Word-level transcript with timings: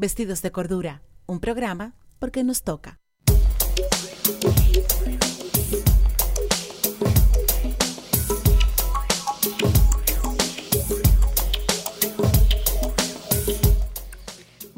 Vestidos 0.00 0.42
de 0.42 0.52
Cordura, 0.52 1.02
un 1.26 1.40
programa 1.40 1.96
porque 2.20 2.44
nos 2.44 2.62
toca. 2.62 3.00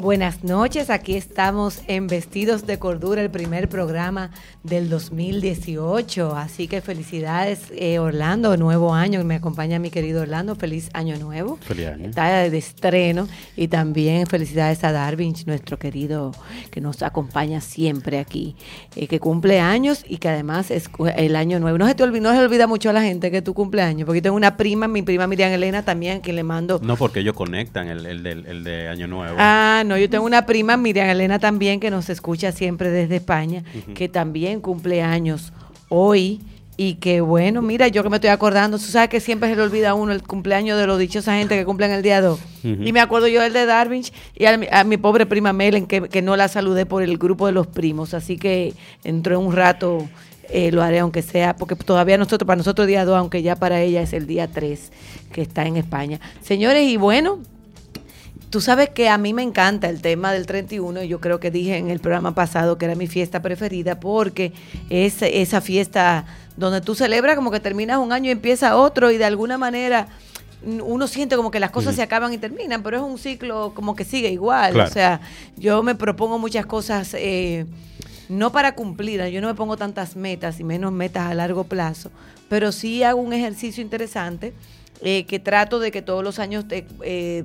Buenas 0.01 0.43
noches, 0.45 0.89
aquí 0.89 1.15
estamos 1.15 1.83
en 1.87 2.07
Vestidos 2.07 2.67
de 2.67 2.79
Cordura, 2.79 3.21
el 3.21 3.31
primer 3.31 3.69
programa 3.69 4.31
del 4.63 4.89
2018. 4.89 6.35
Así 6.35 6.69
que 6.69 6.81
felicidades, 6.81 7.65
eh, 7.77 7.99
Orlando, 7.99 8.57
nuevo 8.57 8.95
año. 8.95 9.23
Me 9.25 9.35
acompaña 9.35 9.79
mi 9.79 9.91
querido 9.91 10.23
Orlando, 10.23 10.57
feliz 10.57 10.89
año 10.95 11.19
nuevo. 11.19 11.59
Feliz 11.61 11.89
año. 11.89 12.09
Está 12.09 12.49
de 12.49 12.57
estreno. 12.57 13.29
Y 13.59 13.69
también 13.69 14.27
felicidades 14.27 14.83
a 14.85 14.93
Darwin, 14.93 15.35
nuestro 15.45 15.79
querido, 15.79 16.33
que 16.71 16.81
nos 16.81 17.03
acompaña 17.03 17.61
siempre 17.61 18.21
aquí, 18.21 18.57
eh, 18.97 19.07
que 19.07 19.21
cumple 19.21 19.61
años 19.61 20.03
y 20.09 20.17
que 20.17 20.31
además 20.31 20.71
es 20.71 20.89
el 21.17 21.37
año 21.37 21.61
nuevo. 21.61 21.77
No 21.77 21.87
se 21.87 21.95
te 21.95 22.05
olvida, 22.05 22.23
no 22.23 22.33
se 22.33 22.39
olvida 22.39 22.67
mucho 22.67 22.89
a 22.89 22.95
la 22.95 23.03
gente 23.03 23.31
que 23.31 23.43
tu 23.43 23.53
cumpleaños, 23.53 24.07
porque 24.07 24.23
tengo 24.23 24.37
una 24.37 24.57
prima, 24.57 24.89
mi 24.89 25.03
prima 25.03 25.27
Miriam 25.27 25.53
Elena 25.53 25.85
también, 25.85 26.23
que 26.23 26.33
le 26.33 26.43
mando. 26.43 26.81
No, 26.83 26.97
porque 26.97 27.21
ellos 27.21 27.35
conectan 27.35 27.89
el, 27.89 28.07
el, 28.07 28.23
del- 28.23 28.47
el 28.47 28.65
de 28.65 28.89
año 28.89 29.07
nuevo. 29.07 29.37
Ah, 29.39 29.83
no, 29.91 29.99
yo 29.99 30.09
tengo 30.09 30.25
una 30.25 30.47
prima, 30.47 30.77
Miriam 30.77 31.09
Elena 31.09 31.41
también, 31.41 31.81
que 31.81 31.91
nos 31.91 32.09
escucha 32.09 32.53
siempre 32.53 32.91
desde 32.91 33.17
España, 33.17 33.65
que 33.95 34.09
también 34.09 34.61
cumple 34.61 35.03
años 35.03 35.53
hoy. 35.89 36.41
Y 36.77 36.95
que 36.95 37.21
bueno, 37.21 37.61
mira, 37.61 37.89
yo 37.89 38.03
que 38.03 38.09
me 38.09 38.17
estoy 38.17 38.31
acordando, 38.31 38.79
tú 38.79 38.85
sabes 38.85 39.11
que 39.11 39.21
siempre 39.21 39.51
se 39.51 39.57
le 39.57 39.61
olvida 39.61 39.91
a 39.91 39.95
uno 39.95 40.13
el 40.13 40.23
cumpleaños 40.23 40.79
de 40.79 40.87
los 40.87 40.99
dichosa 40.99 41.35
gente 41.35 41.55
que 41.55 41.67
cumplen 41.67 41.91
el 41.91 42.03
día 42.03 42.23
2. 42.23 42.41
Ujú. 42.41 42.83
Y 42.83 42.93
me 42.93 43.01
acuerdo 43.01 43.29
yo 43.29 43.43
del 43.43 43.53
de 43.53 43.67
Darwin 43.67 44.03
y 44.35 44.47
a 44.47 44.57
mi, 44.57 44.67
a 44.73 44.85
mi 44.85 44.97
pobre 44.97 45.27
prima 45.27 45.53
Melen, 45.53 45.87
que, 45.87 46.09
que 46.09 46.23
no 46.23 46.37
la 46.37 46.49
saludé 46.49 46.87
por 46.87 47.03
el 47.03 47.19
grupo 47.19 47.45
de 47.45 47.53
los 47.53 47.67
primos. 47.67 48.15
Así 48.15 48.39
que 48.39 48.73
entró 49.05 49.39
en 49.39 49.47
un 49.47 49.55
rato, 49.55 50.09
eh, 50.49 50.73
lo 50.73 50.83
haré 50.83 51.01
aunque 51.01 51.21
sea, 51.21 51.55
porque 51.55 51.75
todavía 51.75 52.17
nosotros, 52.17 52.47
para 52.47 52.57
nosotros 52.57 52.87
día 52.87 53.05
2, 53.05 53.15
aunque 53.15 53.43
ya 53.43 53.57
para 53.57 53.83
ella 53.83 54.01
es 54.01 54.15
el 54.15 54.27
día 54.27 54.49
3 54.49 54.91
que 55.33 55.43
está 55.43 55.67
en 55.67 55.77
España. 55.77 56.19
Señores, 56.41 56.89
y 56.89 56.97
bueno, 56.97 57.41
Tú 58.51 58.61
sabes 58.61 58.89
que 58.91 59.09
a 59.09 59.17
mí 59.17 59.33
me 59.33 59.43
encanta 59.43 59.89
el 59.89 60.03
tema 60.03 60.33
del 60.33 60.45
31, 60.47 61.05
y 61.05 61.09
yo 61.09 61.21
creo 61.21 61.39
que 61.39 61.53
dije 61.53 61.77
en 61.77 61.89
el 61.89 62.01
programa 62.01 62.35
pasado 62.35 62.79
que 62.79 62.87
era 62.87 62.97
mi 62.97 63.07
fiesta 63.07 63.41
preferida, 63.43 64.01
porque 64.01 64.53
es 64.91 65.23
esa 65.23 65.61
fiesta 65.61 66.25
donde 66.57 66.81
tú 66.81 66.97
celebras 66.97 67.37
como 67.37 67.53
que 67.53 67.61
terminas 67.61 67.99
un 67.99 68.13
año 68.13 68.27
y 68.27 68.33
empieza 68.33 68.77
otro, 68.77 69.13
y 69.13 69.19
de 69.19 69.25
alguna 69.25 69.57
manera 69.57 70.09
uno 70.63 71.07
siente 71.07 71.37
como 71.37 71.51
que 71.51 71.61
las 71.61 71.71
cosas 71.71 71.95
se 71.95 72.03
acaban 72.03 72.35
y 72.35 72.39
terminan, 72.39 72.83
pero 72.83 72.97
es 72.99 73.03
un 73.03 73.19
ciclo 73.19 73.73
como 73.75 73.95
que 73.97 74.05
sigue 74.05 74.31
igual. 74.31 74.73
Claro. 74.75 74.91
O 74.91 74.93
sea, 74.93 75.21
yo 75.57 75.83
me 75.85 75.95
propongo 75.95 76.39
muchas 76.39 76.67
cosas, 76.67 77.15
eh, 77.15 77.67
no 78.29 78.51
para 78.53 78.75
cumplir, 78.75 79.25
yo 79.29 79.41
no 79.41 79.47
me 79.47 79.55
pongo 79.55 79.77
tantas 79.77 80.17
metas 80.17 80.59
y 80.61 80.65
menos 80.65 80.93
metas 80.93 81.31
a 81.31 81.35
largo 81.35 81.65
plazo, 81.65 82.11
pero 82.49 82.73
sí 82.73 83.05
hago 83.05 83.21
un 83.21 83.33
ejercicio 83.33 83.81
interesante 83.83 84.53
eh, 85.03 85.25
que 85.25 85.39
trato 85.39 85.79
de 85.79 85.91
que 85.93 86.03
todos 86.03 86.23
los 86.25 86.39
años 86.41 86.67
te- 86.69 86.87
eh, 87.05 87.45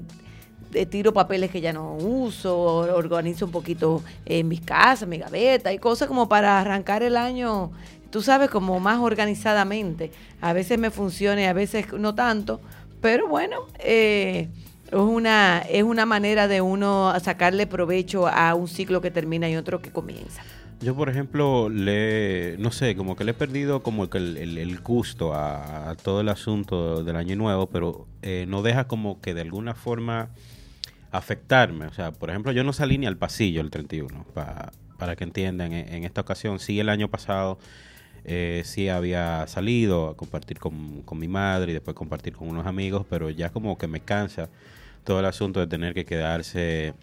tiro 0.86 1.14
papeles 1.14 1.50
que 1.52 1.62
ya 1.62 1.72
no 1.72 1.94
uso, 1.96 2.60
or- 2.60 2.90
organizo 2.90 3.46
un 3.46 3.52
poquito 3.52 4.04
en 4.26 4.48
mis 4.50 4.60
casas, 4.62 5.08
mi 5.08 5.18
gaveta 5.18 5.72
y 5.72 5.78
cosas 5.80 6.08
como 6.10 6.28
para 6.28 6.60
arrancar 6.60 7.04
el 7.04 7.16
año, 7.16 7.72
tú 8.10 8.22
sabes, 8.22 8.50
como 8.50 8.80
más 8.82 9.00
organizadamente. 9.00 10.12
A 10.42 10.52
veces 10.54 10.78
me 10.80 10.90
funciona 10.92 11.42
y 11.42 11.46
a 11.46 11.54
veces 11.54 11.94
no 11.94 12.14
tanto, 12.16 12.60
pero 13.00 13.28
bueno, 13.28 13.58
eh, 13.80 14.50
es, 14.88 14.94
una, 15.00 15.60
es 15.70 15.84
una 15.84 16.06
manera 16.06 16.48
de 16.48 16.62
uno 16.62 17.14
sacarle 17.22 17.68
provecho 17.68 18.28
a 18.28 18.54
un 18.56 18.68
ciclo 18.68 19.00
que 19.02 19.12
termina 19.12 19.50
y 19.50 19.56
otro 19.56 19.82
que 19.82 19.92
comienza. 19.92 20.42
Yo, 20.82 20.94
por 20.94 21.08
ejemplo, 21.10 21.70
le, 21.70 22.58
no 22.60 22.70
sé, 22.70 22.98
como 22.98 23.16
que 23.16 23.24
le 23.24 23.32
he 23.32 23.34
perdido 23.34 23.82
como 23.82 24.10
que 24.10 24.18
el, 24.18 24.38
el- 24.38 24.58
el 24.58 24.80
gusto 24.82 25.34
a, 25.34 25.90
a 25.92 25.96
todo 25.96 26.20
el 26.20 26.28
asunto 26.30 27.02
del 27.04 27.16
año 27.16 27.36
nuevo, 27.38 27.68
pero 27.68 28.06
eh, 28.22 28.46
no 28.50 28.62
deja 28.62 28.86
como 28.88 29.22
que 29.22 29.34
de 29.34 29.42
alguna 29.42 29.74
forma 29.74 30.30
afectarme. 31.18 31.88
O 31.88 31.94
sea, 31.94 32.12
por 32.12 32.30
ejemplo, 32.30 32.52
yo 32.52 32.64
no 32.64 32.74
salí 32.74 32.98
ni 32.98 33.06
al 33.08 33.18
pasillo 33.18 33.62
el 33.62 33.70
31, 33.70 34.26
pa- 34.34 34.72
para 34.98 35.16
que 35.16 35.24
entiendan. 35.24 35.74
En, 35.74 35.94
en 35.94 36.04
esta 36.04 36.22
ocasión, 36.22 36.60
sí, 36.60 36.80
el 36.80 36.90
año 36.90 37.10
pasado 37.10 37.58
eh, 38.26 38.64
sí 38.66 38.90
había 38.90 39.46
salido 39.48 40.10
a 40.10 40.18
compartir 40.18 40.60
con, 40.60 41.02
con 41.04 41.20
mi 41.20 41.28
madre 41.28 41.72
y 41.72 41.74
después 41.74 41.96
compartir 41.96 42.34
con 42.34 42.48
unos 42.50 42.66
amigos, 42.68 43.06
pero 43.10 43.30
ya 43.30 43.50
como 43.52 43.78
que 43.78 43.88
me 43.88 44.00
cansa 44.02 44.50
todo 45.04 45.20
el 45.20 45.26
asunto 45.26 45.60
de 45.60 45.68
tener 45.68 45.94
que 45.94 46.06
quedarse 46.06 46.94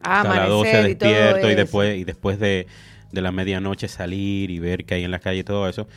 hasta 0.00 0.34
las 0.34 0.48
12 0.48 0.70
Amanecer 0.70 0.90
y 0.90 0.94
todo 0.96 1.10
despierto 1.10 1.46
y, 1.48 1.50
eso. 1.52 1.56
después 1.56 1.98
y 1.98 2.04
después 2.04 2.38
de, 2.38 2.66
de 3.12 3.22
la 3.22 3.32
medianoche 3.32 3.88
salir 3.88 4.50
y 4.50 4.58
ver 4.58 4.84
qué 4.84 4.94
hay 4.96 5.04
en 5.04 5.10
la 5.10 5.18
calle 5.18 5.40
y 5.40 5.44
todo 5.44 5.68
eso. 5.68 5.88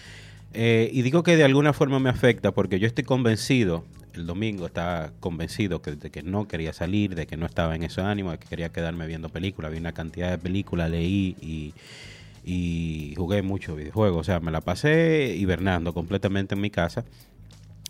Eh, 0.54 0.90
y 0.94 1.02
digo 1.04 1.24
que 1.24 1.36
de 1.38 1.44
alguna 1.44 1.74
forma 1.74 2.00
me 2.00 2.10
afecta 2.10 2.52
porque 2.54 2.80
yo 2.80 2.88
estoy 2.88 3.04
convencido, 3.04 3.86
el 4.18 4.26
domingo 4.26 4.66
estaba 4.66 5.12
convencido 5.20 5.82
que, 5.82 5.96
de 5.96 6.10
que 6.10 6.24
no 6.24 6.48
quería 6.48 6.74
salir, 6.74 7.16
de 7.16 7.28
que 7.28 7.38
no 7.38 7.46
estaba 7.46 7.76
en 7.76 7.84
ese 7.84 8.02
ánimo, 8.02 8.32
de 8.32 8.40
que 8.40 8.48
quería 8.48 8.70
quedarme 8.70 9.08
viendo 9.08 9.30
películas. 9.30 9.72
Vi 9.72 9.78
una 9.78 9.94
cantidad 9.94 10.30
de 10.30 10.38
películas, 10.38 10.90
leí 10.90 11.36
y, 11.42 11.74
y 12.44 13.14
jugué 13.16 13.42
mucho 13.42 13.76
videojuegos. 13.76 14.22
O 14.22 14.24
sea, 14.24 14.40
me 14.40 14.52
la 14.52 14.62
pasé 14.62 15.36
hibernando 15.38 15.94
completamente 15.94 16.56
en 16.56 16.62
mi 16.62 16.70
casa. 16.70 17.06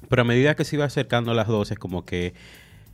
Pero 0.09 0.21
a 0.21 0.25
medida 0.25 0.55
que 0.55 0.63
se 0.63 0.75
iba 0.75 0.85
acercando 0.85 1.33
las 1.33 1.47
12, 1.47 1.73
es 1.73 1.79
como 1.79 2.05
que 2.05 2.33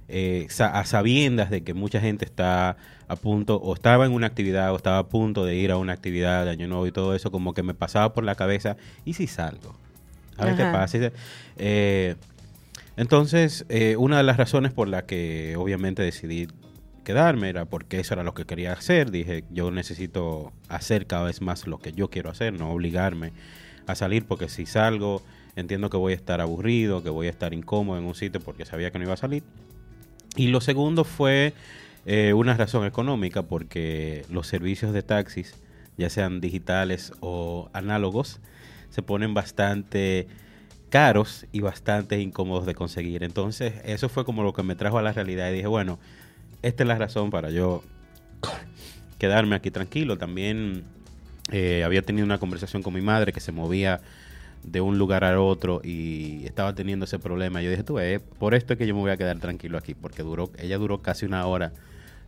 eh, 0.08 0.48
a 0.60 0.86
sabiendas 0.86 1.50
de 1.50 1.64
que 1.64 1.74
mucha 1.74 2.00
gente 2.00 2.26
está 2.26 2.78
a 3.08 3.16
punto, 3.16 3.58
o 3.58 3.74
estaba 3.74 4.06
en 4.06 4.12
una 4.12 4.28
actividad, 4.28 4.72
o 4.74 4.76
estaba 4.76 4.98
a 4.98 5.08
punto 5.08 5.46
de 5.46 5.56
ir 5.56 5.72
a 5.72 5.78
una 5.78 5.94
actividad 5.94 6.46
de 6.46 6.52
Año 6.52 6.68
Nuevo 6.68 6.88
y 6.88 6.92
todo 6.92 7.16
eso, 7.16 7.32
como 7.32 7.54
que 7.54 7.64
me 7.64 7.74
pasaba 7.74 8.14
por 8.14 8.24
la 8.24 8.36
cabeza, 8.36 8.78
¿y 9.06 9.14
si 9.14 9.28
salgo? 9.28 9.76
A 10.38 10.46
ver 10.46 10.56
qué 10.56 10.64
pasa. 10.64 11.12
Eh, 11.58 12.16
entonces, 12.96 13.66
eh, 13.70 13.96
una 13.98 14.18
de 14.18 14.24
las 14.24 14.38
razones 14.38 14.72
por 14.72 14.88
la 14.88 15.06
que 15.06 15.56
obviamente 15.58 16.04
decidí 16.04 16.48
quedarme 17.04 17.50
era 17.50 17.66
porque 17.66 18.00
eso 18.00 18.14
era 18.14 18.24
lo 18.24 18.34
que 18.34 18.46
quería 18.46 18.74
hacer. 18.74 19.12
Dije, 19.12 19.44
yo 19.52 19.72
necesito 19.72 20.52
hacer 20.70 21.08
cada 21.08 21.26
vez 21.26 21.42
más 21.42 21.68
lo 21.68 21.80
que 21.80 21.92
yo 21.94 22.10
quiero 22.10 22.30
hacer, 22.30 22.54
no 22.54 22.72
obligarme 22.72 23.34
a 23.88 23.96
salir, 23.96 24.26
porque 24.26 24.48
si 24.48 24.66
salgo, 24.66 25.22
entiendo 25.56 25.90
que 25.90 25.98
voy 25.98 26.14
a 26.14 26.16
estar 26.16 26.42
aburrido, 26.42 27.04
que 27.04 27.10
voy 27.10 27.28
a 27.28 27.30
estar 27.30 27.54
incómodo 27.54 27.98
en 27.98 28.06
un 28.06 28.16
sitio 28.16 28.40
porque 28.40 28.66
sabía 28.66 28.92
que 28.92 29.00
no 29.00 29.06
iba 29.06 29.14
a 29.14 29.18
salir. 29.18 29.44
Y 30.36 30.48
lo 30.48 30.62
segundo 30.62 31.04
fue 31.04 31.54
eh, 32.06 32.34
una 32.34 32.56
razón 32.56 32.86
económica, 32.86 33.44
porque 33.44 34.26
los 34.30 34.48
servicios 34.48 34.94
de 34.94 35.04
taxis, 35.04 35.56
ya 35.98 36.10
sean 36.10 36.42
digitales 36.42 37.14
o 37.20 37.70
análogos, 37.74 38.40
se 38.90 39.02
ponen 39.02 39.34
bastante 39.34 40.28
caros 40.94 41.48
y 41.52 41.62
bastante 41.62 42.22
incómodos 42.22 42.68
de 42.68 42.76
conseguir. 42.76 43.24
Entonces, 43.24 43.74
eso 43.84 44.10
fue 44.10 44.26
como 44.26 44.44
lo 44.44 44.54
que 44.54 44.62
me 44.62 44.76
trajo 44.76 45.00
a 45.00 45.02
la 45.02 45.12
realidad 45.12 45.50
y 45.50 45.56
dije, 45.56 45.66
bueno, 45.66 45.98
esta 46.62 46.84
es 46.84 46.88
la 46.88 47.00
razón 47.00 47.32
para 47.32 47.50
yo 47.50 47.84
quedarme 49.18 49.56
aquí 49.56 49.72
tranquilo. 49.72 50.20
También 50.20 50.84
eh, 51.52 51.84
había 51.84 52.04
tenido 52.04 52.24
una 52.24 52.38
conversación 52.38 52.84
con 52.84 52.94
mi 52.94 53.02
madre 53.02 53.34
que 53.34 53.40
se 53.40 53.52
movía 53.52 54.02
de 54.62 54.82
un 54.82 55.00
lugar 55.00 55.24
al 55.24 55.40
otro 55.40 55.82
y 55.84 56.46
estaba 56.46 56.76
teniendo 56.76 57.06
ese 57.06 57.18
problema. 57.18 57.64
Yo 57.64 57.72
dije, 57.72 57.82
tú, 57.82 57.98
por 58.38 58.54
esto 58.54 58.74
es 58.74 58.78
que 58.78 58.86
yo 58.86 58.94
me 58.94 59.02
voy 59.02 59.10
a 59.10 59.18
quedar 59.18 59.40
tranquilo 59.40 59.80
aquí, 59.80 59.96
porque 59.96 60.22
duró, 60.22 60.52
ella 60.60 60.78
duró 60.78 61.02
casi 61.02 61.26
una 61.26 61.48
hora 61.48 61.74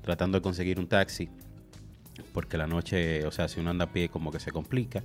tratando 0.02 0.40
de 0.40 0.42
conseguir 0.42 0.80
un 0.80 0.88
taxi, 0.88 1.30
porque 2.34 2.58
la 2.58 2.66
noche, 2.66 3.28
o 3.28 3.32
sea, 3.32 3.48
si 3.48 3.60
uno 3.60 3.70
anda 3.70 3.86
a 3.86 3.92
pie, 3.92 4.10
como 4.10 4.32
que 4.32 4.40
se 4.40 4.52
complica. 4.52 5.04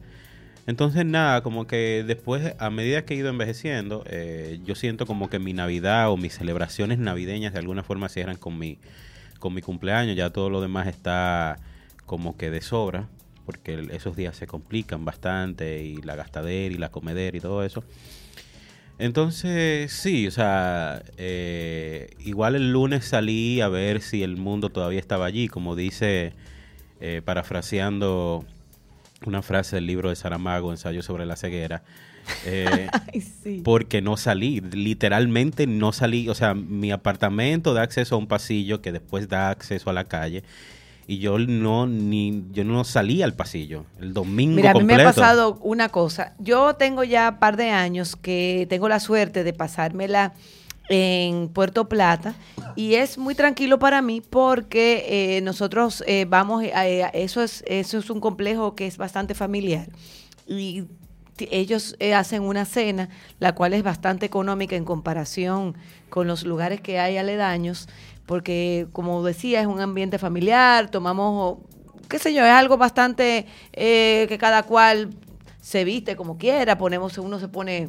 Entonces, 0.67 1.05
nada, 1.05 1.43
como 1.43 1.67
que 1.67 2.05
después, 2.07 2.55
a 2.59 2.71
medida 2.71 3.05
que 3.05 3.15
he 3.15 3.17
ido 3.17 3.29
envejeciendo, 3.29 4.05
eh, 4.07 4.61
yo 4.65 4.75
siento 4.75 5.07
como 5.07 5.31
que 5.31 5.39
mi 5.39 5.53
Navidad 5.53 6.11
o 6.11 6.17
mis 6.17 6.35
celebraciones 6.35 6.99
navideñas 6.99 7.53
de 7.53 7.59
alguna 7.59 7.83
forma 7.83 8.09
cierran 8.09 8.37
con 8.37 8.59
mi, 8.59 8.79
con 9.39 9.55
mi 9.55 9.63
cumpleaños. 9.63 10.17
Ya 10.17 10.31
todo 10.31 10.51
lo 10.51 10.61
demás 10.61 10.87
está 10.87 11.59
como 12.07 12.37
que 12.37 12.51
de 12.51 12.61
sobra, 12.61 13.09
porque 13.47 13.89
esos 13.91 14.17
días 14.17 14.37
se 14.37 14.47
complican 14.47 15.05
bastante 15.05 15.83
y 15.83 15.97
la 16.03 16.15
gastadera 16.15 16.75
y 16.75 16.79
la 16.79 16.91
comedera 16.91 17.37
y 17.37 17.41
todo 17.41 17.65
eso. 17.65 17.83
Entonces, 18.99 19.91
sí, 19.93 20.27
o 20.27 20.31
sea, 20.31 21.03
eh, 21.17 22.11
igual 22.19 22.55
el 22.55 22.71
lunes 22.71 23.07
salí 23.07 23.63
a 23.63 23.69
ver 23.69 24.03
si 24.03 24.23
el 24.23 24.37
mundo 24.37 24.69
todavía 24.69 25.01
estaba 25.01 25.25
allí, 25.25 25.49
como 25.49 25.75
dice, 25.75 26.35
eh, 27.01 27.23
parafraseando 27.25 28.45
una 29.27 29.43
frase 29.43 29.77
del 29.77 29.87
libro 29.87 30.09
de 30.09 30.17
Saramago, 30.17 30.71
Ensayo 30.71 31.03
sobre 31.03 31.27
la 31.27 31.37
ceguera, 31.37 31.83
eh, 32.47 32.89
Ay, 33.13 33.21
sí. 33.21 33.61
porque 33.65 34.01
no 34.03 34.17
salí, 34.17 34.61
literalmente 34.61 35.67
no 35.67 35.93
salí, 35.93 36.29
o 36.29 36.35
sea, 36.35 36.55
mi 36.55 36.91
apartamento 36.91 37.75
da 37.75 37.83
acceso 37.83 38.15
a 38.15 38.19
un 38.19 38.27
pasillo 38.27 38.81
que 38.81 38.93
después 38.93 39.29
da 39.29 39.51
acceso 39.51 39.91
a 39.91 39.93
la 39.93 40.05
calle 40.05 40.43
y 41.07 41.19
yo 41.19 41.39
no 41.41 41.89
ni 41.89 42.45
yo 42.53 42.63
no 42.63 42.85
salí 42.85 43.21
al 43.23 43.35
pasillo 43.35 43.85
el 44.01 44.13
domingo 44.15 44.55
Mira, 44.57 44.71
a 44.71 44.75
mí 44.75 44.81
me 44.85 44.93
completo. 44.95 45.09
ha 45.09 45.13
pasado 45.13 45.59
una 45.61 45.89
cosa. 45.89 46.35
Yo 46.39 46.75
tengo 46.75 47.03
ya 47.03 47.31
un 47.31 47.39
par 47.41 47.57
de 47.57 47.71
años 47.71 48.15
que 48.15 48.67
tengo 48.71 48.89
la 48.89 49.01
suerte 49.01 49.43
de 49.43 49.53
pasármela 49.53 50.35
en 50.91 51.49
Puerto 51.49 51.89
Plata 51.89 52.35
y 52.75 52.97
es 52.97 53.17
muy 53.17 53.37
tranquilo 53.37 53.79
para 53.79 54.03
mí 54.03 54.21
porque 54.21 55.37
eh, 55.37 55.41
nosotros 55.41 56.03
eh, 56.07 56.27
vamos, 56.29 56.65
a, 56.75 56.85
eso, 56.87 57.43
es, 57.43 57.63
eso 57.69 57.99
es 57.99 58.11
un 58.11 58.21
complejo 58.21 58.75
que 58.75 58.89
es 58.89 58.99
bastante 58.99 59.35
familiar 59.35 59.89
y 60.49 60.85
ellos 61.39 61.95
eh, 62.01 62.13
hacen 62.13 62.43
una 62.43 62.65
cena, 62.65 63.09
la 63.39 63.55
cual 63.55 63.73
es 63.73 63.85
bastante 63.85 64.27
económica 64.27 64.75
en 64.75 64.85
comparación 64.85 65.77
con 66.11 66.27
los 66.27 66.45
lugares 66.45 66.81
que 66.81 66.99
hay 66.99 67.17
aledaños, 67.17 67.89
porque 68.27 68.89
como 68.93 69.23
decía, 69.23 69.61
es 69.61 69.69
un 69.69 69.81
ambiente 69.81 70.19
familiar, 70.19 70.91
tomamos, 70.91 71.59
qué 72.09 72.19
sé 72.19 72.35
yo, 72.35 72.45
es 72.45 72.51
algo 72.51 72.77
bastante 72.77 73.47
que 73.73 74.37
cada 74.41 74.65
cual 74.65 75.11
se 75.63 75.85
viste 75.85 76.17
como 76.17 76.37
quiera, 76.37 76.77
ponemos, 76.77 77.17
uno 77.17 77.39
se 77.39 77.49
pone 77.49 77.89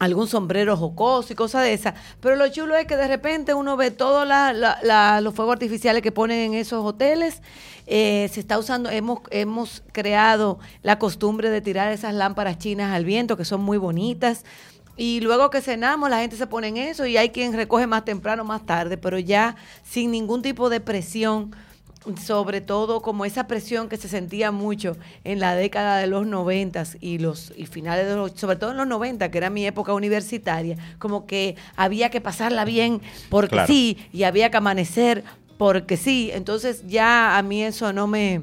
algún 0.00 0.26
sombrero 0.26 0.76
jocoso 0.76 1.32
y 1.32 1.36
cosas 1.36 1.62
de 1.62 1.74
esas. 1.74 1.94
Pero 2.20 2.34
lo 2.34 2.48
chulo 2.48 2.74
es 2.74 2.86
que 2.86 2.96
de 2.96 3.06
repente 3.06 3.54
uno 3.54 3.76
ve 3.76 3.90
todos 3.92 4.26
los 4.26 5.34
fuegos 5.34 5.52
artificiales 5.52 6.02
que 6.02 6.10
ponen 6.10 6.38
en 6.38 6.54
esos 6.54 6.84
hoteles. 6.84 7.42
Eh, 7.86 8.28
se 8.32 8.40
está 8.40 8.58
usando, 8.58 8.90
hemos, 8.90 9.20
hemos 9.30 9.82
creado 9.92 10.58
la 10.82 10.98
costumbre 10.98 11.50
de 11.50 11.60
tirar 11.60 11.92
esas 11.92 12.14
lámparas 12.14 12.58
chinas 12.58 12.94
al 12.94 13.04
viento, 13.04 13.36
que 13.36 13.44
son 13.44 13.60
muy 13.60 13.76
bonitas. 13.76 14.44
Y 14.96 15.20
luego 15.20 15.50
que 15.50 15.60
cenamos, 15.60 16.08
la 16.08 16.20
gente 16.20 16.36
se 16.36 16.46
pone 16.46 16.68
en 16.68 16.78
eso 16.78 17.04
y 17.04 17.18
hay 17.18 17.28
quien 17.28 17.52
recoge 17.52 17.86
más 17.86 18.04
temprano, 18.04 18.42
más 18.42 18.64
tarde, 18.64 18.96
pero 18.96 19.18
ya 19.18 19.54
sin 19.84 20.10
ningún 20.10 20.40
tipo 20.40 20.70
de 20.70 20.80
presión 20.80 21.54
sobre 22.22 22.60
todo 22.60 23.02
como 23.02 23.24
esa 23.24 23.46
presión 23.46 23.88
que 23.88 23.96
se 23.96 24.08
sentía 24.08 24.50
mucho 24.50 24.96
en 25.24 25.38
la 25.38 25.54
década 25.54 25.98
de 25.98 26.06
los 26.06 26.26
noventas 26.26 26.96
y 27.00 27.18
los 27.18 27.52
y 27.56 27.66
finales 27.66 28.06
de 28.06 28.16
los, 28.16 28.32
sobre 28.32 28.56
todo 28.56 28.70
en 28.70 28.78
los 28.78 28.86
90, 28.86 29.30
que 29.30 29.38
era 29.38 29.50
mi 29.50 29.66
época 29.66 29.92
universitaria, 29.92 30.76
como 30.98 31.26
que 31.26 31.56
había 31.76 32.10
que 32.10 32.20
pasarla 32.20 32.64
bien 32.64 33.00
porque 33.28 33.66
sí 33.66 33.98
y 34.12 34.22
había 34.22 34.50
que 34.50 34.56
amanecer 34.56 35.24
porque 35.58 35.96
sí. 35.96 36.30
Entonces 36.32 36.86
ya 36.86 37.36
a 37.36 37.42
mí 37.42 37.62
eso 37.62 37.92
no 37.92 38.06
me 38.06 38.42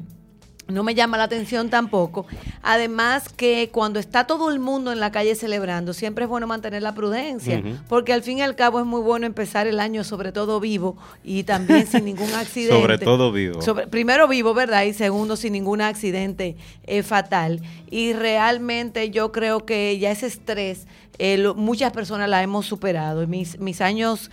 no 0.67 0.83
me 0.83 0.95
llama 0.95 1.17
la 1.17 1.23
atención 1.23 1.69
tampoco. 1.69 2.25
Además 2.61 3.29
que 3.29 3.69
cuando 3.71 3.99
está 3.99 4.27
todo 4.27 4.49
el 4.51 4.59
mundo 4.59 4.91
en 4.91 4.99
la 4.99 5.11
calle 5.11 5.35
celebrando, 5.35 5.93
siempre 5.93 6.25
es 6.25 6.29
bueno 6.29 6.47
mantener 6.47 6.81
la 6.81 6.93
prudencia, 6.93 7.63
porque 7.87 8.13
al 8.13 8.23
fin 8.23 8.39
y 8.39 8.41
al 8.41 8.55
cabo 8.55 8.79
es 8.79 8.85
muy 8.85 9.01
bueno 9.01 9.25
empezar 9.25 9.67
el 9.67 9.79
año 9.79 10.03
sobre 10.03 10.31
todo 10.31 10.59
vivo 10.59 10.97
y 11.23 11.43
también 11.43 11.87
sin 11.87 12.05
ningún 12.05 12.33
accidente. 12.33 12.79
sobre 12.79 12.97
todo 12.97 13.31
vivo. 13.31 13.59
primero 13.89 14.27
vivo, 14.27 14.53
¿verdad? 14.53 14.83
Y 14.83 14.93
segundo 14.93 15.35
sin 15.35 15.53
ningún 15.53 15.81
accidente 15.81 16.57
eh, 16.85 17.03
fatal. 17.03 17.61
Y 17.89 18.13
realmente 18.13 19.09
yo 19.09 19.31
creo 19.31 19.65
que 19.65 19.97
ya 19.99 20.11
ese 20.11 20.27
estrés, 20.27 20.87
eh, 21.17 21.51
muchas 21.55 21.93
personas 21.93 22.29
la 22.29 22.43
hemos 22.43 22.65
superado. 22.65 23.25
Mis, 23.27 23.59
mis 23.59 23.81
años 23.81 24.29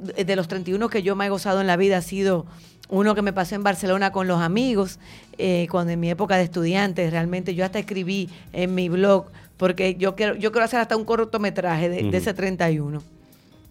de 0.00 0.36
los 0.36 0.48
31 0.48 0.88
que 0.88 1.02
yo 1.02 1.14
me 1.14 1.26
he 1.26 1.28
gozado 1.28 1.60
en 1.60 1.66
la 1.66 1.76
vida 1.76 1.98
ha 1.98 2.02
sido 2.02 2.46
uno 2.90 3.14
que 3.14 3.22
me 3.22 3.32
pasó 3.32 3.54
en 3.54 3.62
Barcelona 3.62 4.12
con 4.12 4.26
los 4.26 4.40
amigos, 4.40 4.98
eh, 5.38 5.66
cuando 5.70 5.92
en 5.92 6.00
mi 6.00 6.10
época 6.10 6.36
de 6.36 6.44
estudiante, 6.44 7.08
realmente 7.10 7.54
yo 7.54 7.64
hasta 7.64 7.78
escribí 7.78 8.28
en 8.52 8.74
mi 8.74 8.88
blog, 8.88 9.26
porque 9.56 9.94
yo 9.94 10.16
quiero, 10.16 10.34
yo 10.34 10.52
quiero 10.52 10.64
hacer 10.64 10.80
hasta 10.80 10.96
un 10.96 11.04
cortometraje 11.04 11.88
de, 11.88 12.10
de 12.10 12.16
ese 12.16 12.34
31. 12.34 13.02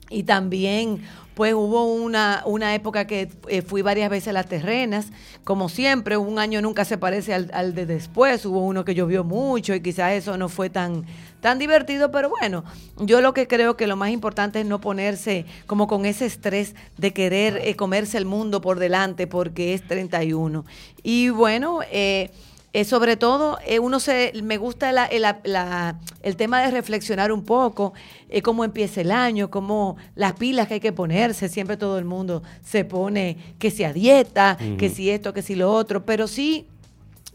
Y 0.09 0.23
también 0.23 1.03
pues 1.39 1.53
hubo 1.53 1.85
una, 1.85 2.43
una 2.45 2.75
época 2.75 3.07
que 3.07 3.29
eh, 3.47 3.61
fui 3.61 3.81
varias 3.81 4.09
veces 4.09 4.27
a 4.27 4.33
las 4.33 4.47
terrenas, 4.49 5.07
como 5.45 5.69
siempre, 5.69 6.17
un 6.17 6.37
año 6.37 6.61
nunca 6.61 6.83
se 6.83 6.97
parece 6.97 7.33
al, 7.33 7.73
de 7.73 7.85
después, 7.85 8.45
hubo 8.45 8.59
uno 8.59 8.83
que 8.83 8.93
llovió 8.93 9.23
mucho 9.23 9.73
y 9.73 9.79
quizás 9.79 10.11
eso 10.11 10.37
no 10.37 10.49
fue 10.49 10.69
tan, 10.69 11.05
tan 11.39 11.57
divertido, 11.57 12.11
pero 12.11 12.29
bueno, 12.29 12.65
yo 12.97 13.21
lo 13.21 13.33
que 13.33 13.47
creo 13.47 13.77
que 13.77 13.87
lo 13.87 13.95
más 13.95 14.09
importante 14.09 14.59
es 14.59 14.65
no 14.65 14.81
ponerse 14.81 15.45
como 15.65 15.87
con 15.87 16.05
ese 16.05 16.25
estrés 16.25 16.75
de 16.97 17.13
querer 17.13 17.61
eh, 17.63 17.77
comerse 17.77 18.17
el 18.17 18.25
mundo 18.25 18.59
por 18.59 18.77
delante 18.77 19.25
porque 19.25 19.73
es 19.73 19.87
31. 19.87 20.65
Y 21.03 21.29
bueno, 21.29 21.79
eh, 21.89 22.31
eh, 22.71 22.85
sobre 22.85 23.17
todo, 23.17 23.57
eh, 23.65 23.79
uno 23.79 23.99
se, 23.99 24.31
me 24.43 24.57
gusta 24.57 25.07
el 25.07 26.35
tema 26.35 26.61
de 26.61 26.69
reflexionar 26.69 27.31
un 27.31 27.43
poco, 27.43 27.93
eh, 28.29 28.43
cómo 28.43 28.63
empieza 28.63 29.01
el 29.01 29.11
año, 29.11 29.49
cómo 29.49 29.97
las 30.13 30.33
pilas 30.33 30.67
que 30.67 30.75
hay 30.75 30.79
que 30.79 30.91
ponerse, 30.91 31.49
siempre 31.49 31.77
todo 31.77 31.97
el 31.97 32.05
mundo 32.05 32.43
se 32.63 32.85
pone 32.85 33.37
que 33.57 33.71
si 33.71 33.83
a 33.83 33.91
dieta, 33.91 34.55
que 34.77 34.89
si 34.89 35.09
esto, 35.09 35.33
que 35.33 35.41
si 35.41 35.55
lo 35.55 35.73
otro, 35.73 36.05
pero 36.05 36.27
sí, 36.27 36.67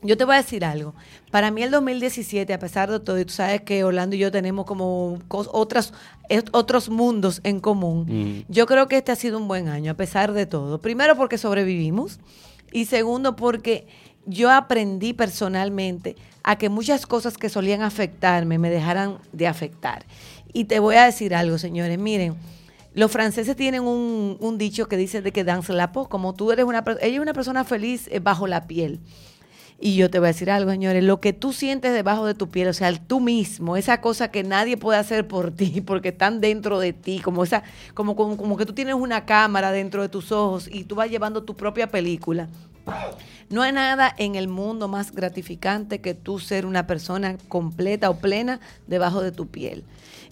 yo 0.03 0.17
te 0.17 0.25
voy 0.25 0.37
a 0.37 0.39
decir 0.39 0.65
algo, 0.65 0.95
para 1.33 1.51
mí 1.51 1.65
el 1.65 1.73
2017, 1.73 2.55
a 2.55 2.59
pesar 2.61 2.89
de 2.89 3.01
todo, 3.01 3.19
y 3.19 3.25
tú 3.25 3.33
sabes 3.33 3.63
que 3.63 3.83
Orlando 3.83 4.15
y 4.15 4.21
yo 4.21 4.31
tenemos 4.31 4.67
como 4.67 5.19
otras, 5.29 5.93
otros 6.53 6.91
mundos 6.91 7.41
en 7.43 7.59
común, 7.59 8.45
yo 8.49 8.67
creo 8.67 8.87
que 8.87 8.99
este 8.99 9.11
ha 9.11 9.17
sido 9.17 9.39
un 9.39 9.49
buen 9.49 9.67
año, 9.67 9.91
a 9.91 9.95
pesar 9.95 10.33
de 10.33 10.47
todo. 10.47 10.81
Primero 10.81 11.17
porque 11.17 11.39
sobrevivimos 11.39 12.21
y 12.71 12.85
segundo 12.85 13.35
porque 13.35 13.87
yo 14.27 14.51
aprendí 14.51 15.13
personalmente 15.13 16.17
a 16.43 16.57
que 16.57 16.69
muchas 16.69 17.07
cosas 17.07 17.37
que 17.39 17.49
solían 17.49 17.83
afectarme 17.83 18.59
me 18.59 18.71
dejaran 18.71 19.19
de 19.33 19.47
afectar. 19.47 20.05
Y 20.53 20.65
te 20.65 20.79
voy 20.79 20.97
a 20.97 21.05
decir 21.05 21.35
algo, 21.35 21.59
señores, 21.59 21.99
miren, 21.99 22.37
los 22.95 23.11
franceses 23.11 23.57
tienen 23.57 23.83
un, 23.83 24.57
dicho 24.57 24.87
que 24.87 24.97
dice 24.97 25.21
de 25.21 25.33
que 25.33 25.43
danse 25.43 25.73
la 25.73 25.91
po, 25.91 26.09
como 26.09 26.35
tú 26.35 26.53
eres 26.53 26.65
una 26.65 26.85
ella 27.01 27.17
es 27.17 27.21
una 27.21 27.33
persona 27.33 27.65
feliz 27.65 28.09
eh, 28.11 28.21
bajo 28.21 28.47
la 28.47 28.67
piel. 28.67 29.01
Y 29.81 29.97
yo 29.97 30.09
te 30.09 30.21
voy 30.21 30.27
a 30.27 30.29
decir 30.29 30.51
algo, 30.51 30.71
señores, 30.71 31.03
lo 31.03 31.21
que 31.21 31.33
tú 31.33 31.53
sientes 31.53 31.93
debajo 31.93 32.25
de 32.25 32.35
tu 32.35 32.49
piel, 32.49 32.69
o 32.69 32.73
sea, 32.73 32.97
tú 32.97 33.19
mismo, 33.19 33.77
esa 33.77 34.01
cosa 34.01 34.31
que 34.31 34.45
nadie 34.45 34.77
puede 34.77 34.99
hacer 34.99 35.27
por 35.27 35.51
ti, 35.51 35.81
porque 35.87 36.11
están 36.11 36.41
dentro 36.41 36.79
de 36.79 36.93
ti, 36.93 37.19
como 37.19 37.43
esa, 37.43 37.65
como, 37.95 38.15
como, 38.15 38.37
como 38.37 38.57
que 38.57 38.65
tú 38.65 38.75
tienes 38.75 38.95
una 38.95 39.27
cámara 39.27 39.73
dentro 39.73 40.03
de 40.03 40.09
tus 40.09 40.31
ojos 40.31 40.69
y 40.71 40.85
tú 40.85 40.95
vas 40.95 41.11
llevando 41.11 41.43
tu 41.43 41.57
propia 41.57 41.89
película. 41.89 42.49
No 43.51 43.63
hay 43.63 43.73
nada 43.73 44.15
en 44.17 44.35
el 44.35 44.49
mundo 44.49 44.89
más 44.89 45.13
gratificante 45.13 46.01
que 46.01 46.15
tú 46.15 46.39
ser 46.41 46.67
una 46.67 46.87
persona 46.87 47.37
completa 47.49 48.11
o 48.11 48.17
plena 48.17 48.61
debajo 48.87 49.23
de 49.23 49.33
tu 49.33 49.47
piel. 49.47 49.85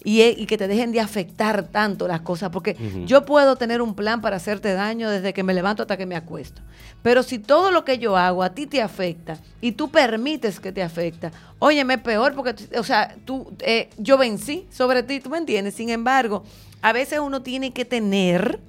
Y, 0.03 0.21
e, 0.21 0.45
que 0.45 0.57
te 0.57 0.67
dejen 0.67 0.91
de 0.91 0.99
afectar 0.99 1.67
tanto 1.69 2.07
las 2.07 2.21
cosas, 2.21 2.49
porque 2.49 2.75
yo 3.05 3.25
puedo 3.25 3.55
tener 3.55 3.81
un 3.81 3.95
plan 3.95 4.19
para 4.19 4.35
hacerte 4.35 4.73
daño 4.73 5.09
desde 5.09 5.33
que 5.33 5.43
me 5.43 5.53
levanto 5.53 5.83
hasta 5.83 5.95
que 5.95 6.05
me 6.05 6.17
acuesto. 6.17 6.61
Pero 7.01 7.23
si 7.23 7.39
todo 7.39 7.71
lo 7.71 7.85
que 7.85 7.99
yo 7.99 8.17
hago 8.17 8.43
a 8.43 8.53
ti 8.53 8.65
te 8.67 8.81
afecta 8.81 9.37
y 9.61 9.73
tú 9.73 9.89
permites 9.89 10.59
que 10.59 10.71
te 10.71 10.83
afecta, 10.83 11.31
óyeme, 11.59 11.97
peor 11.97 12.35
porque, 12.35 12.55
o 12.77 12.83
sea, 12.83 13.15
tú, 13.23 13.53
eh, 13.59 13.89
yo 13.97 14.17
vencí 14.17 14.67
sobre 14.69 15.03
ti, 15.03 15.21
tú 15.21 15.29
me 15.29 15.37
entiendes. 15.37 15.75
Sin 15.75 15.89
embargo, 15.89 16.43
a 16.81 16.91
veces 16.91 17.19
uno 17.19 17.41
tiene 17.41 17.71
que 17.71 17.85
tener, 17.85 18.59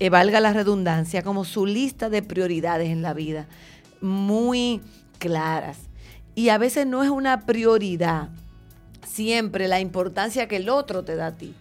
eh, 0.00 0.10
valga 0.10 0.40
la 0.40 0.52
redundancia, 0.52 1.22
como 1.22 1.44
su 1.44 1.66
lista 1.66 2.10
de 2.10 2.22
prioridades 2.22 2.88
en 2.88 3.02
la 3.02 3.14
vida 3.14 3.46
muy 4.00 4.80
claras. 5.18 5.78
Y 6.34 6.48
a 6.48 6.58
veces 6.58 6.86
no 6.86 7.02
es 7.02 7.10
una 7.10 7.46
prioridad 7.46 8.30
siempre 9.06 9.68
la 9.68 9.80
importancia 9.80 10.48
que 10.48 10.56
el 10.56 10.68
otro 10.68 11.04
te 11.04 11.16
da 11.16 11.28
a 11.28 11.36
ti. 11.36 11.54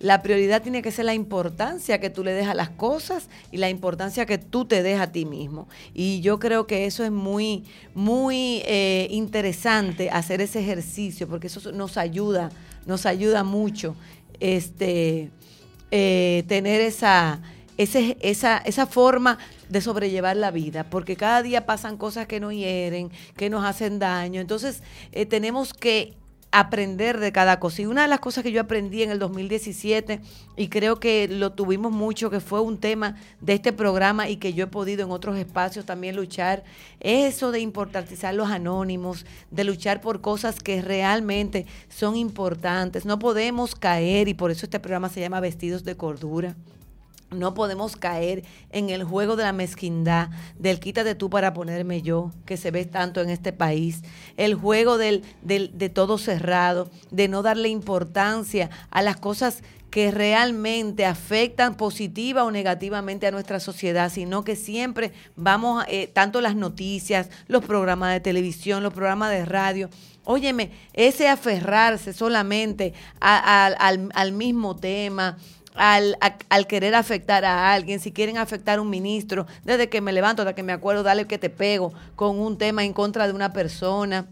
La 0.00 0.22
prioridad 0.22 0.60
tiene 0.60 0.82
que 0.82 0.90
ser 0.90 1.04
la 1.04 1.14
importancia 1.14 2.00
que 2.00 2.10
tú 2.10 2.24
le 2.24 2.32
des 2.32 2.48
a 2.48 2.54
las 2.54 2.68
cosas 2.68 3.28
y 3.52 3.58
la 3.58 3.70
importancia 3.70 4.26
que 4.26 4.38
tú 4.38 4.64
te 4.64 4.82
des 4.82 5.00
a 5.00 5.12
ti 5.12 5.24
mismo. 5.24 5.68
Y 5.94 6.20
yo 6.20 6.38
creo 6.38 6.66
que 6.66 6.84
eso 6.84 7.04
es 7.04 7.12
muy, 7.12 7.64
muy 7.94 8.62
eh, 8.66 9.06
interesante 9.10 10.10
hacer 10.10 10.40
ese 10.40 10.60
ejercicio 10.60 11.28
porque 11.28 11.46
eso 11.46 11.72
nos 11.72 11.96
ayuda, 11.96 12.50
nos 12.86 13.06
ayuda 13.06 13.44
mucho 13.44 13.94
este, 14.40 15.30
eh, 15.90 16.44
tener 16.48 16.80
esa, 16.80 17.40
ese, 17.76 18.16
esa, 18.20 18.58
esa 18.58 18.86
forma 18.86 19.38
de 19.68 19.80
sobrellevar 19.80 20.36
la 20.36 20.50
vida, 20.50 20.84
porque 20.84 21.16
cada 21.16 21.42
día 21.42 21.66
pasan 21.66 21.96
cosas 21.96 22.26
que 22.26 22.40
nos 22.40 22.52
hieren, 22.52 23.10
que 23.36 23.50
nos 23.50 23.64
hacen 23.64 23.98
daño. 23.98 24.40
Entonces, 24.40 24.82
eh, 25.12 25.26
tenemos 25.26 25.72
que 25.72 26.14
aprender 26.54 27.18
de 27.18 27.32
cada 27.32 27.58
cosa. 27.58 27.82
Y 27.82 27.86
una 27.86 28.02
de 28.02 28.08
las 28.08 28.20
cosas 28.20 28.44
que 28.44 28.52
yo 28.52 28.60
aprendí 28.60 29.02
en 29.02 29.10
el 29.10 29.18
2017, 29.18 30.20
y 30.56 30.68
creo 30.68 31.00
que 31.00 31.26
lo 31.26 31.50
tuvimos 31.52 31.90
mucho, 31.90 32.30
que 32.30 32.38
fue 32.38 32.60
un 32.60 32.78
tema 32.78 33.16
de 33.40 33.54
este 33.54 33.72
programa 33.72 34.28
y 34.28 34.36
que 34.36 34.54
yo 34.54 34.64
he 34.64 34.68
podido 34.68 35.04
en 35.04 35.10
otros 35.10 35.36
espacios 35.36 35.84
también 35.84 36.14
luchar, 36.14 36.62
es 37.00 37.34
eso 37.34 37.50
de 37.50 37.58
importantizar 37.58 38.34
los 38.34 38.50
anónimos, 38.50 39.26
de 39.50 39.64
luchar 39.64 40.00
por 40.00 40.20
cosas 40.20 40.60
que 40.60 40.80
realmente 40.80 41.66
son 41.88 42.14
importantes. 42.14 43.04
No 43.04 43.18
podemos 43.18 43.74
caer, 43.74 44.28
y 44.28 44.34
por 44.34 44.52
eso 44.52 44.66
este 44.66 44.78
programa 44.78 45.08
se 45.08 45.20
llama 45.20 45.40
Vestidos 45.40 45.82
de 45.82 45.96
Cordura 45.96 46.54
no 47.30 47.54
podemos 47.54 47.96
caer 47.96 48.44
en 48.70 48.90
el 48.90 49.04
juego 49.04 49.36
de 49.36 49.44
la 49.44 49.52
mezquindad, 49.52 50.30
del 50.58 50.80
quítate 50.80 51.14
tú 51.14 51.30
para 51.30 51.52
ponerme 51.52 52.02
yo, 52.02 52.30
que 52.46 52.56
se 52.56 52.70
ve 52.70 52.84
tanto 52.84 53.20
en 53.20 53.30
este 53.30 53.52
país, 53.52 54.02
el 54.36 54.54
juego 54.54 54.98
del, 54.98 55.24
de 55.42 55.88
todo 55.88 56.18
cerrado, 56.18 56.90
de 57.10 57.28
no 57.28 57.42
darle 57.42 57.68
importancia 57.68 58.70
a 58.90 59.02
las 59.02 59.16
cosas 59.16 59.62
que 59.94 60.10
realmente 60.10 61.06
afectan 61.06 61.76
positiva 61.76 62.42
o 62.42 62.50
negativamente 62.50 63.28
a 63.28 63.30
nuestra 63.30 63.60
sociedad, 63.60 64.10
sino 64.10 64.42
que 64.42 64.56
siempre 64.56 65.12
vamos, 65.36 65.84
eh, 65.86 66.08
tanto 66.08 66.40
las 66.40 66.56
noticias, 66.56 67.30
los 67.46 67.64
programas 67.64 68.12
de 68.12 68.18
televisión, 68.18 68.82
los 68.82 68.92
programas 68.92 69.30
de 69.30 69.44
radio, 69.44 69.88
óyeme, 70.24 70.72
ese 70.94 71.28
aferrarse 71.28 72.12
solamente 72.12 72.92
al, 73.20 74.10
al 74.12 74.32
mismo 74.32 74.74
tema, 74.74 75.38
al, 75.74 76.16
al, 76.48 76.66
querer 76.66 76.94
afectar 76.94 77.44
a 77.44 77.72
alguien, 77.72 78.00
si 78.00 78.12
quieren 78.12 78.38
afectar 78.38 78.78
a 78.78 78.82
un 78.82 78.90
ministro, 78.90 79.46
desde 79.64 79.88
que 79.88 80.00
me 80.00 80.12
levanto 80.12 80.42
hasta 80.42 80.54
que 80.54 80.62
me 80.62 80.72
acuerdo, 80.72 81.02
dale 81.02 81.26
que 81.26 81.38
te 81.38 81.50
pego 81.50 81.92
con 82.16 82.38
un 82.38 82.56
tema 82.58 82.84
en 82.84 82.92
contra 82.92 83.26
de 83.26 83.32
una 83.32 83.52
persona. 83.52 84.26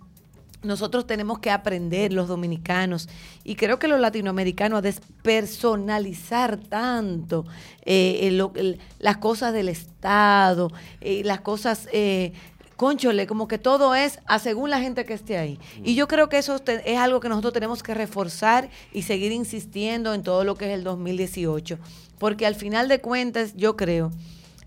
Nosotros 0.62 1.08
tenemos 1.08 1.40
que 1.40 1.50
aprender, 1.50 2.12
los 2.12 2.28
dominicanos, 2.28 3.08
y 3.42 3.56
creo 3.56 3.80
que 3.80 3.88
los 3.88 3.98
latinoamericanos, 3.98 4.78
a 4.78 4.82
despersonalizar 4.82 6.56
tanto 6.56 7.44
eh, 7.84 8.30
las 9.00 9.16
cosas 9.16 9.52
del 9.52 9.68
Estado, 9.68 10.70
eh, 11.00 11.22
las 11.24 11.40
cosas 11.40 11.88
eh, 11.92 12.32
conchole, 12.82 13.28
como 13.28 13.46
que 13.46 13.58
todo 13.58 13.94
es 13.94 14.18
a 14.26 14.40
según 14.40 14.68
la 14.68 14.80
gente 14.80 15.04
que 15.04 15.14
esté 15.14 15.38
ahí. 15.38 15.56
Y 15.84 15.94
yo 15.94 16.08
creo 16.08 16.28
que 16.28 16.38
eso 16.38 16.60
es 16.66 16.98
algo 16.98 17.20
que 17.20 17.28
nosotros 17.28 17.52
tenemos 17.52 17.80
que 17.80 17.94
reforzar 17.94 18.70
y 18.92 19.02
seguir 19.02 19.30
insistiendo 19.30 20.14
en 20.14 20.24
todo 20.24 20.42
lo 20.42 20.56
que 20.56 20.64
es 20.64 20.72
el 20.72 20.82
2018. 20.82 21.78
Porque 22.18 22.44
al 22.44 22.56
final 22.56 22.88
de 22.88 23.00
cuentas, 23.00 23.54
yo 23.54 23.76
creo 23.76 24.10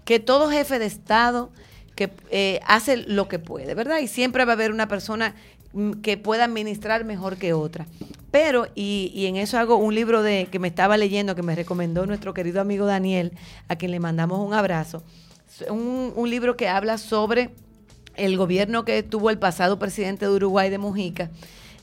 que 0.05 0.22
todo 0.22 0.50
jefe 0.50 0.79
de 0.79 0.86
Estado 0.86 1.51
que 1.93 2.10
eh, 2.29 2.62
hace 2.65 2.95
lo 2.95 3.27
que 3.27 3.38
puede, 3.38 3.75
¿verdad? 3.75 4.00
Y 4.00 4.07
siempre 4.07 4.45
va 4.45 4.53
a 4.53 4.55
haber 4.55 4.72
una 4.72 4.88
persona 4.88 5.36
mm, 5.74 5.95
que 5.95 6.15
pueda 6.15 6.45
administrar 6.45 7.03
mejor 7.03 7.36
que 7.36 7.51
otra. 7.51 7.86
Pero, 8.31 8.69
y, 8.75 9.12
y, 9.13 9.25
en 9.25 9.36
eso 9.36 9.57
hago 9.57 9.75
un 9.75 9.93
libro 9.93 10.24
de 10.24 10.48
que 10.50 10.60
me 10.60 10.69
estaba 10.69 10.95
leyendo, 10.95 11.36
que 11.36 11.43
me 11.43 11.53
recomendó 11.53 12.05
nuestro 12.05 12.34
querido 12.34 12.62
amigo 12.62 12.86
Daniel, 12.86 13.34
a 13.67 13.75
quien 13.75 13.91
le 13.91 14.00
mandamos 14.00 14.39
un 14.39 14.53
abrazo. 14.53 15.03
Un, 15.69 16.13
un 16.15 16.29
libro 16.29 16.55
que 16.55 16.69
habla 16.69 16.98
sobre 16.98 17.50
el 18.17 18.38
gobierno 18.38 18.86
que 18.86 19.03
tuvo 19.03 19.29
el 19.29 19.38
pasado 19.38 19.79
presidente 19.79 20.25
de 20.25 20.31
Uruguay 20.31 20.69
de 20.69 20.77
Mujica, 20.77 21.29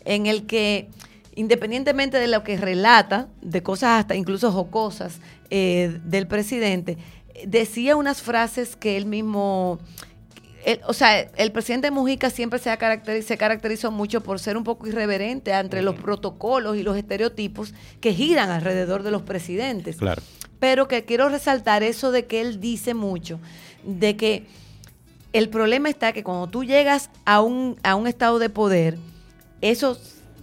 en 0.04 0.26
el 0.26 0.46
que 0.46 0.88
independientemente 1.34 2.18
de 2.18 2.28
lo 2.28 2.44
que 2.44 2.56
relata, 2.56 3.28
de 3.40 3.62
cosas 3.62 4.00
hasta 4.00 4.14
incluso 4.14 4.52
jocosas 4.52 5.18
eh, 5.50 5.98
del 6.04 6.26
presidente, 6.26 6.98
decía 7.46 7.96
unas 7.96 8.20
frases 8.20 8.76
que 8.76 8.96
él 8.96 9.06
mismo... 9.06 9.78
o 10.86 10.92
sea, 10.92 11.20
el 11.20 11.52
presidente 11.52 11.90
Mujica 11.90 12.30
siempre 12.30 12.58
se, 12.58 12.70
ha 12.70 12.78
se 13.22 13.38
caracterizó 13.38 13.90
mucho 13.90 14.20
por 14.20 14.38
ser 14.38 14.56
un 14.56 14.64
poco 14.64 14.86
irreverente 14.86 15.52
entre 15.52 15.82
los 15.82 15.94
protocolos 15.94 16.76
y 16.76 16.82
los 16.82 16.96
estereotipos 16.96 17.72
que 18.00 18.12
giran 18.12 18.50
alrededor 18.50 19.02
de 19.02 19.10
los 19.10 19.22
presidentes. 19.22 19.96
Claro. 19.96 20.22
Pero 20.58 20.86
que 20.86 21.04
quiero 21.04 21.28
resaltar 21.28 21.82
eso 21.82 22.12
de 22.12 22.26
que 22.26 22.40
él 22.40 22.60
dice 22.60 22.94
mucho, 22.94 23.40
de 23.84 24.16
que 24.16 24.46
el 25.32 25.48
problema 25.48 25.88
está 25.88 26.12
que 26.12 26.24
cuando 26.24 26.48
tú 26.48 26.64
llegas 26.64 27.10
a 27.24 27.40
un, 27.40 27.76
a 27.82 27.94
un 27.94 28.06
estado 28.06 28.38
de 28.38 28.50
poder, 28.50 28.98
eso 29.60 29.98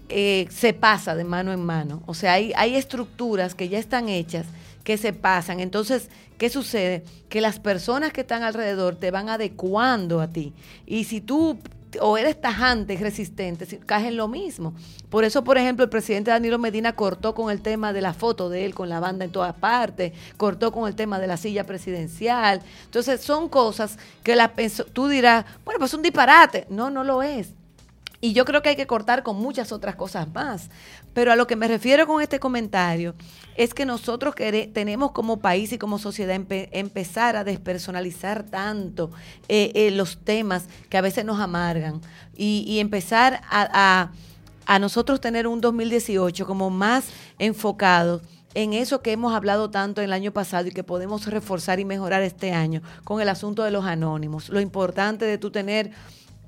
eh, 0.10 0.48
se 0.50 0.74
pasa 0.74 1.16
de 1.16 1.24
mano 1.24 1.54
en 1.54 1.64
mano. 1.64 2.02
O 2.06 2.14
sea, 2.14 2.34
hay, 2.34 2.54
hay 2.56 2.76
estructuras 2.76 3.54
que 3.54 3.70
ya 3.70 3.78
están 3.78 4.10
hechas 4.10 4.48
que 4.84 4.98
se 4.98 5.14
pasan. 5.14 5.60
Entonces, 5.60 6.10
¿qué 6.40 6.50
sucede? 6.50 7.04
Que 7.30 7.42
las 7.42 7.60
personas 7.60 8.12
que 8.12 8.22
están 8.22 8.42
alrededor 8.42 8.96
te 8.96 9.12
van 9.12 9.30
adecuando 9.30 10.22
a 10.22 10.28
ti. 10.28 10.54
Y 10.88 11.04
si 11.04 11.22
tú 11.22 11.60
o 12.02 12.18
eres 12.18 12.40
tajante 12.40 12.96
resistente, 12.98 13.66
caes 13.86 14.08
en 14.08 14.18
lo 14.18 14.28
mismo. 14.28 14.74
Por 15.10 15.24
eso, 15.24 15.44
por 15.44 15.58
ejemplo, 15.58 15.84
el 15.84 15.90
presidente 15.90 16.32
Danilo 16.32 16.60
Medina 16.60 16.94
cortó 16.94 17.34
con 17.34 17.52
el 17.52 17.62
tema 17.62 17.94
de 17.94 18.02
la 18.02 18.14
foto 18.14 18.50
de 18.50 18.66
él 18.66 18.76
con 18.76 18.90
la 18.90 19.00
banda 19.00 19.26
en 19.26 19.32
todas 19.32 19.56
partes, 19.56 20.14
cortó 20.38 20.72
con 20.72 20.88
el 20.88 20.96
tema 20.96 21.20
de 21.20 21.28
la 21.28 21.38
silla 21.38 21.66
presidencial. 21.66 22.62
Entonces, 22.86 23.22
son 23.22 23.50
cosas 23.50 23.98
que 24.24 24.36
la 24.36 24.54
tú 24.94 25.08
dirás, 25.08 25.46
bueno, 25.66 25.80
pues 25.80 25.94
un 25.94 26.02
disparate. 26.02 26.68
No, 26.70 26.90
no 26.90 27.04
lo 27.04 27.24
es. 27.24 27.54
Y 28.22 28.34
yo 28.34 28.44
creo 28.44 28.62
que 28.62 28.70
hay 28.70 28.76
que 28.76 28.88
cortar 28.88 29.24
con 29.24 29.38
muchas 29.38 29.72
otras 29.72 29.96
cosas 29.96 30.28
más. 30.34 30.70
Pero 31.14 31.32
a 31.32 31.36
lo 31.36 31.48
que 31.48 31.56
me 31.56 31.68
refiero 31.68 32.06
con 32.06 32.22
este 32.22 32.40
comentario 32.40 33.16
es 33.56 33.74
que 33.74 33.86
nosotros 33.86 34.36
tenemos 34.74 35.12
como 35.12 35.40
país 35.40 35.72
y 35.74 35.78
como 35.78 36.00
sociedad 36.00 36.40
empezar 36.72 37.36
a 37.36 37.44
despersonalizar 37.44 38.44
tanto 38.44 39.12
eh, 39.48 39.72
eh, 39.76 39.92
los 39.92 40.18
temas 40.18 40.68
que 40.90 40.98
a 40.98 41.02
veces 41.02 41.26
nos 41.26 41.40
amargan 41.40 42.02
y, 42.36 42.80
empezar 42.80 43.42
a, 43.50 44.12
a, 44.66 44.80
nosotros 44.80 45.20
tener 45.20 45.46
un 45.46 45.60
2018 45.60 46.46
como 46.46 46.70
más 46.70 47.10
enfocado 47.38 48.22
en 48.54 48.74
eso 48.74 49.02
que 49.02 49.12
hemos 49.12 49.34
hablado 49.34 49.70
tanto 49.70 50.02
el 50.02 50.14
año 50.14 50.32
pasado 50.32 50.68
y 50.68 50.72
que 50.72 50.84
podemos 50.84 51.26
reforzar 51.28 51.80
y 51.80 51.86
mejorar 51.86 52.24
este 52.24 52.54
año 52.54 52.82
con 53.04 53.22
el 53.22 53.30
asunto 53.30 53.64
de 53.64 53.72
los 53.72 53.86
anónimos. 53.86 54.50
Lo 54.50 54.62
importante 54.62 55.26
de 55.26 55.38
tú 55.38 55.52
tener 55.52 55.92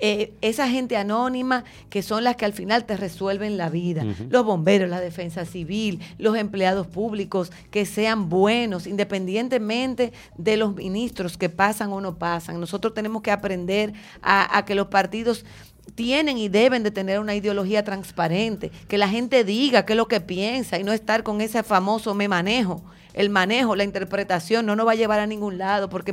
eh, 0.03 0.33
esa 0.41 0.67
gente 0.67 0.97
anónima 0.97 1.63
que 1.91 2.01
son 2.01 2.23
las 2.23 2.35
que 2.35 2.45
al 2.45 2.53
final 2.53 2.85
te 2.85 2.97
resuelven 2.97 3.55
la 3.55 3.69
vida. 3.69 4.03
Los 4.29 4.43
bomberos, 4.43 4.89
la 4.89 4.99
defensa 4.99 5.45
civil, 5.45 5.99
los 6.17 6.35
empleados 6.35 6.87
públicos, 6.87 7.51
que 7.69 7.85
sean 7.85 8.27
buenos, 8.27 8.87
independientemente 8.87 10.11
de 10.39 10.57
los 10.57 10.73
ministros 10.73 11.37
que 11.37 11.49
pasan 11.49 11.93
o 11.93 12.01
no 12.01 12.15
pasan. 12.17 12.59
Nosotros 12.59 12.95
tenemos 12.95 13.21
que 13.21 13.29
aprender 13.29 13.93
a, 14.23 14.65
que 14.65 14.73
los 14.73 14.87
partidos 14.87 15.45
tienen 15.93 16.39
y 16.39 16.49
deben 16.49 16.81
de 16.81 16.89
tener 16.89 17.19
una 17.19 17.35
ideología 17.35 17.83
transparente, 17.83 18.71
que 18.87 18.97
la 18.97 19.07
gente 19.07 19.43
diga 19.43 19.85
qué 19.85 19.93
es 19.93 19.97
lo 19.97 20.07
que 20.07 20.19
piensa 20.19 20.79
y 20.79 20.83
no 20.83 20.93
estar 20.93 21.21
con 21.21 21.41
ese 21.41 21.61
famoso 21.61 22.15
me 22.15 22.27
manejo. 22.27 22.81
El 23.13 23.29
manejo, 23.29 23.75
la 23.75 23.83
interpretación 23.83 24.65
no 24.65 24.75
nos 24.75 24.87
va 24.87 24.93
a 24.93 24.95
llevar 24.95 25.19
a 25.19 25.27
ningún 25.27 25.59
lado 25.59 25.89
porque 25.89 26.11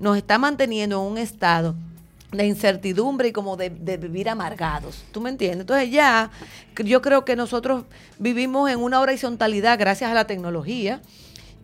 nos 0.00 0.16
está 0.16 0.38
manteniendo 0.38 1.00
en 1.00 1.12
un 1.12 1.18
estado 1.18 1.76
de 2.32 2.46
incertidumbre 2.46 3.28
y 3.28 3.32
como 3.32 3.56
de, 3.56 3.70
vivir 3.70 4.28
amargados. 4.28 5.04
¿Tú 5.12 5.20
me 5.20 5.30
entiendes? 5.30 5.60
Entonces 5.60 5.90
ya 5.90 6.30
yo 6.76 7.00
creo 7.00 7.24
que 7.24 7.36
nosotros 7.36 7.84
vivimos 8.18 8.70
en 8.70 8.80
una 8.80 9.00
horizontalidad 9.00 9.78
gracias 9.78 10.10
a 10.10 10.14
la 10.14 10.26
tecnología 10.26 11.00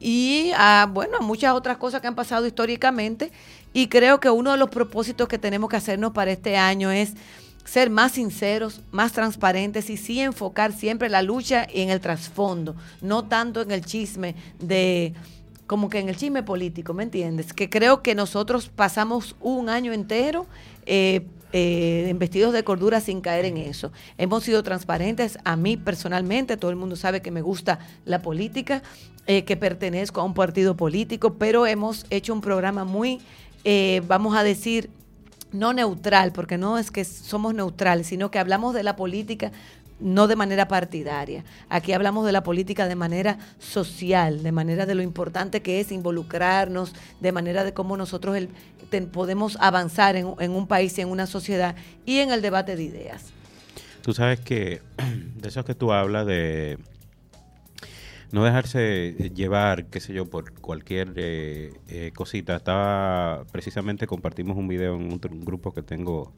y 0.00 0.52
a, 0.56 0.88
bueno, 0.90 1.18
a 1.18 1.22
muchas 1.22 1.54
otras 1.54 1.76
cosas 1.76 2.00
que 2.00 2.06
han 2.06 2.14
pasado 2.14 2.46
históricamente 2.46 3.30
y 3.72 3.88
creo 3.88 4.20
que 4.20 4.30
uno 4.30 4.52
de 4.52 4.58
los 4.58 4.70
propósitos 4.70 5.28
que 5.28 5.38
tenemos 5.38 5.68
que 5.68 5.76
hacernos 5.76 6.12
para 6.12 6.30
este 6.30 6.56
año 6.56 6.90
es 6.90 7.14
ser 7.64 7.90
más 7.90 8.12
sinceros, 8.12 8.82
más 8.90 9.12
transparentes 9.12 9.88
y 9.90 9.96
sí 9.96 10.20
enfocar 10.20 10.72
siempre 10.72 11.08
la 11.08 11.22
lucha 11.22 11.66
en 11.72 11.90
el 11.90 12.00
trasfondo, 12.00 12.76
no 13.00 13.24
tanto 13.24 13.62
en 13.62 13.70
el 13.70 13.84
chisme 13.84 14.34
de 14.58 15.14
como 15.66 15.88
que 15.88 15.98
en 15.98 16.08
el 16.08 16.16
chisme 16.16 16.42
político, 16.42 16.94
¿me 16.94 17.04
entiendes? 17.04 17.52
Que 17.52 17.70
creo 17.70 18.02
que 18.02 18.14
nosotros 18.14 18.68
pasamos 18.68 19.36
un 19.40 19.68
año 19.68 19.92
entero 19.92 20.46
eh, 20.86 21.26
eh, 21.52 22.06
en 22.08 22.18
vestidos 22.18 22.52
de 22.52 22.64
cordura 22.64 23.00
sin 23.00 23.20
caer 23.20 23.46
en 23.46 23.56
eso. 23.56 23.92
Hemos 24.18 24.44
sido 24.44 24.62
transparentes, 24.62 25.38
a 25.44 25.56
mí 25.56 25.76
personalmente, 25.76 26.56
todo 26.56 26.70
el 26.70 26.76
mundo 26.76 26.96
sabe 26.96 27.22
que 27.22 27.30
me 27.30 27.40
gusta 27.40 27.78
la 28.04 28.20
política, 28.20 28.82
eh, 29.26 29.44
que 29.44 29.56
pertenezco 29.56 30.20
a 30.20 30.24
un 30.24 30.34
partido 30.34 30.76
político, 30.76 31.34
pero 31.34 31.66
hemos 31.66 32.04
hecho 32.10 32.34
un 32.34 32.40
programa 32.42 32.84
muy, 32.84 33.20
vamos 34.06 34.36
a 34.36 34.42
decir, 34.42 34.90
no 35.50 35.72
neutral, 35.72 36.32
porque 36.32 36.58
no 36.58 36.76
es 36.76 36.90
que 36.90 37.04
somos 37.04 37.54
neutrales, 37.54 38.08
sino 38.08 38.30
que 38.30 38.38
hablamos 38.38 38.74
de 38.74 38.82
la 38.82 38.96
política 38.96 39.52
no 40.04 40.28
de 40.28 40.36
manera 40.36 40.68
partidaria. 40.68 41.44
Aquí 41.70 41.94
hablamos 41.94 42.26
de 42.26 42.32
la 42.32 42.42
política 42.42 42.86
de 42.86 42.94
manera 42.94 43.38
social, 43.58 44.42
de 44.42 44.52
manera 44.52 44.84
de 44.84 44.94
lo 44.94 45.02
importante 45.02 45.62
que 45.62 45.80
es 45.80 45.90
involucrarnos, 45.90 46.92
de 47.20 47.32
manera 47.32 47.64
de 47.64 47.72
cómo 47.72 47.96
nosotros 47.96 48.36
podemos 49.10 49.56
avanzar 49.60 50.14
en, 50.14 50.26
un 50.26 50.66
país 50.66 50.96
y 50.98 51.00
en 51.00 51.08
una 51.08 51.26
sociedad 51.26 51.74
y 52.04 52.18
en 52.18 52.30
el 52.30 52.42
debate 52.42 52.76
de 52.76 52.82
ideas. 52.82 53.32
Tú 54.02 54.12
sabes 54.12 54.40
que 54.40 54.82
de 55.36 55.48
eso 55.48 55.64
que 55.64 55.74
tú 55.74 55.90
hablas 55.90 56.26
de 56.26 56.78
no 58.30 58.44
dejarse 58.44 59.30
llevar, 59.34 59.86
qué 59.86 60.00
sé 60.00 60.12
yo, 60.12 60.28
por 60.28 60.52
cualquier 60.52 61.14
eh, 61.16 61.72
eh, 61.88 62.10
cosita. 62.14 62.56
Estaba, 62.56 63.44
precisamente 63.52 64.06
compartimos 64.06 64.58
un 64.58 64.68
video 64.68 64.96
en 64.96 65.12
un, 65.12 65.44
grupo 65.44 65.72
que 65.72 65.82
tengo 65.82 66.32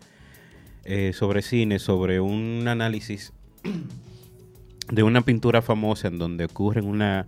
eh, 0.85 1.13
sobre 1.13 1.43
cine, 1.43 1.81
sobre 1.81 2.21
un 2.21 2.69
análisis 2.69 3.33
de 4.91 5.03
una 5.03 5.21
pintura 5.23 5.63
famosa 5.63 6.09
en 6.09 6.19
donde 6.19 6.45
ocurren 6.45 6.87
una 6.87 7.27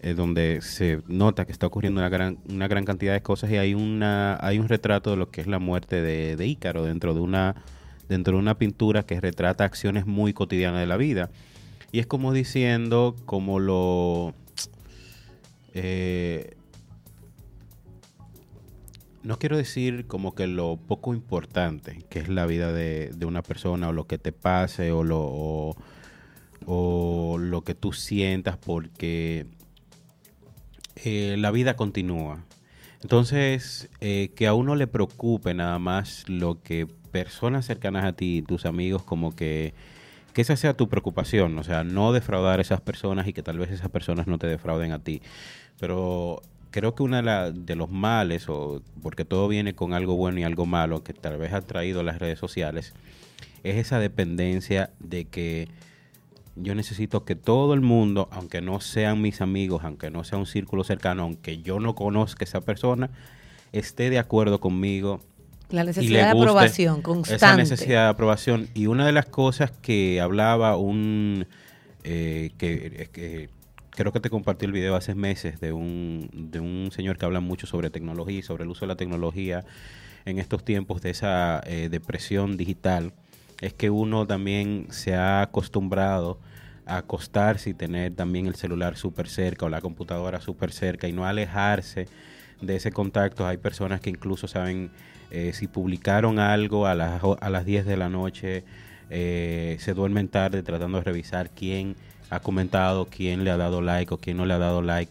eh, 0.00 0.14
donde 0.14 0.60
se 0.62 1.02
nota 1.08 1.44
que 1.44 1.52
está 1.52 1.66
ocurriendo 1.66 2.00
una 2.00 2.08
gran, 2.08 2.38
una 2.48 2.68
gran 2.68 2.84
cantidad 2.84 3.12
de 3.12 3.22
cosas 3.22 3.50
y 3.50 3.56
hay 3.56 3.74
una 3.74 4.38
hay 4.40 4.58
un 4.58 4.68
retrato 4.68 5.10
de 5.10 5.16
lo 5.16 5.30
que 5.30 5.40
es 5.40 5.46
la 5.46 5.58
muerte 5.58 6.02
de, 6.02 6.36
de 6.36 6.46
Ícaro 6.46 6.84
dentro 6.84 7.14
de 7.14 7.20
una 7.20 7.56
dentro 8.08 8.34
de 8.34 8.38
una 8.38 8.56
pintura 8.56 9.04
que 9.04 9.20
retrata 9.20 9.64
acciones 9.64 10.06
muy 10.06 10.32
cotidianas 10.32 10.80
de 10.80 10.86
la 10.86 10.96
vida. 10.96 11.30
Y 11.92 12.00
es 12.00 12.06
como 12.06 12.32
diciendo 12.32 13.16
como 13.26 13.58
lo 13.58 14.34
eh, 15.74 16.56
no 19.28 19.38
quiero 19.38 19.58
decir 19.58 20.06
como 20.06 20.34
que 20.34 20.46
lo 20.46 20.78
poco 20.78 21.12
importante 21.12 21.98
que 22.08 22.18
es 22.18 22.30
la 22.30 22.46
vida 22.46 22.72
de, 22.72 23.12
una 23.26 23.42
persona 23.42 23.90
o 23.90 23.92
lo 23.92 24.06
que 24.06 24.16
te 24.16 24.32
pase 24.32 24.90
o 24.90 25.04
lo, 25.04 25.76
o, 26.64 27.36
lo 27.38 27.62
que 27.62 27.74
tú 27.74 27.92
sientas 27.92 28.56
porque 28.56 29.46
eh, 31.04 31.36
la 31.38 31.50
vida 31.50 31.76
continúa. 31.76 32.42
Entonces, 33.02 33.90
eh, 34.00 34.32
que 34.34 34.46
a 34.46 34.54
uno 34.54 34.76
le 34.76 34.86
preocupe 34.86 35.52
nada 35.52 35.78
más 35.78 36.26
lo 36.30 36.62
que 36.62 36.86
personas 37.12 37.66
cercanas 37.66 38.06
a 38.06 38.14
ti, 38.14 38.40
tus 38.40 38.64
amigos, 38.64 39.02
como 39.02 39.36
que 39.36 39.74
que 40.32 40.40
esa 40.40 40.56
sea 40.56 40.74
tu 40.74 40.88
preocupación, 40.88 41.58
o 41.58 41.64
sea, 41.64 41.84
no 41.84 42.12
defraudar 42.12 42.60
a 42.60 42.62
esas 42.62 42.80
personas 42.80 43.26
y 43.28 43.34
que 43.34 43.42
tal 43.42 43.58
vez 43.58 43.70
esas 43.70 43.90
personas 43.90 44.26
no 44.26 44.38
te 44.38 44.46
defrauden 44.46 44.92
a 44.92 45.00
ti. 45.00 45.20
Pero 45.78 46.40
creo 46.70 46.94
que 46.94 47.02
uno 47.02 47.22
de, 47.22 47.52
de 47.52 47.76
los 47.76 47.90
males, 47.90 48.48
o 48.48 48.82
porque 49.02 49.24
todo 49.24 49.48
viene 49.48 49.74
con 49.74 49.92
algo 49.92 50.16
bueno 50.16 50.40
y 50.40 50.44
algo 50.44 50.66
malo, 50.66 51.02
que 51.02 51.12
tal 51.12 51.38
vez 51.38 51.52
ha 51.52 51.60
traído 51.60 52.02
las 52.02 52.18
redes 52.18 52.38
sociales, 52.38 52.94
es 53.62 53.76
esa 53.76 53.98
dependencia 53.98 54.90
de 55.00 55.24
que 55.24 55.68
yo 56.56 56.74
necesito 56.74 57.24
que 57.24 57.36
todo 57.36 57.74
el 57.74 57.80
mundo, 57.80 58.28
aunque 58.32 58.60
no 58.60 58.80
sean 58.80 59.22
mis 59.22 59.40
amigos, 59.40 59.82
aunque 59.84 60.10
no 60.10 60.24
sea 60.24 60.38
un 60.38 60.46
círculo 60.46 60.84
cercano, 60.84 61.22
aunque 61.22 61.58
yo 61.58 61.80
no 61.80 61.94
conozca 61.94 62.44
a 62.44 62.46
esa 62.46 62.60
persona, 62.60 63.10
esté 63.72 64.10
de 64.10 64.18
acuerdo 64.18 64.60
conmigo. 64.60 65.20
La 65.70 65.84
necesidad 65.84 66.32
de 66.32 66.40
aprobación 66.40 67.02
constante. 67.02 67.36
Esa 67.36 67.56
necesidad 67.56 68.04
de 68.04 68.10
aprobación. 68.10 68.68
Y 68.74 68.86
una 68.86 69.06
de 69.06 69.12
las 69.12 69.26
cosas 69.26 69.70
que 69.70 70.20
hablaba 70.20 70.76
un... 70.76 71.46
Eh, 72.04 72.52
que, 72.56 73.08
que 73.12 73.50
creo 73.98 74.12
que 74.12 74.20
te 74.20 74.30
compartí 74.30 74.64
el 74.64 74.70
video 74.70 74.94
hace 74.94 75.16
meses 75.16 75.58
de 75.58 75.72
un, 75.72 76.30
de 76.32 76.60
un 76.60 76.90
señor 76.92 77.18
que 77.18 77.24
habla 77.24 77.40
mucho 77.40 77.66
sobre 77.66 77.90
tecnología 77.90 78.38
y 78.38 78.42
sobre 78.42 78.62
el 78.62 78.70
uso 78.70 78.82
de 78.82 78.86
la 78.86 78.94
tecnología 78.94 79.64
en 80.24 80.38
estos 80.38 80.64
tiempos 80.64 81.02
de 81.02 81.10
esa 81.10 81.60
eh, 81.66 81.88
depresión 81.90 82.56
digital, 82.56 83.12
es 83.60 83.74
que 83.74 83.90
uno 83.90 84.24
también 84.24 84.86
se 84.90 85.16
ha 85.16 85.42
acostumbrado 85.42 86.38
a 86.86 86.98
acostarse 86.98 87.70
y 87.70 87.74
tener 87.74 88.14
también 88.14 88.46
el 88.46 88.54
celular 88.54 88.96
súper 88.96 89.28
cerca 89.28 89.66
o 89.66 89.68
la 89.68 89.80
computadora 89.80 90.40
súper 90.40 90.70
cerca 90.70 91.08
y 91.08 91.12
no 91.12 91.26
alejarse 91.26 92.06
de 92.60 92.76
ese 92.76 92.92
contacto. 92.92 93.48
Hay 93.48 93.56
personas 93.56 94.00
que 94.00 94.10
incluso 94.10 94.46
saben 94.46 94.92
eh, 95.32 95.50
si 95.52 95.66
publicaron 95.66 96.38
algo 96.38 96.86
a 96.86 96.94
las, 96.94 97.20
a 97.40 97.50
las 97.50 97.64
10 97.64 97.84
de 97.84 97.96
la 97.96 98.08
noche, 98.08 98.62
eh, 99.10 99.76
se 99.80 99.92
duermen 99.92 100.28
tarde 100.28 100.62
tratando 100.62 100.98
de 100.98 101.04
revisar 101.04 101.50
quién 101.50 101.96
ha 102.30 102.40
comentado, 102.40 103.06
quién 103.06 103.44
le 103.44 103.50
ha 103.50 103.56
dado 103.56 103.80
like 103.80 104.12
o 104.12 104.18
quién 104.18 104.36
no 104.36 104.46
le 104.46 104.54
ha 104.54 104.58
dado 104.58 104.82
like 104.82 105.10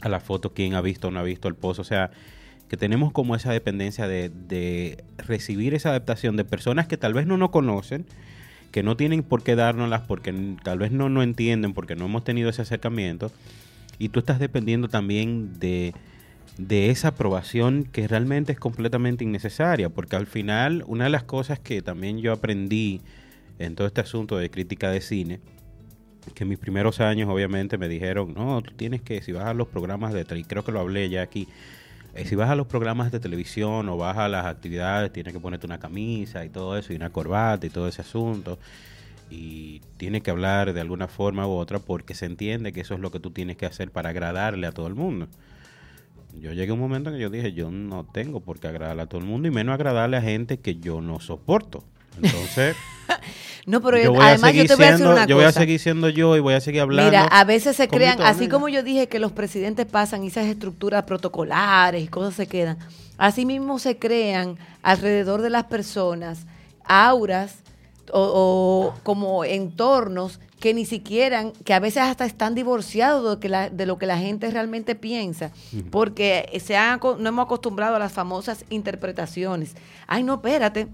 a 0.00 0.08
la 0.08 0.20
foto, 0.20 0.52
quién 0.52 0.74
ha 0.74 0.80
visto 0.80 1.08
o 1.08 1.10
no 1.10 1.20
ha 1.20 1.22
visto 1.22 1.48
el 1.48 1.54
post. 1.54 1.80
O 1.80 1.84
sea, 1.84 2.10
que 2.68 2.76
tenemos 2.76 3.12
como 3.12 3.34
esa 3.34 3.52
dependencia 3.52 4.06
de, 4.06 5.04
recibir 5.18 5.74
esa 5.74 5.90
adaptación 5.90 6.36
de 6.36 6.44
personas 6.44 6.86
que 6.86 6.96
tal 6.96 7.14
vez 7.14 7.26
no 7.26 7.36
nos 7.36 7.50
conocen, 7.50 8.06
que 8.70 8.84
no 8.84 8.96
tienen 8.96 9.24
por 9.24 9.42
qué 9.42 9.56
dárnoslas 9.56 10.02
porque 10.02 10.32
tal 10.62 10.78
vez 10.78 10.92
no 10.92 11.08
nos 11.08 11.24
entienden, 11.24 11.74
porque 11.74 11.96
no 11.96 12.06
hemos 12.06 12.22
tenido 12.22 12.48
ese 12.48 12.62
acercamiento. 12.62 13.32
Y 13.98 14.10
tú 14.10 14.20
estás 14.20 14.38
dependiendo 14.38 14.88
también 14.88 15.58
de 15.58 15.92
esa 16.90 17.08
aprobación 17.08 17.84
que 17.84 18.06
realmente 18.06 18.52
es 18.52 18.58
completamente 18.60 19.24
innecesaria, 19.24 19.88
porque 19.88 20.14
al 20.14 20.26
final 20.26 20.84
una 20.86 21.04
de 21.04 21.10
las 21.10 21.24
cosas 21.24 21.58
que 21.58 21.82
también 21.82 22.20
yo 22.20 22.32
aprendí 22.32 23.00
en 23.58 23.74
todo 23.74 23.86
este 23.86 24.00
asunto 24.00 24.38
de 24.38 24.48
crítica 24.48 24.90
de 24.90 25.00
cine, 25.00 25.40
que 26.32 26.44
en 26.44 26.50
mis 26.50 26.58
primeros 26.58 27.00
años 27.00 27.28
obviamente 27.28 27.78
me 27.78 27.88
dijeron, 27.88 28.34
no, 28.34 28.62
tú 28.62 28.72
tienes 28.72 29.02
que, 29.02 29.22
si 29.22 29.32
vas 29.32 29.46
a 29.46 29.54
los 29.54 29.68
programas 29.68 30.12
de, 30.12 30.26
y 30.36 30.44
creo 30.44 30.64
que 30.64 30.72
lo 30.72 30.80
hablé 30.80 31.08
ya 31.08 31.22
aquí, 31.22 31.48
eh, 32.14 32.24
si 32.26 32.34
vas 32.34 32.50
a 32.50 32.56
los 32.56 32.66
programas 32.66 33.12
de 33.12 33.20
televisión 33.20 33.88
o 33.88 33.96
vas 33.96 34.18
a 34.18 34.28
las 34.28 34.46
actividades, 34.46 35.12
tienes 35.12 35.32
que 35.32 35.40
ponerte 35.40 35.66
una 35.66 35.78
camisa 35.78 36.44
y 36.44 36.48
todo 36.48 36.76
eso, 36.76 36.92
y 36.92 36.96
una 36.96 37.10
corbata 37.10 37.66
y 37.66 37.70
todo 37.70 37.88
ese 37.88 38.02
asunto, 38.02 38.58
y 39.30 39.80
tienes 39.96 40.22
que 40.22 40.30
hablar 40.30 40.72
de 40.72 40.80
alguna 40.80 41.06
forma 41.06 41.46
u 41.46 41.52
otra 41.52 41.78
porque 41.78 42.14
se 42.14 42.26
entiende 42.26 42.72
que 42.72 42.80
eso 42.80 42.94
es 42.94 43.00
lo 43.00 43.10
que 43.10 43.20
tú 43.20 43.30
tienes 43.30 43.56
que 43.56 43.66
hacer 43.66 43.90
para 43.90 44.10
agradarle 44.10 44.66
a 44.66 44.72
todo 44.72 44.88
el 44.88 44.94
mundo. 44.94 45.28
Yo 46.38 46.52
llegué 46.52 46.70
a 46.70 46.74
un 46.74 46.80
momento 46.80 47.10
en 47.10 47.16
que 47.16 47.22
yo 47.22 47.30
dije, 47.30 47.52
yo 47.52 47.70
no 47.70 48.04
tengo 48.04 48.40
por 48.40 48.58
qué 48.58 48.68
agradarle 48.68 49.02
a 49.02 49.06
todo 49.06 49.20
el 49.20 49.26
mundo 49.26 49.48
y 49.48 49.50
menos 49.50 49.74
agradarle 49.74 50.16
a 50.16 50.22
gente 50.22 50.58
que 50.58 50.76
yo 50.76 51.00
no 51.00 51.20
soporto. 51.20 51.84
Entonces, 52.16 52.76
no, 53.66 53.80
pero 53.80 53.98
yo 53.98 54.20
además 54.20 54.54
yo 54.54 54.66
te 54.66 54.74
voy 54.74 54.84
a 54.84 54.90
decir 54.92 55.06
una 55.06 55.14
cosa. 55.14 55.26
Yo 55.26 55.36
voy 55.36 55.44
a 55.44 55.52
seguir 55.52 55.78
siendo 55.78 56.08
yo 56.08 56.36
y 56.36 56.40
voy 56.40 56.54
a 56.54 56.60
seguir 56.60 56.80
hablando. 56.80 57.10
Mira, 57.10 57.24
a 57.24 57.44
veces 57.44 57.76
se 57.76 57.88
crean, 57.88 58.20
así 58.22 58.48
como 58.48 58.68
yo 58.68 58.82
dije 58.82 59.08
que 59.08 59.18
los 59.18 59.32
presidentes 59.32 59.86
pasan 59.86 60.24
y 60.24 60.28
esas 60.28 60.46
estructuras 60.46 61.04
protocolares 61.04 62.02
y 62.02 62.08
cosas 62.08 62.34
se 62.34 62.46
quedan, 62.46 62.78
así 63.18 63.44
mismo 63.44 63.78
se 63.78 63.98
crean 63.98 64.56
alrededor 64.82 65.42
de 65.42 65.50
las 65.50 65.64
personas 65.64 66.46
auras 66.84 67.56
o, 68.12 68.94
como 69.02 69.44
entornos 69.44 70.40
que 70.58 70.74
ni 70.74 70.84
siquiera, 70.84 71.52
que 71.64 71.72
a 71.72 71.80
veces 71.80 72.02
hasta 72.02 72.26
están 72.26 72.54
divorciados 72.54 73.40
de, 73.40 73.40
que 73.40 73.70
de 73.70 73.86
lo 73.86 73.98
que 73.98 74.06
la 74.06 74.18
gente 74.18 74.50
realmente 74.50 74.94
piensa, 74.94 75.52
porque 75.90 76.50
se 76.62 76.76
no 76.76 77.28
hemos 77.28 77.44
acostumbrado 77.44 77.96
a 77.96 77.98
las 77.98 78.12
famosas 78.12 78.64
interpretaciones. 78.68 79.74
Ay, 80.06 80.22
no, 80.22 80.34
espérate, 80.34 80.88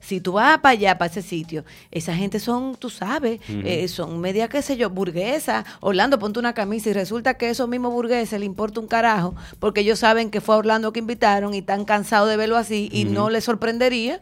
si 0.00 0.20
tú 0.20 0.32
vas 0.32 0.58
para 0.58 0.72
allá, 0.72 0.98
para 0.98 1.10
ese 1.10 1.22
sitio, 1.22 1.64
esa 1.90 2.14
gente 2.14 2.38
son, 2.38 2.76
tú 2.76 2.90
sabes, 2.90 3.40
eh, 3.48 3.86
son 3.88 4.20
media, 4.20 4.48
qué 4.48 4.62
sé 4.62 4.76
yo, 4.76 4.90
burguesa. 4.90 5.64
Orlando, 5.80 6.18
ponte 6.18 6.38
una 6.38 6.54
camisa 6.54 6.90
y 6.90 6.92
resulta 6.92 7.34
que 7.34 7.50
esos 7.50 7.68
mismos 7.68 7.92
burgueses 7.92 8.38
le 8.38 8.46
importa 8.46 8.80
un 8.80 8.86
carajo 8.86 9.34
porque 9.58 9.80
ellos 9.80 9.98
saben 9.98 10.30
que 10.30 10.40
fue 10.40 10.54
a 10.54 10.58
Orlando 10.58 10.92
que 10.92 11.00
invitaron 11.00 11.54
y 11.54 11.58
están 11.58 11.84
cansados 11.84 12.28
de 12.28 12.36
verlo 12.36 12.56
así 12.56 12.88
y 12.92 13.04
no 13.04 13.30
les 13.30 13.44
sorprendería 13.44 14.20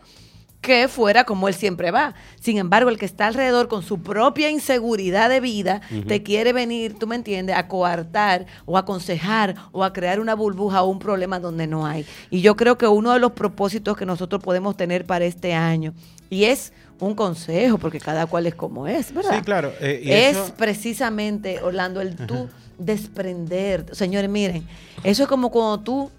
que 0.63 0.87
fuera 0.87 1.25
como 1.25 1.49
él 1.49 1.55
siempre 1.55 1.91
va. 1.91 2.15
Sin 2.41 2.57
embargo, 2.57 2.89
el 2.89 2.97
que 2.97 3.05
está 3.05 3.27
alrededor 3.27 3.69
con 3.69 3.83
su 3.83 4.01
propia 4.01 4.49
inseguridad 4.49 5.29
de 5.29 5.41
vida, 5.41 5.83
te 6.07 6.23
quiere 6.23 6.53
venir, 6.53 6.95
tú 6.99 7.07
me 7.09 7.17
entiendes, 7.17 7.57
a 7.57 7.67
coartar 7.67 8.47
o 8.65 8.77
a 8.77 8.81
aconsejar 8.81 9.57
o 9.73 9.83
a 9.83 9.93
crear 9.93 10.21
una 10.21 10.35
burbuja 10.35 10.83
o 10.83 10.89
un 10.89 11.01
problema 11.01 11.41
donde 11.41 11.67
no 11.67 11.85
hay. 11.85 12.07
Y 12.31 12.41
yo 12.41 12.57
creo 12.57 12.79
que 12.79 12.87
uno 12.87 13.13
de 13.13 13.19
los 13.19 13.33
propósitos 13.33 13.97
que 13.97 14.07
nosotros 14.07 14.41
podemos 14.41 14.77
tener 14.77 15.05
para 15.05 15.25
este 15.25 15.53
año, 15.53 15.93
y 16.31 16.45
es 16.45 16.73
un 17.01 17.17
consejo, 17.17 17.77
porque 17.79 17.99
cada 17.99 18.27
cual 18.27 18.47
es 18.47 18.55
como 18.55 18.87
es, 18.87 19.13
¿verdad? 19.13 19.37
Sí, 19.37 19.43
claro. 19.43 19.73
Eh, 19.81 20.31
es 20.31 20.53
precisamente, 20.53 21.61
Orlando, 21.61 22.01
el 22.01 22.15
tú 22.15 22.49
desprender. 22.79 23.87
Señores, 23.93 24.31
miren, 24.31 24.65
eso 25.03 25.25
es 25.25 25.29
como 25.29 25.51
cuando 25.51 25.81
tú 25.81 26.11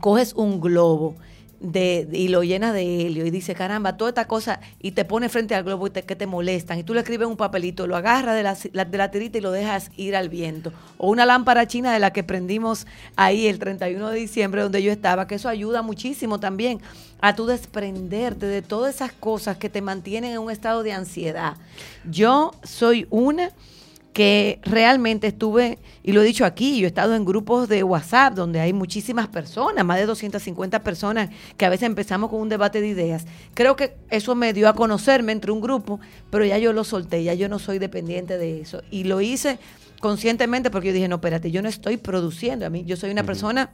coges 0.00 0.32
un 0.34 0.60
globo 0.60 1.14
de, 1.60 2.08
y 2.12 2.28
lo 2.28 2.42
llena 2.42 2.72
de 2.72 3.06
helio 3.06 3.26
y 3.26 3.30
dice, 3.30 3.54
caramba, 3.54 3.96
toda 3.96 4.10
esta 4.10 4.26
cosa, 4.26 4.60
y 4.80 4.92
te 4.92 5.04
pone 5.04 5.28
frente 5.28 5.54
al 5.54 5.64
globo 5.64 5.86
y 5.86 5.90
te, 5.90 6.02
que 6.02 6.16
te 6.16 6.26
molestan, 6.26 6.78
y 6.78 6.82
tú 6.82 6.94
le 6.94 7.00
escribes 7.00 7.26
un 7.26 7.36
papelito, 7.36 7.86
lo 7.86 7.96
agarras 7.96 8.36
de 8.36 8.42
la, 8.42 8.84
de 8.84 8.98
la 8.98 9.10
tirita 9.10 9.38
y 9.38 9.40
lo 9.40 9.50
dejas 9.50 9.90
ir 9.96 10.16
al 10.16 10.28
viento. 10.28 10.72
O 10.96 11.10
una 11.10 11.26
lámpara 11.26 11.66
china 11.66 11.92
de 11.92 11.98
la 11.98 12.12
que 12.12 12.22
prendimos 12.22 12.86
ahí 13.16 13.46
el 13.46 13.58
31 13.58 14.10
de 14.10 14.18
diciembre 14.18 14.62
donde 14.62 14.82
yo 14.82 14.92
estaba, 14.92 15.26
que 15.26 15.36
eso 15.36 15.48
ayuda 15.48 15.82
muchísimo 15.82 16.40
también 16.40 16.80
a 17.20 17.34
tú 17.34 17.46
desprenderte 17.46 18.46
de 18.46 18.62
todas 18.62 18.94
esas 18.94 19.12
cosas 19.12 19.56
que 19.56 19.68
te 19.68 19.82
mantienen 19.82 20.32
en 20.32 20.38
un 20.38 20.50
estado 20.50 20.82
de 20.82 20.92
ansiedad. 20.92 21.56
Yo 22.08 22.52
soy 22.62 23.06
una 23.10 23.50
que 24.18 24.58
realmente 24.64 25.28
estuve, 25.28 25.78
y 26.02 26.10
lo 26.10 26.22
he 26.22 26.24
dicho 26.24 26.44
aquí, 26.44 26.80
yo 26.80 26.86
he 26.86 26.88
estado 26.88 27.14
en 27.14 27.24
grupos 27.24 27.68
de 27.68 27.84
WhatsApp 27.84 28.34
donde 28.34 28.58
hay 28.58 28.72
muchísimas 28.72 29.28
personas, 29.28 29.84
más 29.84 29.96
de 29.96 30.06
250 30.06 30.82
personas, 30.82 31.30
que 31.56 31.64
a 31.64 31.68
veces 31.68 31.86
empezamos 31.86 32.28
con 32.28 32.40
un 32.40 32.48
debate 32.48 32.80
de 32.80 32.88
ideas. 32.88 33.26
Creo 33.54 33.76
que 33.76 33.94
eso 34.10 34.34
me 34.34 34.52
dio 34.52 34.68
a 34.68 34.74
conocerme 34.74 35.30
entre 35.30 35.52
un 35.52 35.60
grupo, 35.60 36.00
pero 36.30 36.44
ya 36.44 36.58
yo 36.58 36.72
lo 36.72 36.82
solté, 36.82 37.22
ya 37.22 37.34
yo 37.34 37.48
no 37.48 37.60
soy 37.60 37.78
dependiente 37.78 38.38
de 38.38 38.60
eso. 38.60 38.82
Y 38.90 39.04
lo 39.04 39.20
hice 39.20 39.60
conscientemente 40.00 40.68
porque 40.72 40.88
yo 40.88 40.94
dije, 40.94 41.06
no, 41.06 41.14
espérate, 41.14 41.52
yo 41.52 41.62
no 41.62 41.68
estoy 41.68 41.96
produciendo, 41.96 42.66
a 42.66 42.70
mí 42.70 42.82
yo 42.84 42.96
soy 42.96 43.12
una 43.12 43.22
persona 43.22 43.70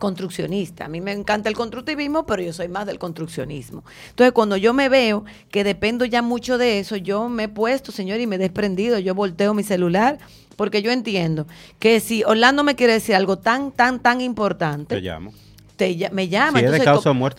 construccionista. 0.00 0.86
A 0.86 0.88
mí 0.88 1.00
me 1.00 1.12
encanta 1.12 1.48
el 1.48 1.54
constructivismo, 1.54 2.26
pero 2.26 2.42
yo 2.42 2.52
soy 2.52 2.66
más 2.66 2.86
del 2.86 2.98
construccionismo. 2.98 3.84
Entonces, 4.08 4.32
cuando 4.32 4.56
yo 4.56 4.74
me 4.74 4.88
veo 4.88 5.24
que 5.50 5.62
dependo 5.62 6.04
ya 6.04 6.22
mucho 6.22 6.58
de 6.58 6.80
eso, 6.80 6.96
yo 6.96 7.28
me 7.28 7.44
he 7.44 7.48
puesto, 7.48 7.92
señor, 7.92 8.18
y 8.18 8.26
me 8.26 8.34
he 8.34 8.38
desprendido, 8.38 8.98
yo 8.98 9.14
volteo 9.14 9.54
mi 9.54 9.62
celular, 9.62 10.18
porque 10.56 10.82
yo 10.82 10.90
entiendo 10.90 11.46
que 11.78 12.00
si 12.00 12.24
Orlando 12.24 12.64
me 12.64 12.74
quiere 12.74 12.94
decir 12.94 13.14
algo 13.14 13.38
tan, 13.38 13.70
tan, 13.70 14.00
tan 14.00 14.20
importante. 14.20 14.96
Te 14.96 15.00
llamo. 15.00 15.32
Te, 15.76 16.10
me 16.12 16.28
llama. 16.28 16.60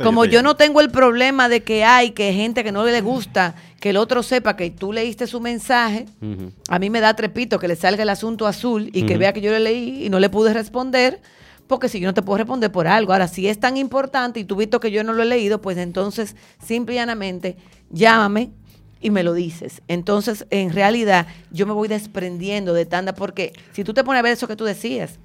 como, 0.02 0.26
yo, 0.26 0.42
no 0.42 0.56
tengo 0.56 0.82
el 0.82 0.90
problema 0.90 1.50
de 1.50 1.62
que 1.62 1.84
hay 1.84 2.12
que 2.12 2.34
gente 2.34 2.64
que 2.64 2.72
no 2.72 2.84
le 2.86 3.02
gusta 3.02 3.54
que 3.80 3.92
el 3.92 3.98
otro 3.98 4.24
sepa 4.24 4.56
que 4.56 4.70
tú 4.72 4.94
leíste 4.94 5.28
su 5.28 5.42
mensaje, 5.42 6.06
a 6.70 6.80
mí 6.80 6.90
me 6.90 7.00
da 7.02 7.16
trepito 7.16 7.60
que 7.60 7.68
le 7.68 7.76
salga 7.76 8.04
el 8.04 8.10
asunto 8.10 8.48
azul 8.48 8.90
y 8.94 9.04
que 9.04 9.18
vea 9.18 9.34
que 9.34 9.42
yo 9.42 9.52
le 9.52 9.60
leí 9.60 10.06
y 10.06 10.10
no 10.10 10.20
le 10.20 10.30
pude 10.30 10.54
responder 10.54 11.20
porque 11.72 11.88
si 11.88 12.02
yo 12.02 12.08
no 12.10 12.14
te 12.14 12.22
puedo 12.22 12.40
responder 12.40 12.70
por 12.70 12.86
algo. 12.86 13.14
Ahora, 13.14 13.30
si 13.30 13.48
es 13.48 13.58
tan 13.58 13.78
importante 13.78 14.42
y 14.42 14.44
tú 14.44 14.58
visto 14.58 14.82
que 14.82 14.92
yo 14.92 15.06
no 15.06 15.14
lo 15.14 15.24
he 15.24 15.26
leído, 15.26 15.62
pues 15.62 15.78
entonces 15.78 16.36
simple 16.62 16.96
y 16.96 16.98
llanamente 16.98 17.56
llámame 17.90 18.52
y 19.00 19.10
me 19.10 19.24
lo 19.24 19.32
dices. 19.34 19.82
Entonces, 19.88 20.46
en 20.50 20.74
realidad, 20.74 21.28
yo 21.50 21.66
me 21.66 21.72
voy 21.72 21.88
desprendiendo 21.88 22.74
de 22.74 22.86
tanda 22.86 23.16
porque 23.16 23.54
si 23.72 23.86
tú 23.86 23.94
te 23.94 24.04
pones 24.04 24.20
a 24.20 24.22
ver 24.22 24.34
eso 24.34 24.50
que 24.50 24.58
tú 24.58 24.66
decías, 24.66 25.18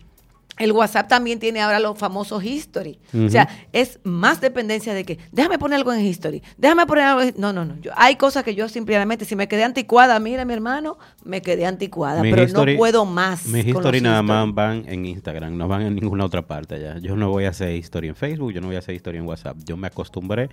el 0.59 0.73
WhatsApp 0.73 1.09
también 1.09 1.39
tiene 1.39 1.61
ahora 1.61 1.81
los 1.81 1.99
famosos 1.99 2.43
history. 2.45 2.99
O 3.15 3.29
sea, 3.29 3.49
es 3.73 3.99
más 4.05 4.41
dependencia 4.41 4.95
de 4.95 5.05
que, 5.05 5.19
déjame 5.33 5.59
poner 5.59 5.77
algo 5.77 5.93
en 5.93 6.05
history, 6.05 6.43
déjame 6.57 6.87
poner 6.87 7.05
algo 7.05 7.23
en... 7.23 7.35
No, 7.37 7.53
no, 7.53 7.65
no. 7.65 7.79
Yo, 7.81 7.93
hay 7.97 8.17
cosas 8.17 8.43
que 8.45 8.55
yo 8.55 8.69
simplemente, 8.69 9.25
si 9.25 9.37
me 9.37 9.49
quedé 9.49 9.65
anticuada, 9.65 10.19
mira 10.19 10.45
mi 10.45 10.55
hermano, 10.55 10.99
me 11.25 11.43
quedé 11.43 11.67
anticuada, 11.67 12.23
pero 12.23 12.47
no 12.49 12.77
puedo 12.77 13.05
más. 13.05 13.47
Mis 13.47 13.67
history 13.67 14.01
nada 14.01 14.23
más 14.23 14.53
van 14.55 14.85
en 14.87 15.05
Instagram, 15.05 15.57
no 15.57 15.69
van 15.69 15.83
en 15.83 15.95
ninguna 15.95 16.25
otra 16.25 16.47
parte 16.47 16.81
ya. 16.81 16.99
Yo 16.99 17.17
no 17.17 17.31
voy 17.31 17.45
a 17.45 17.51
hacer 17.51 17.75
historia 17.75 18.09
en 18.09 18.17
Facebook, 18.17 18.53
yo 18.53 18.61
no 18.61 18.69
voy 18.69 18.77
a 18.77 18.81
hacer 18.81 18.95
historia 18.95 19.21
en 19.21 19.27
WhatsApp. 19.27 19.57
Yo 19.65 19.77
me 19.77 19.89
acostumbré. 19.89 20.49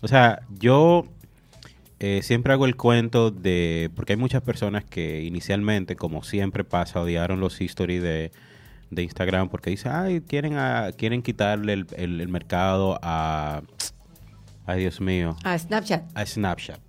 O 0.00 0.08
sea, 0.08 0.40
yo 0.58 1.06
eh, 1.98 2.20
siempre 2.22 2.52
hago 2.52 2.66
el 2.66 2.76
cuento 2.76 3.32
de, 3.32 3.90
porque 3.96 4.12
hay 4.12 4.16
muchas 4.16 4.42
personas 4.42 4.84
que 4.84 5.22
inicialmente, 5.22 5.96
como 5.96 6.22
siempre 6.22 6.62
pasa, 6.62 7.00
odiaron 7.00 7.40
los 7.40 7.60
stories 7.60 8.02
de, 8.02 8.30
de 8.90 9.02
Instagram 9.02 9.48
porque 9.48 9.70
dicen, 9.70 9.92
ay, 9.92 10.20
quieren, 10.20 10.54
a- 10.56 10.90
quieren 10.96 11.22
quitarle 11.22 11.72
el, 11.74 11.86
el- 11.96 12.20
el 12.20 12.28
mercado 12.28 12.98
a, 13.02 13.62
ay 14.66 14.80
Dios 14.80 15.00
mío, 15.00 15.36
Ah, 15.44 15.58
Snapchat. 15.58 16.04
a 16.16 16.24
Snapchat. 16.26 16.80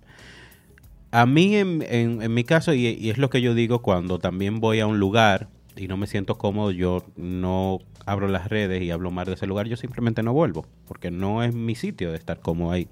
A 1.12 1.26
mí, 1.26 1.56
en, 1.56 1.82
en- 1.88 2.22
en 2.22 2.34
mi 2.34 2.44
caso, 2.44 2.72
y, 2.72 2.86
y 2.86 3.10
es 3.10 3.18
lo 3.18 3.30
que 3.30 3.40
yo 3.42 3.54
digo 3.54 3.82
cuando 3.82 4.18
también 4.18 4.60
voy 4.60 4.80
a 4.80 4.86
un 4.86 4.98
lugar 5.00 5.48
y 5.76 5.88
no 5.88 5.96
me 5.96 6.06
siento 6.06 6.36
cómodo, 6.38 6.70
yo 6.70 7.04
no 7.16 7.78
abro 8.06 8.28
las 8.28 8.48
redes 8.48 8.82
y 8.82 8.90
hablo 8.90 9.10
mal 9.10 9.26
de 9.26 9.34
ese 9.34 9.46
lugar, 9.46 9.66
yo 9.66 9.76
simplemente 9.76 10.22
no 10.22 10.32
vuelvo, 10.32 10.66
porque 10.86 11.10
no 11.10 11.42
es 11.42 11.54
mi 11.54 11.74
sitio 11.74 12.10
de 12.12 12.16
estar 12.16 12.40
cómodo 12.40 12.70
ahí. 12.72 12.88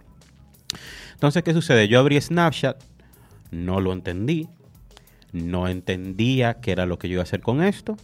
Entonces, 1.15 1.43
¿qué 1.43 1.53
sucede? 1.53 1.89
Yo 1.89 1.99
abrí 2.01 2.21
Snapchat, 2.21 2.83
no 3.51 3.81
lo 3.81 3.93
entendí, 3.93 4.49
no 5.33 5.67
entendía 5.69 6.55
qué 6.61 6.73
era 6.73 6.87
lo 6.87 6.99
que 6.99 7.09
yo 7.09 7.15
iba 7.15 7.23
a 7.23 7.25
hacer 7.25 7.41
con 7.41 7.63
esto, 7.63 7.97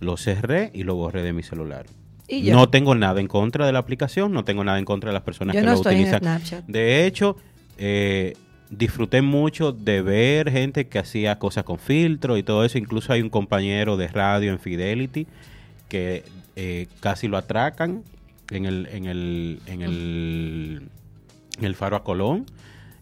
lo 0.00 0.16
cerré 0.16 0.70
y 0.74 0.84
lo 0.84 0.94
borré 0.94 1.22
de 1.22 1.32
mi 1.32 1.42
celular. 1.42 1.86
Y. 2.28 2.50
No 2.50 2.68
tengo 2.68 2.94
nada 2.94 3.20
en 3.20 3.26
contra 3.26 3.66
de 3.66 3.72
la 3.72 3.78
aplicación, 3.78 4.32
no 4.32 4.44
tengo 4.44 4.62
nada 4.64 4.78
en 4.78 4.84
contra 4.84 5.10
de 5.10 5.14
las 5.14 5.22
personas 5.22 5.54
Yo 5.54 5.60
que 5.60 5.66
no 5.66 5.72
lo 5.72 5.78
estoy 5.78 5.94
en 5.94 6.00
utilizan. 6.00 6.20
Snapchat. 6.20 6.66
De 6.66 7.06
hecho, 7.06 7.36
eh, 7.78 8.36
disfruté 8.70 9.22
mucho 9.22 9.72
de 9.72 10.02
ver 10.02 10.50
gente 10.50 10.88
que 10.88 10.98
hacía 10.98 11.38
cosas 11.38 11.64
con 11.64 11.78
filtro 11.78 12.36
y 12.36 12.42
todo 12.42 12.64
eso. 12.64 12.78
Incluso 12.78 13.12
hay 13.12 13.22
un 13.22 13.30
compañero 13.30 13.96
de 13.96 14.08
radio 14.08 14.52
en 14.52 14.58
Fidelity 14.58 15.26
que 15.88 16.24
eh, 16.56 16.86
casi 17.00 17.28
lo 17.28 17.38
atracan 17.38 18.02
en 18.50 18.66
el, 18.66 18.88
en 18.92 19.06
el, 19.06 19.60
en 19.66 19.82
el, 19.82 20.82
en 21.58 21.64
el 21.64 21.74
faro 21.74 21.96
a 21.96 22.04
Colón 22.04 22.46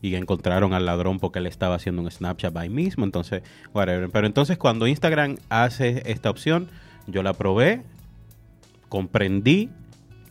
y 0.03 0.15
encontraron 0.15 0.73
al 0.73 0.87
ladrón 0.87 1.19
porque 1.19 1.39
él 1.39 1.47
estaba 1.47 1.75
haciendo 1.75 2.03
un 2.03 2.11
Snapchat 2.11 2.57
ahí 2.57 2.69
mismo. 2.69 3.05
Entonces, 3.05 3.43
whatever. 3.75 4.09
Pero 4.11 4.27
entonces 4.27 4.59
cuando 4.59 4.87
Instagram 4.87 5.37
hace 5.49 6.03
esta 6.07 6.31
opción, 6.31 6.69
yo 7.07 7.23
la 7.23 7.33
probé, 7.33 7.83
comprendí 8.88 9.71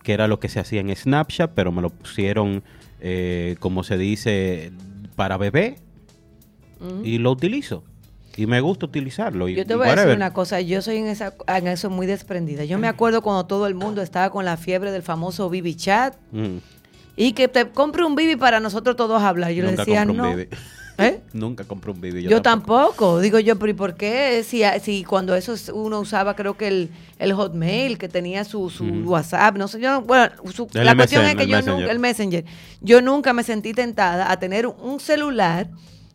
que 0.03 0.13
era 0.13 0.27
lo 0.27 0.39
que 0.39 0.49
se 0.49 0.59
hacía 0.59 0.81
en 0.81 0.95
Snapchat, 0.95 1.51
pero 1.55 1.71
me 1.71 1.81
lo 1.81 1.89
pusieron, 1.89 2.63
eh, 3.01 3.55
como 3.59 3.83
se 3.83 3.97
dice, 3.97 4.71
para 5.15 5.37
bebé 5.37 5.77
y 7.03 7.17
lo 7.17 7.31
utilizo. 7.31 7.83
Y 8.37 8.47
me 8.47 8.59
gusta 8.59 8.85
utilizarlo. 8.85 9.47
Y, 9.47 9.55
Yo 9.55 9.65
te 9.65 9.75
voy 9.75 9.87
a 9.87 9.95
decir 9.95 10.15
una 10.15 10.33
cosa, 10.33 10.59
yo 10.59 10.81
soy 10.81 10.97
en, 10.97 11.07
esa, 11.07 11.33
en 11.47 11.67
eso 11.67 11.89
muy 11.89 12.05
desprendida. 12.05 12.65
Yo 12.65 12.77
me 12.77 12.87
acuerdo 12.87 13.21
cuando 13.21 13.45
todo 13.45 13.65
el 13.65 13.75
mundo 13.75 14.01
estaba 14.01 14.29
con 14.29 14.43
la 14.43 14.57
fiebre 14.57 14.91
del 14.91 15.03
famoso 15.03 15.49
BB 15.49 15.75
Chat 15.75 16.15
Mm. 16.31 16.57
y 17.15 17.31
que 17.31 17.47
te 17.47 17.69
compre 17.69 18.03
un 18.03 18.13
BB 18.15 18.37
para 18.37 18.59
nosotros 18.59 18.97
todos 18.97 19.21
hablar. 19.23 19.51
Yo 19.51 19.63
le 19.63 19.71
decía, 19.75 20.03
no. 20.05 20.35
¿Eh? 20.97 21.21
Nunca 21.33 21.63
compré 21.65 21.91
un 21.91 21.99
BB. 21.99 22.21
Yo, 22.29 22.41
tampoco. 22.41 23.19
Digo 23.19 23.37
yo, 23.39 23.57
pero 23.57 23.71
¿y 23.71 23.73
por 23.73 23.95
qué? 23.95 24.43
Si, 24.47 24.61
si 24.81 25.03
cuando 25.03 25.35
eso 25.35 25.53
es- 25.53 25.69
uno 25.69 25.99
usaba, 25.99 26.35
creo 26.35 26.55
que 26.57 26.67
el, 26.67 26.89
el 27.19 27.33
Hotmail, 27.33 27.97
que 27.97 28.07
tenía 28.07 28.43
su, 28.45 28.69
su. 28.69 28.85
WhatsApp, 28.85 29.57
no 29.57 29.67
sé, 29.67 29.79
yo, 29.81 29.91
no- 29.91 30.01
bueno, 30.01 30.29
su- 30.53 30.67
la 30.73 30.95
cuestión 30.95 31.23
es 31.25 31.35
que 31.35 31.47
yo 31.47 31.57
Messenger. 31.57 31.79
nunca, 31.81 31.91
el 31.91 31.99
Messenger, 31.99 32.45
yo 32.81 33.01
nunca 33.01 33.33
me 33.33 33.43
sentí 33.43 33.73
tentada 33.73 34.31
a 34.31 34.39
tener 34.39 34.67
un 34.67 34.99
celular 34.99 35.69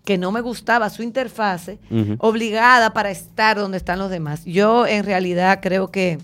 que 0.05 0.17
no 0.17 0.33
me 0.33 0.41
gustaba 0.41 0.89
su 0.89 1.03
interfase, 1.03 1.79
obligada 2.19 2.93
para 2.95 3.11
estar 3.11 3.59
donde 3.59 3.77
están 3.77 3.99
los 3.99 4.11
demás. 4.11 4.45
Yo 4.45 4.87
en 4.87 5.05
realidad 5.05 5.61
creo 5.63 5.91
que 5.91 6.19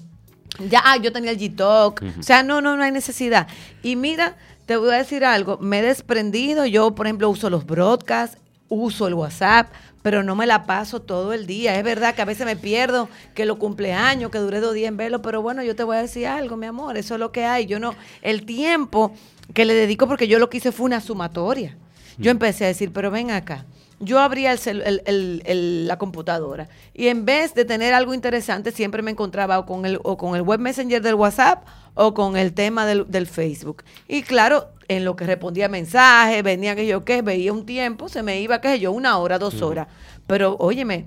ya, 0.70 0.80
ah, 0.84 0.96
yo 0.96 1.12
tenía 1.12 1.30
el 1.30 1.38
G-Talk, 1.38 2.02
o 2.18 2.22
sea, 2.22 2.42
no, 2.42 2.62
no, 2.62 2.76
no 2.76 2.82
hay 2.82 2.90
necesidad. 2.90 3.46
Y 3.82 3.96
mira, 3.96 4.36
te 4.64 4.76
voy 4.76 4.94
a 4.94 4.98
decir 4.98 5.24
algo, 5.24 5.58
me 5.60 5.80
he 5.80 5.82
desprendido, 5.82 6.64
yo 6.64 6.94
por 6.94 7.06
ejemplo 7.06 7.28
uso 7.28 7.50
los 7.50 7.66
broadcasts, 7.66 8.38
uso 8.68 9.06
el 9.06 9.14
WhatsApp, 9.14 9.68
pero 10.02 10.22
no 10.22 10.36
me 10.36 10.46
la 10.46 10.66
paso 10.66 11.00
todo 11.00 11.32
el 11.32 11.46
día. 11.46 11.76
Es 11.76 11.84
verdad 11.84 12.14
que 12.14 12.22
a 12.22 12.26
veces 12.26 12.46
me 12.46 12.56
pierdo, 12.56 13.08
que 13.34 13.44
los 13.44 13.58
cumpleaños, 13.58 14.30
que 14.30 14.38
duré 14.38 14.60
dos 14.60 14.74
días 14.74 14.88
en 14.88 14.96
verlo, 14.96 15.22
pero 15.22 15.42
bueno, 15.42 15.62
yo 15.62 15.74
te 15.74 15.82
voy 15.84 15.96
a 15.96 16.02
decir 16.02 16.26
algo, 16.26 16.56
mi 16.56 16.66
amor, 16.66 16.96
eso 16.96 17.14
es 17.14 17.20
lo 17.20 17.32
que 17.32 17.44
hay. 17.44 17.66
Yo 17.66 17.78
no, 17.78 17.94
el 18.22 18.44
tiempo 18.46 19.12
que 19.54 19.64
le 19.64 19.74
dedico, 19.74 20.06
porque 20.06 20.28
yo 20.28 20.38
lo 20.38 20.48
que 20.48 20.58
hice 20.58 20.72
fue 20.72 20.86
una 20.86 21.00
sumatoria. 21.00 21.76
Yo 22.18 22.30
empecé 22.30 22.64
a 22.64 22.68
decir, 22.68 22.92
pero 22.92 23.10
ven 23.10 23.30
acá. 23.30 23.66
Yo 23.98 24.18
abría 24.20 24.52
el 24.52 24.58
cel- 24.58 24.82
el- 24.84 25.02
el- 25.06 25.42
el- 25.46 25.86
la 25.88 25.96
computadora 25.98 26.68
y 26.92 27.08
en 27.08 27.24
vez 27.24 27.54
de 27.54 27.64
tener 27.64 27.94
algo 27.94 28.12
interesante, 28.12 28.70
siempre 28.70 29.00
me 29.02 29.10
encontraba 29.10 29.58
o 29.58 29.64
con 29.64 29.86
el, 29.86 29.98
o 30.02 30.16
con 30.18 30.36
el 30.36 30.42
web 30.42 30.60
messenger 30.60 31.00
del 31.00 31.14
WhatsApp 31.14 31.66
o 31.94 32.12
con 32.12 32.36
el 32.36 32.52
tema 32.52 32.84
del, 32.84 33.10
del 33.10 33.26
Facebook. 33.26 33.84
Y 34.06 34.22
claro, 34.22 34.68
en 34.88 35.04
lo 35.06 35.16
que 35.16 35.24
respondía 35.24 35.68
mensajes, 35.68 36.42
venía 36.42 36.76
que 36.76 36.86
yo 36.86 37.04
qué, 37.06 37.22
veía 37.22 37.52
un 37.54 37.64
tiempo, 37.64 38.08
se 38.10 38.22
me 38.22 38.38
iba, 38.40 38.60
qué 38.60 38.68
sé 38.68 38.80
yo, 38.80 38.92
una 38.92 39.16
hora, 39.18 39.38
dos 39.38 39.62
horas. 39.62 39.88
Pero 40.26 40.56
óyeme, 40.58 41.06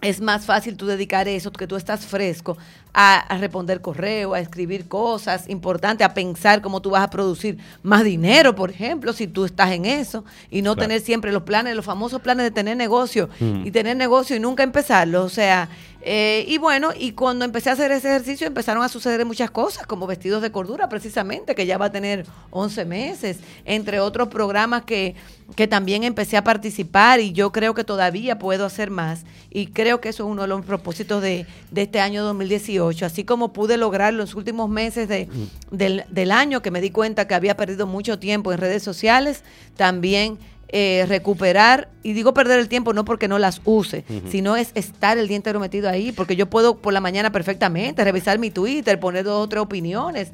es 0.00 0.20
más 0.20 0.46
fácil 0.46 0.76
tú 0.76 0.86
dedicar 0.86 1.28
eso, 1.28 1.52
que 1.52 1.66
tú 1.66 1.76
estás 1.76 2.06
fresco, 2.06 2.56
a, 2.94 3.18
a 3.18 3.38
responder 3.38 3.80
correo, 3.80 4.34
a 4.34 4.40
escribir 4.40 4.88
cosas 4.88 5.48
importantes, 5.48 6.04
a 6.06 6.12
pensar 6.14 6.60
cómo 6.62 6.80
tú 6.80 6.90
vas 6.90 7.02
a 7.02 7.10
producir 7.10 7.58
más 7.82 8.02
dinero, 8.02 8.54
por 8.54 8.70
ejemplo, 8.70 9.12
si 9.12 9.26
tú 9.28 9.44
estás 9.44 9.70
en 9.72 9.84
eso, 9.84 10.24
y 10.50 10.62
no 10.62 10.74
Claro. 10.74 10.88
tener 10.88 11.00
siempre 11.02 11.32
los 11.32 11.42
planes, 11.42 11.76
los 11.76 11.84
famosos 11.84 12.20
planes 12.22 12.44
de 12.44 12.50
tener 12.50 12.76
negocio, 12.76 13.28
Mm. 13.38 13.66
y 13.66 13.70
tener 13.70 13.96
negocio 13.96 14.34
y 14.36 14.40
nunca 14.40 14.62
empezarlo. 14.62 15.22
O 15.24 15.28
sea, 15.28 15.68
eh, 16.02 16.44
y 16.48 16.56
bueno, 16.56 16.90
y 16.98 17.12
cuando 17.12 17.44
empecé 17.44 17.68
a 17.68 17.74
hacer 17.74 17.92
ese 17.92 18.08
ejercicio 18.08 18.46
empezaron 18.46 18.82
a 18.82 18.88
suceder 18.88 19.24
muchas 19.26 19.50
cosas, 19.50 19.86
como 19.86 20.06
vestidos 20.06 20.40
de 20.40 20.50
cordura, 20.50 20.88
precisamente, 20.88 21.54
que 21.54 21.66
ya 21.66 21.76
va 21.76 21.86
a 21.86 21.92
tener 21.92 22.26
11 22.50 22.84
meses, 22.86 23.38
entre 23.66 24.00
otros 24.00 24.28
programas 24.28 24.82
que, 24.84 25.14
que 25.56 25.66
también 25.66 26.04
empecé 26.04 26.38
a 26.38 26.44
participar 26.44 27.20
y 27.20 27.32
yo 27.32 27.52
creo 27.52 27.74
que 27.74 27.84
todavía 27.84 28.38
puedo 28.38 28.64
hacer 28.64 28.90
más. 28.90 29.24
Y 29.50 29.66
creo 29.66 30.00
que 30.00 30.08
eso 30.08 30.24
es 30.24 30.30
uno 30.30 30.42
de 30.42 30.48
los 30.48 30.64
propósitos 30.64 31.20
de, 31.20 31.46
de 31.70 31.82
este 31.82 32.00
año 32.00 32.24
2018. 32.24 33.04
Así 33.04 33.24
como 33.24 33.52
pude 33.52 33.76
lograr 33.76 34.14
los 34.14 34.34
últimos 34.34 34.70
meses 34.70 35.06
de, 35.08 35.28
del, 35.70 36.04
del 36.10 36.32
año, 36.32 36.62
que 36.62 36.70
me 36.70 36.80
di 36.80 36.90
cuenta 36.90 37.26
que 37.26 37.34
había 37.34 37.56
perdido 37.56 37.86
mucho 37.86 38.18
tiempo 38.18 38.52
en 38.52 38.58
redes 38.58 38.82
sociales, 38.82 39.42
también 39.76 40.38
eh, 40.72 41.04
recuperar, 41.08 41.88
y 42.02 42.12
digo 42.12 42.32
perder 42.34 42.58
el 42.60 42.68
tiempo 42.68 42.92
no 42.92 43.04
porque 43.04 43.28
no 43.28 43.38
las 43.38 43.60
use, 43.64 44.04
sino 44.30 44.56
es 44.56 44.70
estar 44.74 45.18
el 45.18 45.26
día 45.28 45.36
entero 45.36 45.58
metido 45.60 45.88
ahí, 45.88 46.12
porque 46.12 46.36
yo 46.36 46.46
puedo 46.48 46.76
por 46.78 46.92
la 46.92 47.00
mañana 47.00 47.32
perfectamente 47.32 48.04
revisar 48.04 48.38
mi 48.38 48.50
Twitter, 48.50 48.98
poner 49.00 49.24
dos 49.24 49.44
o 49.44 49.48
tres 49.48 49.62
opiniones, 49.62 50.32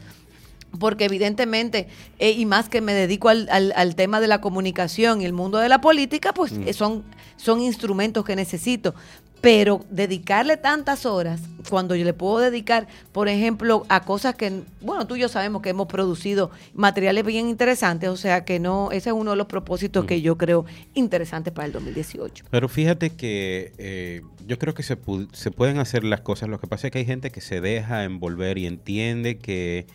porque 0.78 1.06
evidentemente, 1.06 1.88
eh, 2.18 2.32
y 2.32 2.44
más 2.44 2.68
que 2.68 2.80
me 2.82 2.92
dedico 2.92 3.28
al, 3.30 3.48
al- 3.50 3.72
al 3.76 3.94
tema 3.94 4.20
de 4.20 4.26
la 4.26 4.40
comunicación 4.42 5.22
y 5.22 5.24
el 5.24 5.32
mundo 5.32 5.56
de 5.58 5.68
la 5.70 5.80
política, 5.80 6.34
pues 6.34 6.52
eh, 6.66 6.72
son, 6.74 7.02
son 7.36 7.60
instrumentos 7.60 8.24
que 8.24 8.36
necesito. 8.36 8.94
Pero 9.40 9.84
dedicarle 9.90 10.56
tantas 10.56 11.06
horas, 11.06 11.40
cuando 11.68 11.94
yo 11.94 12.04
le 12.04 12.12
puedo 12.14 12.38
dedicar, 12.38 12.88
por 13.12 13.28
ejemplo, 13.28 13.84
a 13.88 14.00
cosas 14.04 14.34
que, 14.34 14.62
bueno, 14.80 15.06
tú 15.06 15.14
y 15.16 15.20
yo 15.20 15.28
sabemos 15.28 15.62
que 15.62 15.68
hemos 15.68 15.86
producido 15.86 16.50
materiales 16.74 17.24
bien 17.24 17.48
interesantes, 17.48 18.08
o 18.08 18.16
sea 18.16 18.44
que 18.44 18.58
no, 18.58 18.90
ese 18.92 19.10
es 19.10 19.14
uno 19.14 19.32
de 19.32 19.36
los 19.36 19.46
propósitos 19.46 20.04
que 20.04 20.20
yo 20.20 20.36
creo 20.36 20.64
interesantes 20.94 21.52
para 21.52 21.66
el 21.66 21.72
2018. 21.72 22.44
Pero 22.50 22.68
fíjate 22.68 23.10
que 23.10 23.72
eh, 23.78 24.22
yo 24.46 24.58
creo 24.58 24.74
que 24.74 24.82
se, 24.82 25.00
pu- 25.00 25.28
se 25.32 25.50
pueden 25.50 25.78
hacer 25.78 26.02
las 26.02 26.22
cosas. 26.22 26.48
Lo 26.48 26.58
que 26.58 26.66
pasa 26.66 26.88
es 26.88 26.92
que 26.92 26.98
hay 27.00 27.06
gente 27.06 27.30
que 27.30 27.40
se 27.40 27.60
deja 27.60 28.04
envolver 28.04 28.58
y 28.58 28.66
entiende 28.66 29.38
que... 29.38 29.86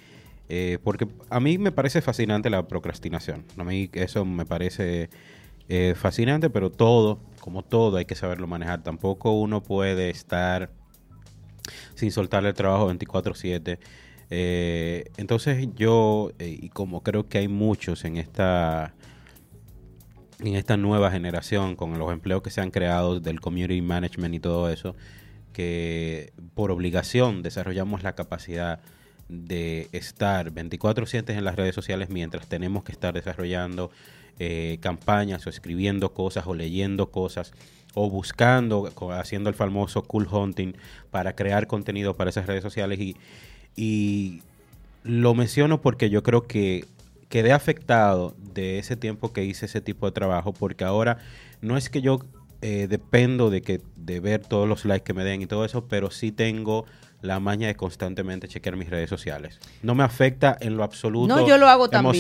eh, 0.49 0.77
porque 0.84 1.08
a 1.30 1.39
mí 1.39 1.58
me 1.58 1.71
parece 1.71 2.01
fascinante 2.01 2.49
la 2.49 2.67
procrastinación. 2.67 3.43
A 3.58 3.63
mí 3.63 3.89
eso 3.93 4.23
me 4.23 4.45
parece 4.45 5.10
eh, 5.69 5.93
fascinante, 5.97 6.49
pero 6.49 6.69
todo, 6.69 7.19
como 7.41 7.63
todo, 7.63 7.97
hay 7.97 8.06
que 8.06 8.15
saberlo 8.15 8.47
manejar. 8.47 8.84
Tampoco 8.84 9.32
uno 9.32 9.62
puede 9.63 10.10
estar 10.10 10.71
sin 11.95 12.12
soltar 12.12 12.45
el 12.45 12.54
trabajo 12.54 12.88
24/7. 12.88 13.80
Eh, 14.30 15.12
entonces 15.17 15.67
yo, 15.75 16.32
eh, 16.39 16.58
y 16.62 16.69
como 16.69 17.04
creo 17.04 17.27
que 17.27 17.39
hay 17.39 17.47
muchos 17.49 18.06
en 18.06 18.17
esta 18.17 18.93
en 20.39 20.56
esta 20.56 20.75
nueva 20.77 21.12
generación, 21.12 21.75
con 21.75 21.99
los 21.99 22.12
empleos 22.12 22.41
que 22.41 22.49
se 22.49 22.62
han 22.62 22.71
creado 22.71 23.19
del 23.19 23.41
community 23.41 23.82
management 23.82 24.34
y 24.34 24.39
todo 24.39 24.69
eso, 24.71 24.95
que 25.54 26.34
por 26.56 26.71
obligación 26.71 27.43
desarrollamos 27.43 28.01
la 28.04 28.15
capacidad 28.15 28.80
de 29.30 29.88
estar 29.91 30.51
24/7 30.51 31.34
en 31.34 31.43
las 31.43 31.56
redes 31.56 31.75
sociales 31.75 32.10
mientras 32.10 32.47
tenemos 32.47 32.84
que 32.84 32.91
estar 32.91 33.13
desarrollando 33.13 33.91
eh, 34.39 34.78
campañas 34.82 35.46
o 35.46 35.50
escribiendo 35.50 36.13
cosas 36.13 36.46
o 36.48 36.54
leyendo 36.54 37.12
cosas 37.12 37.54
o 37.94 38.10
buscando, 38.10 38.89
haciendo 39.12 39.50
el 39.50 39.56
famoso 39.56 40.04
cool 40.04 40.28
hunting 40.32 40.74
para 41.10 41.36
crear 41.36 41.67
contenido 41.67 42.15
para 42.15 42.30
esas 42.30 42.48
redes 42.48 42.63
sociales 42.63 43.00
y, 43.00 43.17
y 43.76 44.41
lo 45.04 45.34
menciono 45.34 45.82
porque 45.82 46.10
yo 46.10 46.24
creo 46.24 46.44
que 46.44 46.86
quedé 47.30 47.54
afectado 47.54 48.36
de 48.54 48.78
ese 48.78 48.96
tiempo 48.96 49.34
que 49.34 49.44
hice 49.44 49.65
ese 49.65 49.82
tipo 49.82 50.06
de 50.06 50.12
trabajo, 50.12 50.54
porque 50.54 50.84
ahora 50.84 51.17
no 51.62 51.78
es 51.78 51.89
que 51.89 52.02
yo 52.02 52.20
eh, 52.62 52.88
dependo 52.88 53.50
de 53.50 53.62
que 53.62 53.82
de 53.96 54.20
ver 54.20 54.41
todos 54.46 54.67
los 54.67 54.86
likes 54.86 55.04
que 55.04 55.13
me 55.13 55.24
den 55.24 55.41
y 55.41 55.48
todo 55.48 55.65
eso, 55.65 55.86
pero 55.88 56.12
sí 56.12 56.32
tengo 56.32 56.86
la 57.22 57.39
maña 57.39 57.67
de 57.67 57.76
constantemente 57.76 58.48
chequear 58.48 58.76
mis 58.76 58.89
redes 58.89 59.10
sociales. 59.10 59.60
No 59.82 59.96
me 59.96 60.04
afecta 60.04 60.58
en 60.60 60.76
lo 60.76 60.84
absoluto 60.84 61.36
No, 61.36 61.48
yo 61.48 61.58
lo 61.58 61.67
hago 61.67 61.89
también. 61.89 62.13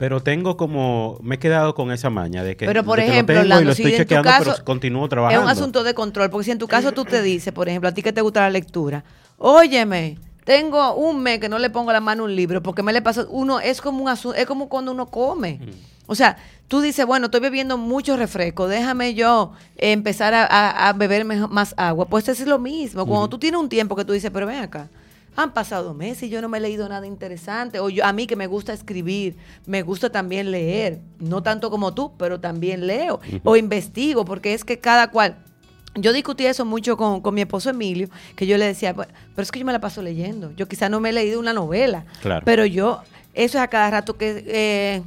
Pero 0.00 0.22
tengo 0.22 0.56
como, 0.56 1.18
me 1.22 1.34
he 1.34 1.38
quedado 1.38 1.74
con 1.74 1.92
esa 1.92 2.08
maña 2.08 2.42
de 2.42 2.56
que, 2.56 2.64
Pero, 2.64 2.82
por 2.84 2.96
lo 2.98 3.04
ejemplo, 3.04 3.34
tengo 3.42 3.60
y 3.60 3.64
lo 3.64 3.74
si 3.74 3.82
estoy 3.82 3.92
en 3.92 3.96
tu 3.98 4.02
chequeando, 4.04 4.30
caso 4.30 4.50
pero 4.54 4.64
continúo 4.64 5.04
Es 5.04 5.10
trabajando. 5.10 5.44
un 5.44 5.50
asunto 5.50 5.82
de 5.84 5.92
control, 5.92 6.30
porque 6.30 6.46
si 6.46 6.50
en 6.52 6.58
tu 6.58 6.66
caso 6.68 6.92
tú 6.92 7.04
te 7.04 7.20
dices, 7.22 7.52
por 7.52 7.68
ejemplo, 7.68 7.90
a 7.90 7.92
ti 7.92 8.02
que 8.02 8.10
te 8.14 8.22
gusta 8.22 8.40
la 8.40 8.48
lectura, 8.48 9.04
óyeme, 9.36 10.16
tengo 10.44 10.94
un 10.94 11.22
mes 11.22 11.38
que 11.38 11.50
no 11.50 11.58
le 11.58 11.68
pongo 11.68 11.92
la 11.92 12.00
mano 12.00 12.22
a 12.22 12.26
un 12.26 12.34
libro, 12.34 12.62
porque 12.62 12.82
me 12.82 12.94
le 12.94 13.02
pasa, 13.02 13.26
uno, 13.28 13.60
es 13.60 13.82
como 13.82 14.02
un 14.02 14.08
asunto, 14.08 14.38
es 14.38 14.46
como 14.46 14.70
cuando 14.70 14.90
uno 14.92 15.04
come. 15.06 15.60
O 16.06 16.14
sea, 16.14 16.38
tú 16.66 16.80
dices, 16.80 17.04
bueno, 17.04 17.26
estoy 17.26 17.40
bebiendo 17.40 17.76
mucho 17.76 18.16
refresco, 18.16 18.68
déjame 18.68 19.12
yo 19.14 19.52
empezar 19.76 20.32
a, 20.34 20.44
a- 20.46 20.88
a 20.88 20.92
beber 20.94 21.24
más 21.26 21.74
agua. 21.76 22.06
Pues 22.06 22.26
es 22.28 22.40
lo 22.46 22.58
mismo. 22.58 23.04
Cuando 23.06 23.28
tú 23.28 23.38
tienes 23.38 23.60
un 23.60 23.68
tiempo 23.68 23.94
que 23.94 24.04
tú 24.06 24.12
dices, 24.14 24.30
pero 24.32 24.46
ven 24.46 24.60
acá, 24.60 24.88
han 25.36 25.52
pasado 25.54 25.94
meses 25.94 26.24
y 26.24 26.28
yo 26.28 26.40
no 26.42 26.48
me 26.48 26.58
he 26.58 26.60
leído 26.60 26.88
nada 26.88 27.06
interesante. 27.06 27.78
O 27.80 27.88
yo, 27.90 28.04
a 28.04 28.12
mí 28.12 28.26
que 28.26 28.36
me 28.36 28.46
gusta 28.46 28.72
escribir, 28.72 29.36
me 29.66 29.82
gusta 29.82 30.10
también 30.10 30.50
leer. 30.50 31.00
No 31.18 31.42
tanto 31.42 31.70
como 31.70 31.94
tú, 31.94 32.12
pero 32.16 32.40
también 32.40 32.86
leo. 32.86 33.20
O 33.44 33.56
investigo, 33.56 34.24
porque 34.24 34.54
es 34.54 34.64
que 34.64 34.78
cada 34.78 35.10
cual. 35.10 35.36
Yo 35.96 36.12
discutí 36.12 36.46
eso 36.46 36.64
mucho 36.64 36.96
con, 36.96 37.20
con 37.20 37.34
mi 37.34 37.40
esposo 37.40 37.70
Emilio, 37.70 38.08
que 38.36 38.46
yo 38.46 38.56
le 38.58 38.64
decía, 38.66 38.94
"Pues, 38.94 39.08
pero 39.34 39.42
es 39.42 39.50
que 39.50 39.58
yo 39.58 39.64
me 39.66 39.72
la 39.72 39.80
paso 39.80 40.02
leyendo. 40.02 40.52
Yo 40.56 40.68
quizá 40.68 40.88
no 40.88 41.00
me 41.00 41.08
he 41.08 41.12
leído 41.12 41.40
una 41.40 41.52
novela, 41.52 42.04
Claro. 42.22 42.42
pero 42.44 42.64
yo, 42.64 43.00
eso 43.34 43.58
es 43.58 43.64
a 43.64 43.68
cada 43.68 43.90
rato 43.90 44.16
que 44.16 44.44
eh, 44.46 45.02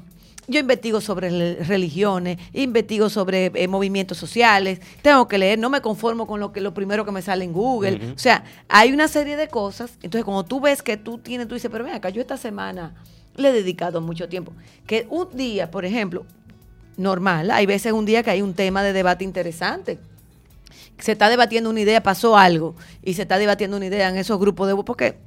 yo 0.47 0.59
investigo 0.59 1.01
sobre 1.01 1.55
religiones, 1.63 2.37
investigo 2.53 3.09
sobre 3.09 3.51
eh, 3.55 3.67
movimientos 3.67 4.17
sociales, 4.17 4.79
tengo 5.01 5.27
que 5.27 5.37
leer, 5.37 5.59
no 5.59 5.69
me 5.69 5.81
conformo 5.81 6.27
con 6.27 6.39
lo 6.39 6.51
que 6.51 6.61
lo 6.61 6.73
primero 6.73 7.05
que 7.05 7.11
me 7.11 7.21
sale 7.21 7.45
en 7.45 7.53
Google. 7.53 8.13
O 8.15 8.19
sea, 8.19 8.43
hay 8.67 8.91
una 8.91 9.07
serie 9.07 9.35
de 9.35 9.47
cosas. 9.47 9.93
Entonces, 10.01 10.25
cuando 10.25 10.43
tú 10.43 10.59
ves 10.59 10.81
que 10.81 10.97
tú 10.97 11.17
tienes, 11.17 11.47
tú 11.47 11.53
dices, 11.55 11.71
pero 11.71 11.83
ven 11.83 11.93
acá, 11.93 12.09
yo 12.09 12.21
esta 12.21 12.37
semana 12.37 12.93
le 13.35 13.49
he 13.49 13.53
dedicado 13.53 14.01
mucho 14.01 14.27
tiempo. 14.27 14.53
Que 14.85 15.07
un 15.09 15.29
día, 15.35 15.71
por 15.71 15.85
ejemplo, 15.85 16.25
normal, 16.97 17.51
hay 17.51 17.65
veces 17.65 17.93
un 17.93 18.05
día 18.05 18.23
que 18.23 18.31
hay 18.31 18.41
un 18.41 18.53
tema 18.53 18.83
de 18.83 18.93
debate 18.93 19.23
interesante 19.23 19.99
se 20.99 21.13
está 21.13 21.27
debatiendo 21.29 21.69
una 21.69 21.79
idea, 21.81 22.03
pasó 22.03 22.37
algo, 22.37 22.75
y 23.03 23.15
se 23.15 23.23
está 23.23 23.37
debatiendo 23.37 23.77
una 23.77 23.85
idea 23.85 24.09
en 24.09 24.17
esos 24.17 24.39
grupos 24.39 24.67
de 24.67 24.83
porque 24.83 25.17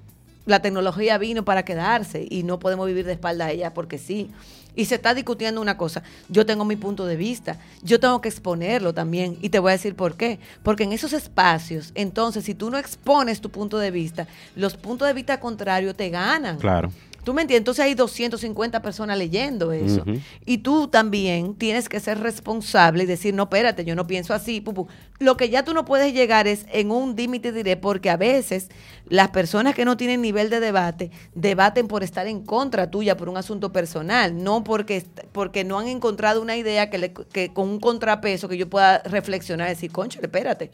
la 0.46 0.62
tecnología 0.62 1.18
vino 1.18 1.44
para 1.44 1.64
quedarse 1.64 2.26
y 2.30 2.44
no 2.44 2.58
podemos 2.58 2.86
vivir 2.86 3.04
de 3.04 3.12
espalda 3.12 3.46
a 3.46 3.50
ella 3.50 3.74
porque 3.74 3.98
sí. 3.98 4.30
Y 4.76 4.84
se 4.84 4.94
está 4.94 5.14
discutiendo 5.14 5.60
una 5.60 5.76
cosa. 5.76 6.02
Yo 6.28 6.46
tengo 6.46 6.64
mi 6.64 6.76
punto 6.76 7.06
de 7.06 7.16
vista. 7.16 7.58
Yo 7.82 7.98
tengo 7.98 8.20
que 8.20 8.28
exponerlo 8.28 8.94
también. 8.94 9.38
Y 9.42 9.48
te 9.48 9.58
voy 9.58 9.70
a 9.70 9.72
decir 9.72 9.96
por 9.96 10.16
qué. 10.16 10.38
Porque 10.62 10.84
en 10.84 10.92
esos 10.92 11.12
espacios, 11.12 11.90
entonces, 11.94 12.44
si 12.44 12.54
tú 12.54 12.70
no 12.70 12.78
expones 12.78 13.40
tu 13.40 13.50
punto 13.50 13.78
de 13.78 13.90
vista, 13.90 14.28
los 14.54 14.76
puntos 14.76 15.08
de 15.08 15.14
vista 15.14 15.40
contrarios 15.40 15.96
te 15.96 16.10
ganan. 16.10 16.58
Claro. 16.58 16.92
¿Tú 17.26 17.34
me 17.34 17.42
entiendes? 17.42 17.62
Entonces 17.62 17.84
hay 17.84 17.94
250 17.94 18.82
personas 18.82 19.18
leyendo 19.18 19.72
eso. 19.72 20.04
Y 20.44 20.58
tú 20.58 20.86
también 20.86 21.56
tienes 21.56 21.88
que 21.88 21.98
ser 21.98 22.20
responsable 22.20 23.02
y 23.02 23.06
decir, 23.06 23.34
no, 23.34 23.42
espérate, 23.42 23.84
yo 23.84 23.96
no 23.96 24.06
pienso 24.06 24.32
así. 24.32 24.60
pu, 24.60 24.72
pu". 24.72 24.86
Lo 25.18 25.36
que 25.36 25.50
ya 25.50 25.64
tú 25.64 25.74
no 25.74 25.84
puedes 25.84 26.14
llegar 26.14 26.46
es 26.46 26.66
en 26.70 26.92
un 26.92 27.16
límite 27.16 27.50
diré, 27.50 27.76
porque 27.76 28.10
a 28.10 28.16
veces 28.16 28.68
las 29.08 29.30
personas 29.30 29.74
que 29.74 29.84
no 29.84 29.96
tienen 29.96 30.22
nivel 30.22 30.50
de 30.50 30.60
debate 30.60 31.10
debaten 31.34 31.88
por 31.88 32.04
estar 32.04 32.28
en 32.28 32.44
contra 32.44 32.92
tuya 32.92 33.16
por 33.16 33.28
un 33.28 33.36
asunto 33.36 33.72
personal, 33.72 34.40
no 34.44 34.62
porque, 34.62 35.04
porque 35.32 35.64
no 35.64 35.80
han 35.80 35.88
encontrado 35.88 36.40
una 36.40 36.56
idea 36.56 36.90
que, 36.90 36.98
le- 36.98 37.12
que 37.12 37.52
con 37.52 37.68
un 37.68 37.80
contrapeso 37.80 38.48
que 38.48 38.56
yo 38.56 38.70
pueda 38.70 39.00
reflexionar 39.00 39.66
y 39.66 39.70
decir, 39.70 39.90
concho, 39.90 40.20
espérate 40.22 40.70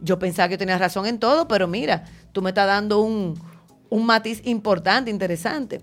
yo 0.00 0.18
pensaba 0.18 0.48
que 0.48 0.58
tenías 0.58 0.80
razón 0.80 1.06
en 1.06 1.18
todo, 1.18 1.48
pero 1.48 1.66
mira, 1.68 2.04
tú 2.32 2.42
me 2.42 2.50
estás 2.50 2.66
dando 2.66 3.00
un, 3.00 3.40
un 3.94 4.06
matiz 4.06 4.40
importante, 4.44 5.08
interesante. 5.10 5.80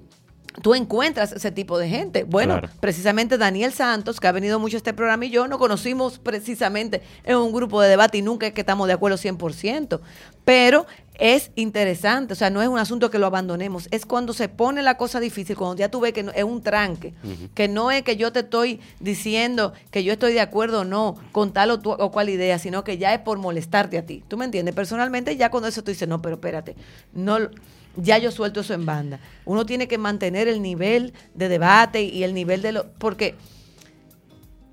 Tú 0.62 0.76
encuentras 0.76 1.32
ese 1.32 1.50
tipo 1.50 1.78
de 1.78 1.88
gente. 1.88 2.26
Bueno, 2.26 2.60
Claro. 2.60 2.70
precisamente 2.82 3.38
Daniel 3.38 3.72
Santos, 3.72 4.20
que 4.20 4.28
ha 4.28 4.34
venido 4.34 4.60
mucho 4.60 4.76
a 4.76 4.80
este 4.80 4.94
programa, 4.94 5.26
y 5.26 5.30
yo 5.30 5.48
nos 5.48 5.60
conocimos 5.60 6.20
precisamente 6.20 7.02
en 7.24 7.38
un 7.38 7.54
grupo 7.54 7.80
de 7.82 7.88
debate 7.88 8.18
y 8.18 8.22
nunca 8.22 8.48
es 8.48 8.54
que 8.54 8.60
estamos 8.60 8.86
de 8.88 8.94
acuerdo 8.94 9.18
100%. 9.18 10.02
Pero 10.44 10.88
es 11.18 11.52
interesante, 11.56 12.34
o 12.34 12.36
sea, 12.36 12.50
no 12.50 12.62
es 12.62 12.68
un 12.68 12.80
asunto 12.80 13.10
que 13.10 13.18
lo 13.18 13.28
abandonemos, 13.28 13.88
es 13.92 14.06
cuando 14.06 14.34
se 14.34 14.50
pone 14.50 14.82
la 14.82 14.98
cosa 14.98 15.22
difícil, 15.22 15.56
cuando 15.56 15.78
ya 15.78 15.90
tú 15.90 16.02
ves 16.02 16.12
que 16.12 16.24
no- 16.24 16.32
es 16.34 16.44
un 16.44 16.62
tranque, 16.62 17.14
que 17.54 17.70
no 17.70 17.90
es 17.90 18.02
que 18.04 18.18
yo 18.18 18.34
te 18.34 18.40
estoy 18.42 18.82
diciendo 19.00 19.72
que 19.90 20.04
yo 20.04 20.12
estoy 20.12 20.34
de 20.34 20.42
acuerdo 20.42 20.82
o 20.82 20.84
no 20.84 21.16
con 21.32 21.54
tal 21.54 21.72
o, 21.72 21.80
tu- 21.80 21.92
o 21.92 22.12
cual 22.12 22.28
idea, 22.28 22.60
sino 22.60 22.84
que 22.84 22.98
ya 22.98 23.14
es 23.14 23.22
por 23.22 23.38
molestarte 23.38 23.98
a 23.98 24.06
ti. 24.06 24.22
¿Tú 24.28 24.36
me 24.36 24.44
entiendes? 24.44 24.76
Personalmente 24.76 25.38
ya 25.38 25.50
cuando 25.50 25.70
eso 25.70 25.82
tú 25.82 25.92
dices, 25.92 26.10
no, 26.10 26.22
pero 26.22 26.36
espérate, 26.36 26.76
no 27.14 27.40
lo- 27.40 27.52
ya 27.96 28.18
yo 28.18 28.32
suelto 28.32 28.62
eso 28.62 28.74
en 28.74 28.86
banda. 28.86 29.20
Uno 29.46 29.66
tiene 29.66 29.88
que 29.88 29.98
mantener 29.98 30.48
el 30.48 30.62
nivel 30.62 31.14
de 31.34 31.50
debate 31.50 32.04
y 32.04 32.24
el 32.24 32.34
nivel 32.34 32.62
de 32.62 32.72
lo... 32.72 32.92
Porque 32.98 33.36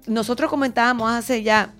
nosotros 0.06 0.50
comentábamos 0.50 1.10
hace 1.10 1.42
ya 1.42 1.74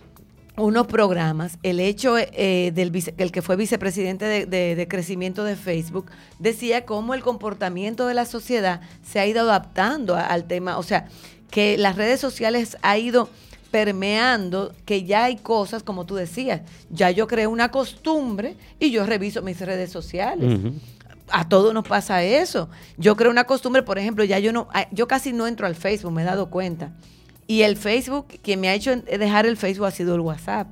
unos 0.57 0.88
programas, 0.88 1.57
el 1.62 1.79
hecho 1.79 2.16
eh, 2.18 2.72
del 2.74 2.90
vice- 2.90 3.14
el 3.16 3.31
que 3.31 3.42
fue 3.42 3.55
vicepresidente 3.55 4.24
de, 4.24 4.44
de- 4.74 4.88
crecimiento 4.88 5.44
de 5.44 5.55
Facebook, 5.55 6.11
decía 6.40 6.85
cómo 6.85 7.14
el 7.14 7.22
comportamiento 7.22 8.09
de 8.09 8.14
la 8.14 8.24
sociedad 8.27 8.81
se 9.09 9.20
ha 9.20 9.27
ido 9.27 9.42
adaptando 9.42 10.16
al 10.16 10.44
tema, 10.48 10.77
o 10.79 10.83
sea, 10.83 11.07
que 11.51 11.79
las 11.79 11.94
redes 11.94 12.18
sociales 12.18 12.77
ha 12.83 12.98
ido 12.98 13.29
permeando 13.70 14.74
que 14.85 15.05
ya 15.05 15.24
hay 15.24 15.37
cosas, 15.37 15.85
como 15.85 16.07
tú 16.07 16.16
decías, 16.16 16.62
ya 16.90 17.11
yo 17.12 17.29
creé 17.29 17.46
una 17.46 17.70
costumbre 17.70 18.57
y 18.81 18.90
yo 18.90 19.07
reviso 19.07 19.42
mis 19.42 19.61
redes 19.61 19.92
sociales. 19.92 20.59
A 21.31 21.49
todos 21.49 21.75
nos 21.75 21.87
pasa 21.87 22.23
eso. 22.23 22.69
Yo 22.97 23.17
creo 23.17 23.31
una 23.31 23.45
costumbre, 23.45 23.83
por 23.83 23.99
ejemplo, 23.99 24.25
ya 24.25 24.38
yo 24.38 24.53
no, 24.53 24.69
ah, 24.73 24.87
yo 24.91 25.09
casi 25.09 25.33
no 25.33 25.47
entro 25.47 25.67
al 25.67 25.75
Facebook, 25.75 26.12
me 26.12 26.23
he 26.23 26.25
dado 26.25 26.51
cuenta. 26.51 26.93
Y 27.47 27.62
el 27.62 27.77
Facebook, 27.77 28.27
quien 28.43 28.61
me 28.61 28.69
ha 28.69 28.75
hecho 28.75 28.95
dejar 28.97 29.47
el 29.47 29.57
Facebook 29.57 29.87
ha 29.87 29.91
sido 29.91 30.14
el 30.14 30.21
WhatsApp. 30.21 30.69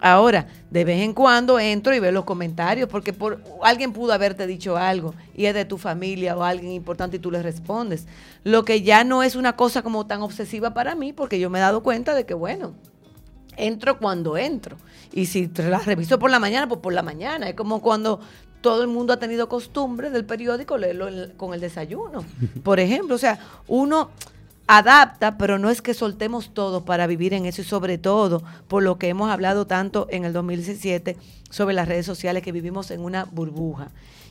Ahora, 0.00 0.48
de 0.70 0.84
vez 0.84 1.00
en 1.00 1.14
cuando 1.14 1.58
entro 1.58 1.94
y 1.94 1.98
veo 1.98 2.12
los 2.12 2.24
comentarios, 2.24 2.88
porque 2.88 3.12
por, 3.12 3.42
alguien 3.62 3.92
pudo 3.92 4.12
haberte 4.12 4.46
dicho 4.46 4.76
algo 4.76 5.14
y 5.34 5.46
es 5.46 5.54
de 5.54 5.64
tu 5.64 5.78
familia 5.78 6.36
o 6.36 6.42
alguien 6.42 6.72
importante 6.72 7.16
y 7.16 7.20
tú 7.20 7.30
le 7.30 7.42
respondes. 7.42 8.06
Lo 8.42 8.64
que 8.64 8.82
ya 8.82 9.02
no 9.02 9.22
es 9.22 9.34
una 9.34 9.56
cosa 9.56 9.82
como 9.82 10.06
tan 10.06 10.20
obsesiva 10.22 10.74
para 10.74 10.94
mí, 10.94 11.12
porque 11.12 11.40
yo 11.40 11.48
me 11.48 11.58
he 11.58 11.62
dado 11.62 11.82
cuenta 11.82 12.14
de 12.14 12.26
que, 12.26 12.34
bueno, 12.34 12.74
entro 13.56 13.98
cuando 13.98 14.36
entro. 14.36 14.76
Y 15.12 15.26
si 15.26 15.50
la 15.56 15.78
reviso 15.78 16.18
por 16.18 16.30
la 16.30 16.38
mañana, 16.38 16.68
pues 16.68 16.80
por 16.80 16.92
la 16.92 17.02
mañana. 17.02 17.48
Es 17.48 17.54
como 17.54 17.80
cuando 17.80 18.20
todo 18.64 18.80
el 18.80 18.88
mundo 18.88 19.12
ha 19.12 19.18
tenido 19.18 19.46
costumbre 19.46 20.08
del 20.08 20.24
periódico 20.24 20.78
leerlo 20.78 21.06
con 21.36 21.52
el 21.52 21.60
desayuno. 21.60 22.24
Por 22.62 22.80
ejemplo, 22.80 23.14
o 23.14 23.18
sea, 23.18 23.38
uno 23.68 24.08
adapta, 24.66 25.36
pero 25.36 25.58
no 25.58 25.68
es 25.68 25.82
que 25.82 25.92
soltemos 25.92 26.54
todo 26.54 26.82
para 26.86 27.06
vivir 27.06 27.34
en 27.34 27.44
eso 27.44 27.60
y 27.60 27.66
sobre 27.66 27.98
todo 27.98 28.42
por 28.66 28.82
lo 28.82 28.96
que 28.96 29.10
hemos 29.10 29.30
hablado 29.30 29.66
tanto 29.66 30.06
en 30.08 30.24
el 30.24 30.32
2017 30.32 31.18
sobre 31.50 31.74
las 31.74 31.86
redes 31.86 32.06
sociales 32.06 32.42
que 32.42 32.52
vivimos 32.52 32.90
en 32.90 33.02
una 33.02 33.26
burbuja 33.26 33.90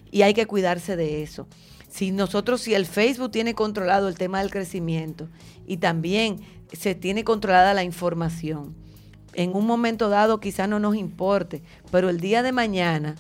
y 0.09 0.23
hay 0.23 0.33
que 0.33 0.47
cuidarse 0.47 0.95
de 0.95 1.21
eso. 1.21 1.45
Si 1.87 2.11
nosotros, 2.11 2.59
si 2.61 2.73
el 2.73 2.87
Facebook 2.87 3.29
tiene 3.29 3.53
controlado 3.53 4.07
el 4.07 4.15
tema 4.15 4.39
del 4.39 4.49
crecimiento 4.49 5.27
y 5.67 5.77
también 5.77 6.39
se 6.71 6.95
tiene 6.95 7.23
controlada 7.23 7.75
la 7.75 7.83
información, 7.83 8.73
en 9.35 9.55
un 9.55 9.67
momento 9.67 10.09
dado 10.09 10.39
quizá 10.39 10.65
no 10.65 10.79
nos 10.79 10.95
importe, 10.95 11.61
pero 11.91 12.09
el 12.09 12.19
día 12.19 12.41
de 12.41 12.51
mañana 12.51 13.13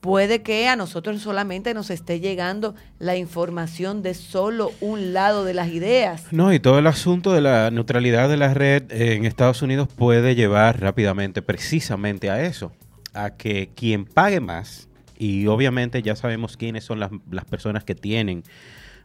puede 0.00 0.42
que 0.42 0.68
a 0.68 0.76
nosotros 0.76 1.20
solamente 1.20 1.74
nos 1.74 1.90
esté 1.90 2.20
llegando 2.20 2.74
la 2.98 3.16
información 3.16 4.02
de 4.02 4.14
solo 4.14 4.72
un 4.80 5.12
lado 5.12 5.44
de 5.44 5.54
las 5.54 5.68
ideas. 5.68 6.24
No, 6.30 6.52
y 6.52 6.60
todo 6.60 6.78
el 6.78 6.86
asunto 6.86 7.32
de 7.32 7.42
la 7.42 7.70
neutralidad 7.70 8.28
de 8.28 8.36
la 8.36 8.54
red 8.54 8.90
en 8.90 9.24
Estados 9.24 9.62
Unidos 9.62 9.88
puede 9.94 10.34
llevar 10.34 10.80
rápidamente 10.80 11.42
precisamente 11.42 12.30
a 12.30 12.42
eso, 12.44 12.72
a 13.12 13.30
que 13.30 13.70
quien 13.74 14.06
pague 14.06 14.40
más, 14.40 14.88
y 15.18 15.46
obviamente 15.46 16.02
ya 16.02 16.16
sabemos 16.16 16.56
quiénes 16.56 16.84
son 16.84 16.98
las, 16.98 17.10
las 17.30 17.44
personas 17.44 17.84
que 17.84 17.94
tienen 17.94 18.42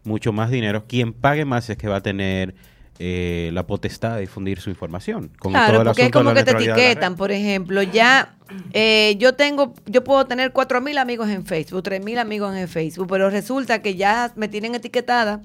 mucho 0.05 0.31
más 0.31 0.49
dinero, 0.49 0.85
quien 0.87 1.11
pague 1.11 1.43
más 1.43 1.69
es 1.69 1.77
que 1.77 1.89
va 1.89 1.97
a 1.97 2.01
tener 2.01 2.55
eh, 2.97 3.49
la 3.51 3.67
potestad 3.67 4.15
de 4.15 4.21
difundir 4.21 4.61
su 4.61 4.69
información. 4.69 5.29
Con 5.37 5.51
todo 5.51 5.65
Claro, 5.65 5.81
el 5.81 5.87
porque 5.87 6.03
es 6.03 6.11
como 6.11 6.33
que 6.33 6.43
te 6.45 6.51
etiquetan, 6.51 7.17
por 7.17 7.33
ejemplo, 7.33 7.83
ya 7.83 8.34
eh, 8.73 9.15
yo 9.19 9.33
tengo, 9.33 9.73
yo 9.85 10.03
puedo 10.03 10.25
tener 10.25 10.51
cuatro 10.51 10.81
mil 10.81 10.97
amigos 10.97 11.29
en 11.29 11.45
Facebook, 11.45 11.83
tres 11.83 12.03
mil 12.03 12.17
amigos 12.17 12.55
en 12.55 12.67
Facebook, 12.67 13.07
pero 13.09 13.29
resulta 13.29 13.81
que 13.81 13.95
ya 13.95 14.31
me 14.35 14.47
tienen 14.47 14.75
etiquetada. 14.75 15.41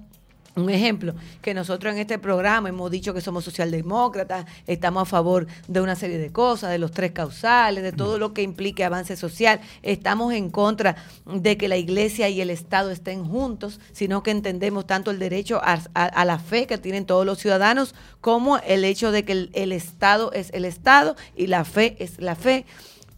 Un 0.56 0.68
ejemplo, 0.68 1.14
que 1.42 1.54
nosotros 1.54 1.92
en 1.94 2.00
este 2.00 2.18
programa 2.18 2.68
hemos 2.68 2.90
dicho 2.90 3.14
que 3.14 3.20
somos 3.20 3.44
socialdemócratas, 3.44 4.46
estamos 4.66 5.02
a 5.02 5.06
favor 5.06 5.46
de 5.68 5.80
una 5.80 5.94
serie 5.94 6.18
de 6.18 6.32
cosas, 6.32 6.70
de 6.70 6.78
los 6.78 6.90
tres 6.90 7.12
causales, 7.12 7.84
de 7.84 7.92
todo 7.92 8.18
lo 8.18 8.34
que 8.34 8.42
implique 8.42 8.84
avance 8.84 9.16
social, 9.16 9.60
estamos 9.82 10.34
en 10.34 10.50
contra 10.50 10.96
de 11.24 11.56
que 11.56 11.68
la 11.68 11.76
iglesia 11.76 12.28
y 12.28 12.40
el 12.40 12.50
Estado 12.50 12.90
estén 12.90 13.24
juntos, 13.24 13.78
sino 13.92 14.24
que 14.24 14.32
entendemos 14.32 14.88
tanto 14.88 15.12
el 15.12 15.20
derecho 15.20 15.60
a, 15.62 15.74
a- 15.94 16.04
a 16.06 16.24
la 16.24 16.40
fe 16.40 16.66
que 16.66 16.78
tienen 16.78 17.06
todos 17.06 17.24
los 17.24 17.38
ciudadanos 17.38 17.94
como 18.20 18.58
el 18.58 18.84
hecho 18.84 19.12
de 19.12 19.24
que 19.24 19.32
el, 19.32 19.50
el 19.54 19.70
Estado 19.70 20.32
es 20.32 20.50
el 20.52 20.64
Estado 20.64 21.14
y 21.36 21.46
la 21.46 21.64
fe 21.64 21.96
es 22.00 22.20
la 22.20 22.34
fe. 22.34 22.66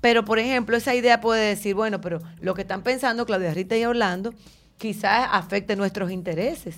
Pero, 0.03 0.25
por 0.27 0.39
ejemplo, 0.39 0.77
esa 0.77 0.95
idea 0.95 1.23
puede 1.23 1.49
decir, 1.49 1.75
bueno, 1.75 2.01
pero 2.03 2.21
lo 2.41 2.53
que 2.55 2.63
están 2.63 2.83
pensando 2.83 3.25
Claudia 3.25 3.55
Rita 3.55 3.75
y 3.77 3.87
Orlando 3.87 4.35
quizás 4.77 5.29
afecte 5.33 5.77
nuestros 5.77 6.11
intereses. 6.11 6.77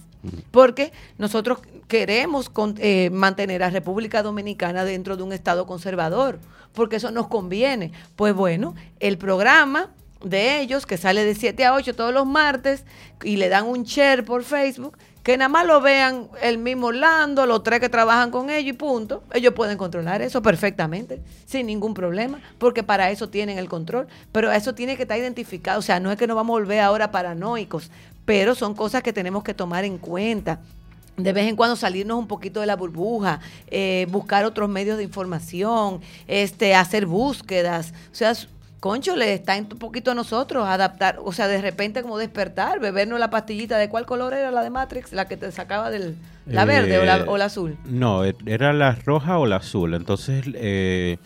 Porque 0.50 0.92
nosotros 1.18 1.58
queremos 1.88 2.50
eh, 2.78 3.10
mantener 3.10 3.62
a 3.62 3.70
República 3.70 4.22
Dominicana 4.22 4.84
dentro 4.84 5.16
de 5.16 5.22
un 5.22 5.32
Estado 5.32 5.66
conservador, 5.66 6.38
porque 6.72 6.96
eso 6.96 7.10
nos 7.10 7.28
conviene. 7.28 7.92
Pues 8.16 8.34
bueno, 8.34 8.74
el 9.00 9.18
programa 9.18 9.90
de 10.22 10.60
ellos, 10.60 10.86
que 10.86 10.96
sale 10.96 11.24
de 11.24 11.34
7 11.34 11.64
a 11.64 11.74
8 11.74 11.94
todos 11.94 12.12
los 12.12 12.26
martes, 12.26 12.84
y 13.22 13.36
le 13.36 13.48
dan 13.48 13.66
un 13.66 13.84
share 13.84 14.24
por 14.24 14.42
Facebook, 14.42 14.96
que 15.24 15.38
nada 15.38 15.48
más 15.48 15.66
lo 15.66 15.80
vean 15.80 16.28
el 16.42 16.58
mismo 16.58 16.88
Orlando, 16.88 17.46
los 17.46 17.62
tres 17.62 17.80
que 17.80 17.88
trabajan 17.88 18.30
con 18.30 18.50
ellos 18.50 18.74
y 18.74 18.76
punto. 18.76 19.24
Ellos 19.32 19.54
pueden 19.54 19.78
controlar 19.78 20.20
eso 20.20 20.42
perfectamente, 20.42 21.22
sin 21.46 21.66
ningún 21.66 21.94
problema, 21.94 22.40
porque 22.58 22.82
para 22.82 23.10
eso 23.10 23.30
tienen 23.30 23.56
el 23.56 23.66
control. 23.66 24.06
Pero 24.32 24.52
eso 24.52 24.74
tiene 24.74 24.96
que 24.96 25.02
estar 25.04 25.18
identificado. 25.18 25.78
O 25.78 25.82
sea, 25.82 25.98
no 25.98 26.12
es 26.12 26.18
que 26.18 26.26
nos 26.26 26.36
vamos 26.36 26.54
a 26.54 26.60
volver 26.60 26.80
ahora 26.80 27.10
paranoicos, 27.10 27.90
pero 28.24 28.54
son 28.54 28.74
cosas 28.74 29.02
que 29.02 29.12
tenemos 29.12 29.42
que 29.44 29.54
tomar 29.54 29.84
en 29.84 29.98
cuenta. 29.98 30.60
De 31.16 31.32
vez 31.32 31.46
en 31.48 31.54
cuando 31.54 31.76
salirnos 31.76 32.18
un 32.18 32.26
poquito 32.26 32.60
de 32.60 32.66
la 32.66 32.74
burbuja, 32.74 33.38
eh, 33.68 34.06
buscar 34.10 34.44
otros 34.44 34.68
medios 34.68 34.96
de 34.98 35.04
información, 35.04 36.00
este, 36.26 36.74
hacer 36.74 37.06
búsquedas. 37.06 37.92
O 38.10 38.14
sea, 38.14 38.32
concho, 38.80 39.14
le 39.14 39.32
está 39.34 39.56
en 39.56 39.68
un 39.70 39.78
poquito 39.78 40.10
a 40.10 40.14
nosotros 40.14 40.66
adaptar, 40.66 41.18
o 41.24 41.32
sea, 41.32 41.46
de 41.46 41.60
repente 41.62 42.02
como 42.02 42.18
despertar, 42.18 42.80
bebernos 42.80 43.20
la 43.20 43.30
pastillita. 43.30 43.78
¿De 43.78 43.88
cuál 43.88 44.06
color 44.06 44.34
era 44.34 44.50
la 44.50 44.62
de 44.64 44.70
Matrix? 44.70 45.12
La 45.12 45.26
que 45.26 45.36
te 45.36 45.50
sacaba 45.52 45.90
del... 45.90 46.16
¿La 46.46 46.66
verde 46.66 46.98
o 46.98 47.04
la, 47.04 47.18
Eh, 47.18 47.24
o 47.26 47.38
la 47.38 47.44
azul? 47.46 47.78
No, 47.86 48.24
e- 48.24 48.36
era 48.44 48.72
la 48.74 48.92
roja 48.96 49.38
o 49.38 49.46
la 49.46 49.56
azul. 49.56 49.94
Entonces, 49.94 50.44
eh, 50.54 51.16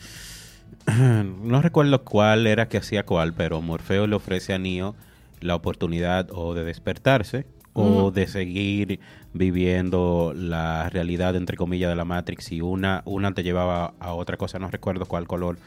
no 0.86 1.62
recuerdo 1.62 2.04
cuál 2.04 2.46
era 2.46 2.68
que 2.68 2.78
hacía 2.78 3.04
cuál, 3.04 3.32
pero 3.34 3.60
Morfeo 3.60 4.06
le 4.06 4.16
ofrece 4.16 4.52
a 4.54 4.58
Neo 4.58 4.94
la 5.40 5.54
oportunidad 5.54 6.28
o 6.32 6.54
de 6.54 6.64
despertarse 6.64 7.46
o 7.74 8.10
de 8.10 8.26
seguir 8.26 8.98
viviendo 9.34 10.32
la 10.34 10.90
realidad, 10.90 11.36
entre 11.36 11.56
comillas, 11.56 11.88
de 11.90 11.96
la 11.96 12.04
Matrix. 12.04 12.50
Y 12.50 12.60
una, 12.60 13.02
una 13.04 13.32
te 13.34 13.42
llevaba 13.44 13.94
a 14.00 14.14
otra 14.14 14.36
cosa, 14.36 14.58
no 14.58 14.68
recuerdo 14.70 15.06
cuál 15.06 15.26
color 15.28 15.58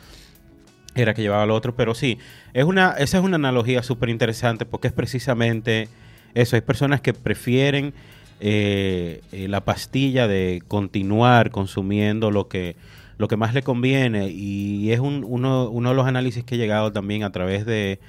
era 0.94 1.14
que 1.14 1.22
llevaba 1.22 1.44
al 1.44 1.52
otro, 1.52 1.74
pero 1.76 1.96
sí, 1.96 2.18
es 2.54 2.66
una, 2.66 2.92
esa 2.98 3.18
es 3.18 3.24
una 3.24 3.38
analogía 3.38 3.82
súper 3.82 4.10
interesante 4.10 4.66
porque 4.66 4.88
es 4.90 4.94
precisamente 4.94 5.88
eso, 6.34 6.58
hay 6.58 6.62
personas 6.62 7.00
que 7.00 7.14
prefieren 7.14 7.94
eh, 8.42 9.22
eh, 9.32 9.48
la 9.48 9.64
pastilla 9.64 10.28
de 10.28 10.62
continuar 10.68 11.50
consumiendo 11.52 12.30
lo 12.30 12.50
que, 12.50 12.76
lo 13.18 13.30
que 13.30 13.38
más 13.38 13.54
le 13.54 13.62
conviene 13.64 14.30
y 14.30 14.92
es 14.92 15.00
un- 15.00 15.24
uno, 15.26 15.70
uno 15.70 15.90
de 15.90 15.96
los 15.96 16.08
análisis 16.08 16.44
que 16.44 16.56
he 16.56 16.58
llegado 16.58 16.92
también 16.92 17.24
a 17.24 17.32
través 17.32 17.66
de, 17.66 18.00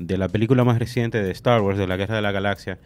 de 0.00 0.18
la 0.18 0.28
película 0.28 0.64
más 0.64 0.78
reciente 0.78 1.22
de 1.22 1.30
Star 1.30 1.60
Wars, 1.60 1.78
de 1.78 1.86
la 1.86 1.96
Guerra 1.96 2.16
de 2.16 2.22
la 2.22 2.32
Galaxia, 2.32 2.78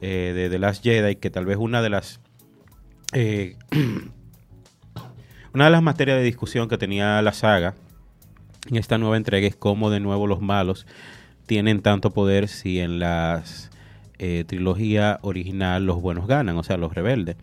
eh, 0.00 0.32
de 0.34 0.48
The 0.48 0.58
Last 0.58 0.84
Jedi, 0.84 1.16
que 1.16 1.30
tal 1.30 1.46
vez 1.46 1.56
una 1.56 1.82
de 1.82 1.90
las... 1.90 2.20
eh, 3.12 3.56
una 5.54 5.64
de 5.64 5.70
las 5.70 5.82
materias 5.82 6.18
de 6.18 6.22
discusión 6.22 6.68
que 6.68 6.78
tenía 6.78 7.20
la 7.22 7.32
saga 7.32 7.74
en 8.68 8.76
esta 8.76 8.98
nueva 8.98 9.16
entrega 9.16 9.48
es 9.48 9.56
cómo 9.56 9.90
de 9.90 10.00
nuevo 10.00 10.26
los 10.26 10.40
malos 10.40 10.86
tienen 11.46 11.80
tanto 11.80 12.10
poder 12.10 12.46
si 12.46 12.78
en 12.78 13.00
la 13.00 13.42
trilogía 14.46 15.18
original 15.22 15.86
los 15.86 16.02
buenos 16.02 16.26
ganan, 16.26 16.54
o 16.58 16.62
sea, 16.62 16.76
los 16.76 16.94
rebeldes. 16.94 17.36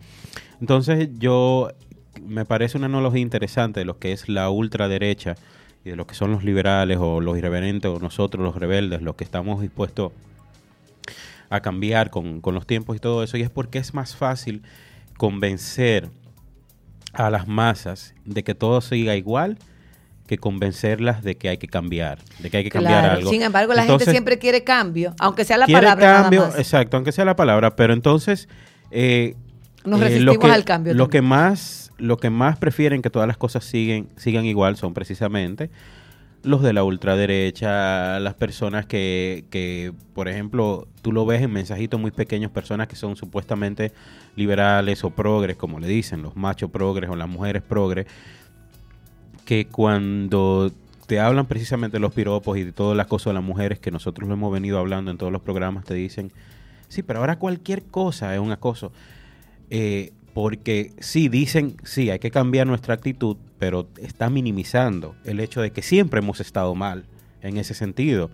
Entonces 0.60 1.08
yo 1.18 1.72
me 2.24 2.44
parece 2.44 2.78
una 2.78 2.86
analogía 2.86 3.20
interesante 3.20 3.80
de 3.80 3.86
lo 3.86 3.98
que 3.98 4.12
es 4.12 4.28
la 4.28 4.48
ultraderecha 4.48 5.34
y 5.88 5.90
de 5.90 5.96
lo 5.96 6.06
que 6.06 6.14
son 6.14 6.30
los 6.32 6.44
liberales 6.44 6.98
o 7.00 7.20
los 7.20 7.36
irreverentes 7.38 7.90
o 7.90 7.98
nosotros 7.98 8.44
los 8.44 8.54
rebeldes, 8.56 9.02
los 9.02 9.16
que 9.16 9.24
estamos 9.24 9.60
dispuestos 9.60 10.12
a 11.50 11.60
cambiar 11.60 12.10
con, 12.10 12.40
con 12.40 12.54
los 12.54 12.66
tiempos 12.66 12.96
y 12.96 13.00
todo 13.00 13.22
eso. 13.22 13.36
Y 13.36 13.42
es 13.42 13.50
porque 13.50 13.78
es 13.78 13.94
más 13.94 14.14
fácil 14.16 14.62
convencer 15.16 16.10
a 17.14 17.30
las 17.30 17.48
masas 17.48 18.14
de 18.24 18.44
que 18.44 18.54
todo 18.54 18.80
siga 18.80 19.16
igual 19.16 19.58
que 20.26 20.36
convencerlas 20.36 21.22
de 21.24 21.38
que 21.38 21.48
hay 21.48 21.56
que 21.56 21.68
cambiar, 21.68 22.18
de 22.38 22.50
que 22.50 22.58
hay 22.58 22.64
que 22.64 22.70
cambiar 22.70 23.00
Claro, 23.00 23.16
algo. 23.16 23.30
Sin 23.30 23.40
embargo, 23.42 23.72
la 23.72 23.80
Entonces, 23.82 24.04
gente 24.04 24.10
siempre 24.18 24.38
quiere 24.38 24.62
cambio, 24.62 25.14
aunque 25.18 25.46
sea 25.46 25.56
la 25.56 25.64
quiere 25.64 25.80
palabra 25.80 26.22
cambio, 26.22 26.40
nada 26.40 26.50
más. 26.52 26.60
exacto, 26.60 26.98
aunque 26.98 27.12
sea 27.12 27.24
la 27.24 27.34
palabra, 27.34 27.74
pero 27.76 27.94
entonces 27.94 28.46
eh, 28.90 29.36
Nos 29.86 29.98
eh, 30.00 30.04
resistimos 30.04 30.34
lo 30.34 30.40
que, 30.40 30.50
al 30.52 30.64
cambio 30.66 30.92
Lo 30.92 31.04
también. 31.04 31.22
que 31.22 31.26
más, 31.26 31.87
lo 31.98 32.16
que 32.16 32.30
más 32.30 32.58
prefieren 32.58 33.02
que 33.02 33.10
todas 33.10 33.28
las 33.28 33.36
cosas 33.36 33.64
siguen, 33.64 34.08
sigan 34.16 34.44
igual 34.44 34.76
son 34.76 34.94
precisamente 34.94 35.70
los 36.42 36.62
de 36.62 36.72
la 36.72 36.84
ultraderecha, 36.84 38.20
las 38.20 38.34
personas 38.34 38.86
que, 38.86 39.44
que, 39.50 39.92
por 40.14 40.28
ejemplo, 40.28 40.86
tú 41.02 41.12
lo 41.12 41.26
ves 41.26 41.42
en 41.42 41.52
mensajitos 41.52 42.00
muy 42.00 42.10
pequeños, 42.10 42.50
personas 42.52 42.86
que 42.86 42.96
son 42.96 43.16
supuestamente 43.16 43.92
liberales 44.36 45.02
o 45.04 45.10
progres, 45.10 45.56
como 45.56 45.80
le 45.80 45.88
dicen, 45.88 46.22
los 46.22 46.36
machos 46.36 46.70
progres 46.70 47.10
o 47.10 47.16
las 47.16 47.28
mujeres 47.28 47.62
progres, 47.62 48.06
que 49.44 49.66
cuando 49.66 50.70
te 51.06 51.18
hablan 51.18 51.46
precisamente 51.46 51.96
de 51.96 52.00
los 52.00 52.12
piropos 52.12 52.58
y 52.58 52.64
de 52.64 52.72
todas 52.72 52.96
las 52.96 53.06
cosas 53.06 53.30
de 53.30 53.34
las 53.34 53.42
mujeres 53.42 53.78
que 53.78 53.90
nosotros 53.90 54.28
lo 54.28 54.34
hemos 54.34 54.52
venido 54.52 54.78
hablando 54.78 55.10
en 55.10 55.18
todos 55.18 55.32
los 55.32 55.42
programas, 55.42 55.84
te 55.84 55.94
dicen, 55.94 56.30
sí, 56.88 57.02
pero 57.02 57.20
ahora 57.20 57.38
cualquier 57.38 57.82
cosa 57.84 58.34
es 58.34 58.40
un 58.40 58.52
acoso. 58.52 58.92
Eh, 59.70 60.12
porque 60.38 60.92
sí, 61.00 61.28
dicen, 61.28 61.76
sí, 61.82 62.10
hay 62.10 62.20
que 62.20 62.30
cambiar 62.30 62.64
nuestra 62.68 62.94
actitud, 62.94 63.36
pero 63.58 63.88
está 64.00 64.30
minimizando 64.30 65.16
el 65.24 65.40
hecho 65.40 65.60
de 65.60 65.72
que 65.72 65.82
siempre 65.82 66.20
hemos 66.20 66.38
estado 66.38 66.76
mal 66.76 67.06
en 67.42 67.56
ese 67.56 67.74
sentido. 67.74 68.30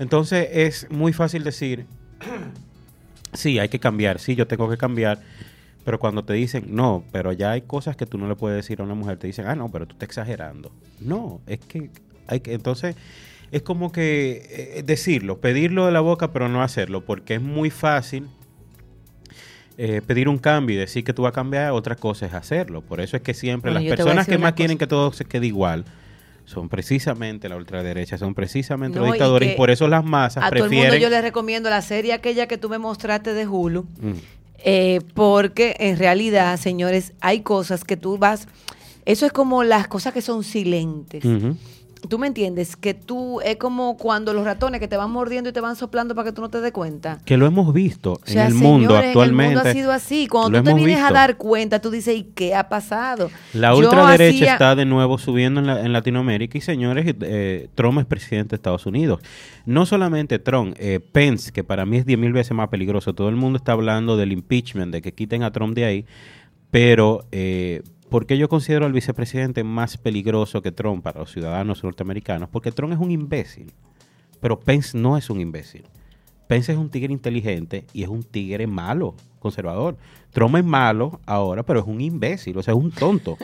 Entonces 0.00 0.48
es 0.50 0.90
muy 0.90 1.12
fácil 1.12 1.44
decir, 1.44 1.86
sí, 3.34 3.60
hay 3.60 3.68
que 3.68 3.78
cambiar, 3.78 4.18
sí, 4.18 4.34
yo 4.34 4.48
tengo 4.48 4.68
que 4.68 4.76
cambiar, 4.76 5.20
pero 5.84 6.00
cuando 6.00 6.24
te 6.24 6.32
dicen, 6.32 6.64
no, 6.70 7.04
pero 7.12 7.32
ya 7.32 7.52
hay 7.52 7.60
cosas 7.60 7.94
que 7.94 8.04
tú 8.04 8.18
no 8.18 8.26
le 8.26 8.34
puedes 8.34 8.56
decir 8.56 8.80
a 8.80 8.82
una 8.82 8.96
mujer, 8.96 9.18
te 9.18 9.28
dicen, 9.28 9.46
ah, 9.46 9.54
no, 9.54 9.70
pero 9.70 9.86
tú 9.86 9.92
estás 9.92 10.08
exagerando. 10.08 10.72
No, 10.98 11.40
es 11.46 11.60
que 11.60 11.88
hay 12.26 12.40
que, 12.40 12.52
entonces, 12.54 12.96
es 13.52 13.62
como 13.62 13.92
que 13.92 14.78
eh, 14.78 14.82
decirlo, 14.84 15.38
pedirlo 15.38 15.86
de 15.86 15.92
la 15.92 16.00
boca, 16.00 16.32
pero 16.32 16.48
no 16.48 16.64
hacerlo, 16.64 17.04
porque 17.04 17.36
es 17.36 17.40
muy 17.40 17.70
fácil 17.70 18.26
eh, 19.76 20.00
pedir 20.06 20.28
un 20.28 20.38
cambio 20.38 20.76
y 20.76 20.78
decir 20.78 21.04
que 21.04 21.12
tú 21.12 21.22
vas 21.22 21.30
a 21.30 21.34
cambiar, 21.34 21.72
otra 21.72 21.96
cosa 21.96 22.26
es 22.26 22.34
hacerlo. 22.34 22.80
Por 22.82 23.00
eso 23.00 23.16
es 23.16 23.22
que 23.22 23.34
siempre 23.34 23.72
Bueno, 23.72 23.86
las 23.86 23.96
personas 23.96 24.26
que 24.26 24.38
más 24.38 24.52
cosa. 24.52 24.56
quieren 24.56 24.78
que 24.78 24.86
todo 24.86 25.12
se 25.12 25.24
quede 25.24 25.46
igual 25.46 25.84
son 26.44 26.68
precisamente 26.68 27.48
la 27.48 27.56
ultraderecha, 27.56 28.18
son 28.18 28.34
precisamente 28.34 28.98
No, 28.98 29.06
los 29.06 29.14
dictadores 29.14 29.52
y, 29.52 29.56
por 29.56 29.70
eso 29.70 29.88
las 29.88 30.04
masas 30.04 30.44
A 30.44 30.50
todo 30.50 30.64
el 30.64 30.70
mundo 30.70 30.82
prefieren... 30.82 31.00
yo 31.00 31.08
le 31.08 31.22
recomiendo 31.22 31.70
la 31.70 31.82
serie 31.82 32.12
aquella 32.12 32.46
que 32.46 32.58
tú 32.58 32.68
me 32.68 32.78
mostraste 32.78 33.32
de 33.32 33.46
Hulu. 33.46 33.86
Mm. 34.00 34.12
Eh, 34.66 35.00
porque 35.14 35.76
en 35.78 35.98
realidad, 35.98 36.58
señores, 36.58 37.12
hay 37.20 37.40
cosas 37.40 37.84
que 37.84 37.96
tú 37.96 38.16
vas. 38.16 38.48
Eso 39.04 39.26
es 39.26 39.32
como 39.32 39.62
las 39.64 39.88
cosas 39.88 40.14
que 40.14 40.22
son 40.22 40.42
silentes. 40.44 41.24
Ujú. 41.24 41.56
Tú 42.08 42.18
me 42.18 42.26
entiendes 42.26 42.76
que 42.76 42.92
tú 42.94 43.40
es 43.40 43.56
como 43.56 43.96
cuando 43.96 44.34
los 44.34 44.44
ratones 44.44 44.80
que 44.80 44.88
te 44.88 44.96
van 44.96 45.10
mordiendo 45.10 45.50
y 45.50 45.52
te 45.52 45.60
van 45.60 45.74
soplando 45.76 46.14
para 46.14 46.26
que 46.28 46.32
tú 46.32 46.42
no 46.42 46.50
te 46.50 46.60
des 46.60 46.70
cuenta. 46.72 47.18
Que 47.24 47.36
lo 47.36 47.46
hemos 47.46 47.72
visto 47.72 48.12
O 48.14 48.20
sea, 48.24 48.42
en 48.46 48.48
el 48.52 48.54
mundo 48.54 48.94
actualmente. 48.96 49.52
En 49.52 49.58
el 49.58 49.64
mundo 49.64 49.70
ha 49.70 49.72
sido 49.72 49.90
así. 49.92 50.26
Cuando 50.28 50.58
tú 50.58 50.64
te 50.64 50.74
vienes 50.74 50.98
a 51.00 51.10
dar 51.12 51.36
cuenta, 51.36 51.80
tú 51.80 51.90
dices, 51.90 52.16
¿y 52.16 52.24
qué 52.24 52.54
ha 52.54 52.68
pasado? 52.68 53.30
La 53.54 53.74
ultraderecha 53.74 54.36
hacía- 54.36 54.52
está 54.52 54.74
de 54.76 54.84
nuevo 54.84 55.16
subiendo 55.18 55.60
en, 55.60 55.66
la- 55.66 55.80
en 55.80 55.92
Latinoamérica 55.92 56.58
y 56.58 56.60
señores, 56.60 57.14
eh, 57.20 57.68
Trump 57.74 57.98
es 57.98 58.04
presidente 58.06 58.50
de 58.50 58.56
Estados 58.56 58.84
Unidos. 58.86 59.20
No 59.64 59.86
solamente 59.86 60.38
Trump, 60.38 60.74
eh, 60.78 61.00
Pence, 61.00 61.52
que 61.52 61.64
para 61.64 61.86
mí 61.86 61.96
es 61.96 62.04
10 62.06 62.18
mil 62.18 62.32
veces 62.34 62.52
más 62.52 62.68
peligroso. 62.68 63.14
Todo 63.14 63.30
el 63.30 63.36
mundo 63.36 63.56
está 63.56 63.72
hablando 63.72 64.16
del 64.18 64.32
impeachment, 64.32 64.92
de 64.92 65.00
que 65.00 65.12
quiten 65.14 65.42
a 65.42 65.52
Trump 65.52 65.74
de 65.74 65.84
ahí, 65.86 66.06
pero 66.70 67.24
eh, 67.32 67.82
¿por 68.14 68.26
qué 68.26 68.38
yo 68.38 68.48
considero 68.48 68.86
al 68.86 68.92
vicepresidente 68.92 69.64
más 69.64 69.96
peligroso 69.96 70.62
que 70.62 70.70
Trump 70.70 71.02
para 71.02 71.18
los 71.18 71.32
ciudadanos 71.32 71.82
norteamericanos? 71.82 72.48
Porque 72.48 72.70
Trump 72.70 72.92
es 72.92 73.00
un 73.00 73.10
imbécil, 73.10 73.72
pero 74.40 74.60
Pence 74.60 74.96
no 74.96 75.16
es 75.16 75.30
un 75.30 75.40
imbécil. 75.40 75.82
Pence 76.46 76.70
es 76.70 76.78
un 76.78 76.90
tigre 76.90 77.12
inteligente 77.12 77.84
y 77.92 78.04
es 78.04 78.08
un 78.08 78.22
tigre 78.22 78.68
malo, 78.68 79.16
conservador. 79.40 79.96
Trump 80.30 80.54
es 80.54 80.64
malo 80.64 81.18
ahora, 81.26 81.64
pero 81.64 81.80
es 81.80 81.86
un 81.88 82.00
imbécil, 82.00 82.56
o 82.56 82.62
sea, 82.62 82.74
es 82.74 82.78
un 82.78 82.92
tonto. 82.92 83.36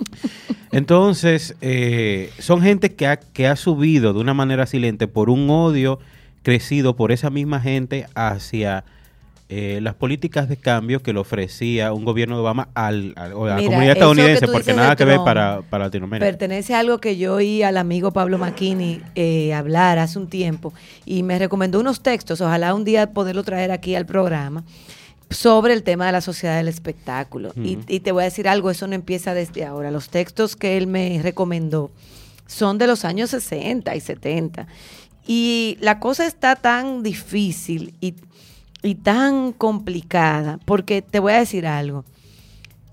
Entonces, 0.72 1.54
eh, 1.60 2.30
son 2.38 2.62
gente 2.62 2.94
que 2.94 3.06
ha, 3.06 3.18
que 3.18 3.46
ha 3.46 3.56
subido 3.56 4.14
de 4.14 4.20
una 4.20 4.32
manera 4.32 4.64
silente 4.64 5.06
por 5.06 5.28
un 5.28 5.50
odio 5.50 5.98
crecido 6.42 6.96
por 6.96 7.12
esa 7.12 7.28
misma 7.28 7.60
gente 7.60 8.06
hacia 8.14 8.86
eh, 9.50 9.80
las 9.82 9.94
políticas 9.94 10.46
de 10.48 10.58
cambio 10.58 11.02
que 11.02 11.14
le 11.14 11.20
ofrecía 11.20 11.94
un 11.94 12.04
gobierno 12.04 12.34
de 12.36 12.42
Obama 12.42 12.68
al, 12.74 13.14
a 13.16 13.28
la 13.28 13.34
Mira, 13.34 13.56
comunidad 13.56 13.92
estadounidense, 13.92 14.46
porque 14.46 14.74
nada 14.74 14.94
que 14.94 15.06
ver 15.06 15.20
para, 15.24 15.62
para 15.62 15.84
Latinoamérica. 15.84 16.26
Pertenece 16.26 16.74
a 16.74 16.80
algo 16.80 16.98
que 16.98 17.16
yo 17.16 17.36
oí 17.36 17.62
al 17.62 17.78
amigo 17.78 18.12
Pablo 18.12 18.36
Macchini 18.36 19.00
eh, 19.14 19.54
hablar 19.54 19.98
hace 19.98 20.18
un 20.18 20.28
tiempo 20.28 20.74
y 21.06 21.22
me 21.22 21.38
recomendó 21.38 21.80
unos 21.80 22.02
textos, 22.02 22.42
ojalá 22.42 22.74
un 22.74 22.84
día 22.84 23.14
poderlo 23.14 23.42
traer 23.42 23.70
aquí 23.70 23.94
al 23.94 24.04
programa, 24.04 24.64
sobre 25.30 25.72
el 25.72 25.82
tema 25.82 26.04
de 26.04 26.12
la 26.12 26.20
sociedad 26.20 26.58
del 26.58 26.68
espectáculo. 26.68 27.52
y, 27.56 27.78
y 27.88 28.00
te 28.00 28.12
voy 28.12 28.22
a 28.22 28.24
decir 28.24 28.48
algo, 28.48 28.70
eso 28.70 28.86
no 28.86 28.94
empieza 28.94 29.32
desde 29.32 29.64
ahora. 29.64 29.90
Los 29.90 30.10
textos 30.10 30.56
que 30.56 30.76
él 30.76 30.86
me 30.86 31.20
recomendó 31.22 31.90
son 32.46 32.76
de 32.76 32.86
los 32.86 33.06
años 33.06 33.30
60 33.30 33.96
y 33.96 34.00
70. 34.00 34.66
Y 35.26 35.76
la 35.80 36.00
cosa 36.00 36.26
está 36.26 36.56
tan 36.56 37.02
difícil 37.02 37.94
y 38.00 38.14
y 38.82 38.94
tan 38.96 39.52
complicada, 39.52 40.58
porque 40.64 41.02
te 41.02 41.18
voy 41.18 41.32
a 41.32 41.38
decir 41.38 41.66
algo. 41.66 42.04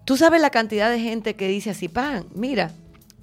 Tú 0.06 0.18
sabes 0.18 0.42
la 0.42 0.50
cantidad 0.50 0.90
de 0.90 1.00
gente 1.00 1.36
que 1.36 1.48
dice 1.48 1.72
así, 1.72 1.88
pan, 1.88 2.26
mira, 2.34 2.72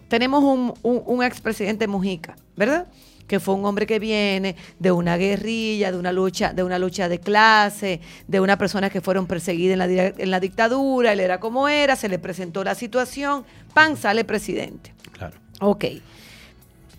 tenemos 0.09 0.43
un, 0.43 0.75
un, 0.83 1.03
un 1.07 1.23
expresidente 1.23 1.87
Mujica, 1.87 2.37
¿verdad? 2.57 2.87
que 3.33 3.41
fue 3.41 3.55
un 3.55 3.65
hombre 3.65 3.87
que 3.87 3.99
viene 3.99 4.57
de 4.79 4.93
una 4.93 5.17
guerrilla, 5.17 5.91
de 5.91 5.97
una 5.97 6.13
lucha, 6.13 6.53
de 6.53 6.63
una 6.63 6.79
lucha 6.79 7.09
de 7.09 7.19
clase, 7.19 8.01
de 8.29 8.41
una 8.41 8.59
persona 8.59 8.91
que 8.91 9.01
fueron 9.01 9.27
perseguidas 9.27 9.73
en 9.73 9.79
la, 9.79 10.07
en 10.07 10.31
la 10.31 10.39
dictadura, 10.39 11.15
él 11.15 11.21
era 11.21 11.41
como 11.41 11.67
era, 11.67 11.97
se 11.97 12.11
le 12.11 12.19
presentó 12.19 12.63
la 12.63 12.75
situación, 12.75 13.47
pan, 13.73 13.97
sale 13.97 14.25
presidente. 14.25 14.93
Claro. 15.13 15.37
Ok. 15.61 15.85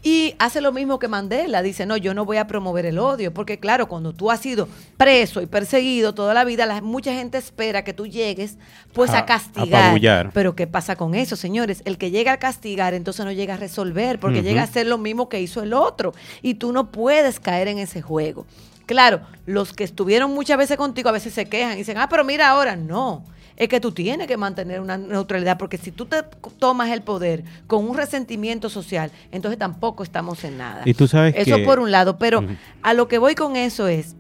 Y 0.06 0.36
hace 0.38 0.60
lo 0.60 0.74
mismo 0.74 1.00
que 1.00 1.08
Mandela, 1.08 1.62
dice, 1.62 1.86
no, 1.86 1.96
yo 1.96 2.14
no 2.14 2.26
voy 2.26 2.36
a 2.36 2.46
promover 2.46 2.86
el 2.86 3.00
odio, 3.00 3.34
porque 3.34 3.58
claro, 3.58 3.88
cuando 3.88 4.12
tú 4.12 4.30
has 4.32 4.42
sido 4.42 4.68
preso 4.98 5.42
y 5.42 5.46
perseguido 5.46 6.14
toda 6.14 6.34
la 6.34 6.44
vida, 6.44 6.66
la- 6.66 6.82
mucha 6.82 7.14
gente 7.14 7.38
espera 7.38 7.86
que 7.86 7.94
tú 7.94 8.06
llegues 8.06 8.58
pues 8.92 9.12
a, 9.12 9.20
A- 9.20 9.26
castigar. 9.26 9.82
apabullar. 9.84 10.32
Pero 10.34 10.56
¿qué 10.58 10.68
pasa 10.68 10.98
con 10.98 11.16
eso, 11.16 11.38
señores? 11.38 11.82
El 11.86 11.98
que 11.98 12.12
llega 12.12 12.34
a 12.34 12.38
castigar 12.38 12.94
entonces 12.94 13.24
no 13.24 13.32
llega 13.32 13.54
a 13.54 13.58
resolver, 13.58 14.20
porque 14.20 14.44
llega 14.44 14.60
a 14.62 14.66
hacer 14.66 14.88
lo 14.88 14.98
mismo 14.98 15.30
que 15.30 15.40
hizo 15.40 15.64
el 15.64 15.74
otro, 15.74 16.14
y 16.42 16.56
tú 16.56 16.74
no 16.74 16.92
puedes 16.92 17.40
caer 17.40 17.70
en 17.70 17.78
ese 17.80 18.02
juego. 18.02 18.46
Claro, 18.86 19.22
los 19.46 19.72
que 19.72 19.86
estuvieron 19.86 20.34
muchas 20.34 20.58
veces 20.58 20.76
contigo 20.76 21.08
a 21.08 21.14
veces 21.14 21.34
se 21.34 21.46
quejan 21.46 21.76
y 21.76 21.78
dicen, 21.78 21.98
ah, 21.98 22.10
pero 22.10 22.26
mira 22.26 22.50
ahora, 22.50 22.76
no. 22.76 23.24
Es 23.58 23.70
que 23.70 23.80
tú 23.80 23.92
tienes 23.92 24.28
que 24.28 24.38
mantener 24.38 24.80
una 24.82 24.98
neutralidad, 24.98 25.58
porque 25.58 25.78
si 25.78 25.92
tú 25.92 26.06
te 26.06 26.24
tomas 26.60 26.90
el 26.90 27.02
poder 27.02 27.44
con 27.68 27.88
un 27.88 27.96
resentimiento 27.96 28.70
social, 28.70 29.12
entonces 29.32 29.60
tampoco 29.60 30.04
estamos 30.04 30.44
en 30.44 30.58
nada. 30.58 30.82
Y 30.86 30.94
tú 30.94 31.08
sabes 31.08 31.36
Eso 31.38 31.58
que- 31.58 31.64
por 31.64 31.80
un 31.80 31.92
lado, 31.92 32.18
pero 32.18 32.44
a 32.82 32.94
lo 32.94 33.08
que 33.08 33.18
voy 33.20 33.36
con 33.36 33.56
eso 33.56 33.88
es 33.88 34.16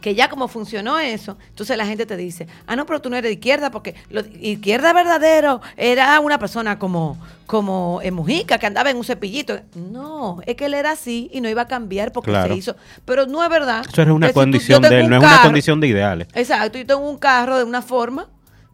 que 0.00 0.14
ya 0.16 0.28
como 0.28 0.48
funcionó 0.48 0.98
eso, 0.98 1.38
entonces 1.50 1.76
la 1.76 1.86
gente 1.86 2.04
te 2.04 2.16
dice, 2.16 2.48
ah, 2.66 2.74
no, 2.74 2.84
pero 2.84 3.00
tú 3.00 3.10
no 3.10 3.16
eres 3.16 3.28
de 3.28 3.34
izquierda, 3.34 3.70
porque 3.70 3.94
lo, 4.10 4.22
izquierda 4.40 4.92
verdadero 4.92 5.60
era 5.76 6.18
una 6.18 6.36
persona 6.38 6.80
como, 6.80 7.16
como 7.46 8.00
en 8.02 8.12
Mujica, 8.14 8.58
que 8.58 8.66
andaba 8.66 8.90
en 8.90 8.96
un 8.96 9.04
cepillito. 9.04 9.60
No, 9.76 10.40
es 10.46 10.56
que 10.56 10.66
él 10.66 10.74
era 10.74 10.90
así 10.90 11.30
y 11.32 11.40
no 11.40 11.48
iba 11.48 11.62
a 11.62 11.68
cambiar 11.68 12.10
porque 12.10 12.32
Claro. 12.32 12.52
se 12.52 12.58
hizo. 12.58 12.76
Pero 13.04 13.26
no 13.26 13.44
es 13.44 13.48
verdad. 13.48 13.84
Eso 13.88 14.02
es 14.02 14.08
una 14.08 14.26
que 14.26 14.32
si 14.32 14.34
tú- 14.34 14.40
condición 14.40 14.82
de 14.82 15.00
él, 15.00 15.08
no 15.08 15.16
es 15.16 15.22
una 15.22 15.30
carro- 15.30 15.42
condición 15.44 15.80
de 15.80 15.86
ideales. 15.86 16.28
Exacto, 16.34 16.76
yo 16.76 16.86
tengo 16.86 17.08
un 17.08 17.16
carro 17.18 17.56
de 17.56 17.62
una 17.64 17.80
forma, 17.80 18.26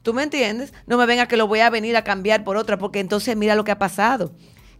¿tú 0.03 0.14
me 0.14 0.22
entiendes? 0.22 0.72
No 0.86 0.96
me 0.98 1.07
venga 1.07 1.26
que 1.26 1.36
lo 1.36 1.46
voy 1.46 1.61
a 1.61 1.70
venir 1.70 1.96
a 1.96 2.05
cambiar 2.05 2.44
por 2.44 2.57
otra, 2.57 2.78
porque 2.78 3.01
entonces 3.01 3.36
mira 3.36 3.55
lo 3.55 3.64
que 3.64 3.72
ha 3.72 3.78
pasado, 3.78 4.32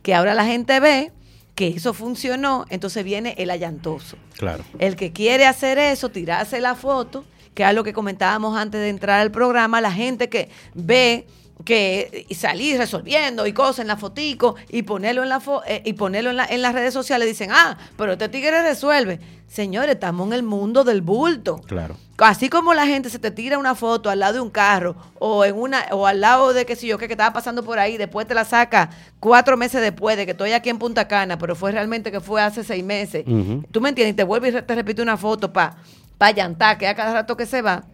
que 0.03 0.15
ahora 0.15 0.35
la 0.35 0.45
gente 0.45 0.79
ve 0.81 1.13
que 1.55 1.69
eso 1.69 1.93
funcionó, 1.93 2.65
entonces 2.71 3.05
viene 3.05 3.35
el 3.39 3.51
allantoso. 3.51 4.17
Claro. 4.39 4.65
El 4.79 4.97
que 4.97 5.13
quiere 5.13 5.47
hacer 5.47 5.79
eso, 5.79 6.09
tirarse 6.09 6.61
la 6.61 6.75
foto, 6.75 7.25
que 7.55 7.65
es 7.69 7.75
lo 7.75 7.85
que 7.85 7.93
comentábamos 7.93 8.57
antes 8.57 8.81
de 8.81 8.89
entrar 8.89 9.21
al 9.21 9.31
programa, 9.31 9.81
la 9.81 9.93
gente 9.93 10.29
que 10.31 10.49
ve 10.75 11.27
que 11.65 12.27
salir 12.35 12.79
resolviendo 12.79 13.47
y 13.47 13.53
cosas 13.53 13.81
en 13.81 13.89
la 13.89 13.99
fotico 13.99 14.55
y 14.71 14.83
ponerlo 14.83 15.23
en 15.23 15.29
la 15.29 15.41
fo- 15.41 15.63
eh, 15.67 15.83
y 15.85 15.93
ponerlo 15.93 16.31
en, 16.31 16.37
la- 16.39 16.47
en 16.47 16.63
las 16.63 16.73
redes 16.73 16.95
sociales 16.95 17.29
dicen 17.29 17.51
ah 17.53 17.77
pero 17.99 18.13
este 18.13 18.31
tigre 18.31 18.63
resuelve 18.63 19.21
señores 19.47 19.91
estamos 19.97 20.27
en 20.29 20.33
el 20.33 20.43
mundo 20.43 20.85
del 20.85 21.03
bulto 21.03 21.61
Claro. 21.67 21.99
Así 22.21 22.49
como 22.51 22.75
la 22.75 22.87
gente 22.87 23.09
se 23.09 23.19
te 23.19 23.31
tira 23.31 23.59
una 23.59 23.75
foto 23.75 24.11
al 24.11 24.21
lado 24.21 24.35
de 24.35 24.41
un 24.41 24.51
carro 24.51 24.95
o 25.19 25.45
en 25.45 25.57
una 25.57 25.87
o 25.93 26.07
al 26.07 26.21
lado 26.21 26.53
de 26.53 26.67
qué 26.67 26.77
sé 26.77 26.87
yo 26.87 26.99
qué 26.99 27.07
que 27.07 27.15
estaba 27.15 27.33
pasando 27.33 27.65
por 27.65 27.79
ahí, 27.79 27.97
después 27.97 28.27
te 28.27 28.35
la 28.35 28.45
saca 28.45 28.91
cuatro 29.19 29.57
meses 29.57 29.81
después 29.81 30.17
de 30.17 30.27
que 30.27 30.33
estoy 30.33 30.53
aquí 30.53 30.69
en 30.69 30.79
Punta 30.79 31.09
Cana, 31.09 31.39
pero 31.39 31.57
fue 31.57 31.73
realmente 31.73 32.13
que 32.13 32.21
fue 32.21 32.43
hace 32.43 32.63
seis 32.63 32.85
meses. 32.85 33.25
Tú 33.71 33.81
me 33.81 33.89
entiendes 33.89 34.13
y 34.13 34.17
te 34.17 34.25
vuelve 34.25 34.51
y 34.51 34.53
te 34.53 34.75
repite 34.75 35.01
una 35.01 35.17
foto 35.17 35.53
para 35.53 35.77
pa 36.19 36.31
llantar, 36.31 36.77
que 36.77 36.87
a 36.87 36.95
cada 36.95 37.15
rato 37.15 37.37
que 37.37 37.47
se 37.47 37.63
va. 37.63 37.85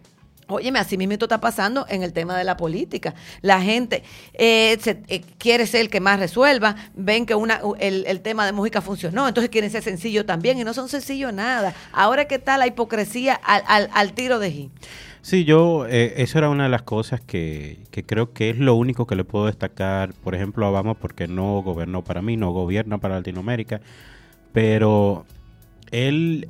Óyeme, 0.47 0.79
así 0.79 0.97
mismo 0.97 1.13
está 1.13 1.39
pasando 1.39 1.85
en 1.89 2.03
el 2.03 2.13
tema 2.13 2.37
de 2.37 2.43
la 2.43 2.55
política. 2.57 3.13
La 3.41 3.61
gente 3.61 4.03
eh, 4.33 4.77
eh, 4.85 5.21
quiere 5.37 5.67
ser 5.67 5.81
el 5.81 5.89
que 5.89 5.99
más 5.99 6.19
resuelva, 6.19 6.75
ven 6.95 7.25
que 7.25 7.35
una, 7.35 7.61
el, 7.79 8.05
el 8.07 8.21
tema 8.21 8.45
de 8.45 8.53
música 8.53 8.81
funcionó, 8.81 9.27
entonces 9.27 9.49
quieren 9.49 9.69
ser 9.69 9.83
sencillo 9.83 10.25
también 10.25 10.59
y 10.59 10.63
no 10.63 10.73
son 10.73 10.89
sencillos 10.89 11.33
nada. 11.33 11.73
Ahora 11.91 12.25
que 12.25 12.35
está 12.35 12.57
la 12.57 12.67
hipocresía 12.67 13.33
al, 13.35 13.63
al, 13.67 13.89
al 13.93 14.13
tiro 14.13 14.39
de 14.39 14.53
G. 14.53 14.69
Sí, 15.21 15.43
yo, 15.43 15.85
eh, 15.87 16.13
eso 16.17 16.37
era 16.37 16.49
una 16.49 16.63
de 16.63 16.69
las 16.69 16.83
cosas 16.83 17.19
que, 17.19 17.79
que 17.91 18.03
creo 18.03 18.31
que 18.31 18.49
es 18.49 18.57
lo 18.57 18.75
único 18.75 19.05
que 19.05 19.15
le 19.17 19.25
puedo 19.25 19.47
destacar, 19.47 20.13
por 20.13 20.33
ejemplo, 20.33 20.65
a 20.65 20.69
Obama, 20.69 20.93
porque 20.93 21.27
no 21.27 21.61
gobernó 21.61 22.01
para 22.01 22.21
mí, 22.21 22.37
no 22.37 22.51
gobierna 22.51 22.97
para 22.99 23.15
Latinoamérica, 23.15 23.81
pero 24.53 25.25
él, 25.91 26.47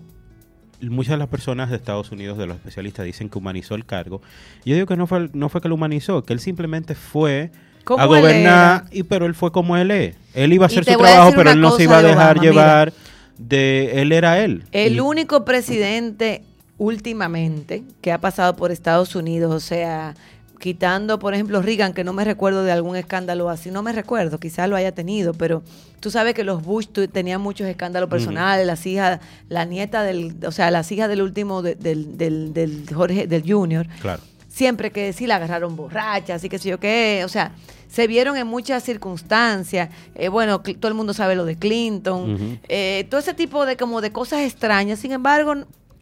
muchas 0.81 1.11
de 1.11 1.17
las 1.17 1.27
personas 1.27 1.69
de 1.69 1.75
Estados 1.77 2.11
Unidos, 2.11 2.37
de 2.37 2.45
los 2.47 2.57
especialistas, 2.57 3.05
dicen 3.05 3.29
que 3.29 3.37
humanizó 3.37 3.75
el 3.75 3.85
cargo. 3.85 4.21
Yo 4.65 4.75
digo 4.75 4.87
que 4.87 4.95
no 4.97 5.07
fue, 5.07 5.29
no 5.33 5.49
fue 5.49 5.61
que 5.61 5.67
lo 5.69 5.75
humanizó, 5.75 6.23
que 6.23 6.33
él 6.33 6.39
simplemente 6.39 6.95
fue 6.95 7.51
a 7.97 8.05
gobernar, 8.05 8.83
y 8.91 9.03
pero 9.03 9.25
él 9.25 9.33
fue 9.33 9.51
como 9.51 9.77
él 9.77 9.91
es. 9.91 10.15
Él 10.33 10.51
iba 10.53 10.65
a 10.65 10.67
hacer 10.67 10.83
su 10.83 10.97
trabajo, 10.97 11.31
pero 11.35 11.51
él 11.51 11.61
no 11.61 11.71
se 11.71 11.83
iba 11.83 11.97
a 11.99 12.01
de 12.01 12.09
dejar 12.09 12.39
mira. 12.39 12.51
llevar 12.51 12.93
de... 13.37 14.01
Él 14.01 14.11
era 14.11 14.39
él. 14.43 14.63
El 14.71 14.95
Y- 14.95 14.99
único 14.99 15.45
presidente 15.45 16.43
últimamente 16.77 17.83
que 18.01 18.11
ha 18.11 18.19
pasado 18.19 18.55
por 18.55 18.71
Estados 18.71 19.15
Unidos, 19.15 19.53
o 19.53 19.59
sea, 19.59 20.15
quitando, 20.59 21.19
por 21.19 21.33
ejemplo, 21.33 21.61
Reagan, 21.61 21.93
que 21.93 22.03
no 22.03 22.13
me 22.13 22.23
recuerdo 22.23 22.63
de 22.63 22.71
algún 22.71 22.95
escándalo 22.95 23.49
así, 23.49 23.69
no 23.71 23.83
me 23.83 23.91
recuerdo, 23.93 24.39
quizás 24.39 24.67
lo 24.69 24.75
haya 24.75 24.91
tenido, 24.93 25.33
pero 25.33 25.61
tú 25.99 26.09
sabes 26.11 26.33
que 26.33 26.43
los 26.43 26.63
Bush 26.63 26.87
tenían 27.11 27.41
muchos 27.41 27.67
escándalos 27.67 28.09
personales, 28.09 28.65
las 28.65 28.85
hijas, 28.85 29.19
la 29.49 29.65
nieta 29.65 30.03
del, 30.03 30.35
o 30.45 30.51
sea, 30.51 30.71
las 30.71 30.91
hijas 30.91 31.09
del 31.09 31.21
último, 31.21 31.61
de- 31.61 31.75
del, 31.75 32.17
del, 32.17 32.53
del 32.53 32.85
Jorge, 32.93 33.27
del 33.27 33.43
Junior, 33.51 33.87
Claro. 34.01 34.21
siempre 34.47 34.91
que 34.91 35.13
sí 35.13 35.27
la 35.27 35.35
agarraron 35.35 35.75
borracha, 35.75 36.35
así 36.35 36.49
que 36.49 36.57
sí 36.59 36.69
yo 36.69 36.79
qué, 36.79 37.21
o 37.25 37.29
sea, 37.29 37.51
se 37.89 38.05
vieron 38.07 38.35
en 38.35 38.47
muchas 38.47 38.83
circunstancias, 38.83 39.89
eh, 40.15 40.27
bueno, 40.29 40.59
todo 40.61 40.87
el 40.89 40.93
mundo 40.93 41.13
sabe 41.13 41.35
lo 41.35 41.45
de 41.45 41.55
Clinton, 41.57 42.59
eh, 42.67 43.05
todo 43.09 43.19
ese 43.19 43.33
tipo 43.33 43.65
de 43.65 43.77
como 43.77 44.01
de 44.01 44.11
cosas 44.11 44.41
extrañas, 44.41 44.99
sin 44.99 45.11
embargo, 45.13 45.53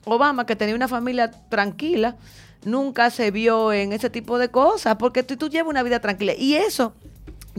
Obama, 0.05 0.45
que 0.45 0.55
tenía 0.55 0.75
una 0.75 0.87
familia 0.87 1.31
tranquila, 1.49 2.15
nunca 2.65 3.09
se 3.09 3.31
vio 3.31 3.71
en 3.71 3.93
ese 3.93 4.09
tipo 4.09 4.37
de 4.37 4.49
cosas, 4.49 4.97
porque 4.97 5.23
tú, 5.23 5.37
tú 5.37 5.49
llevas 5.49 5.69
una 5.69 5.83
vida 5.83 5.99
tranquila, 5.99 6.33
y 6.37 6.55
eso 6.55 6.93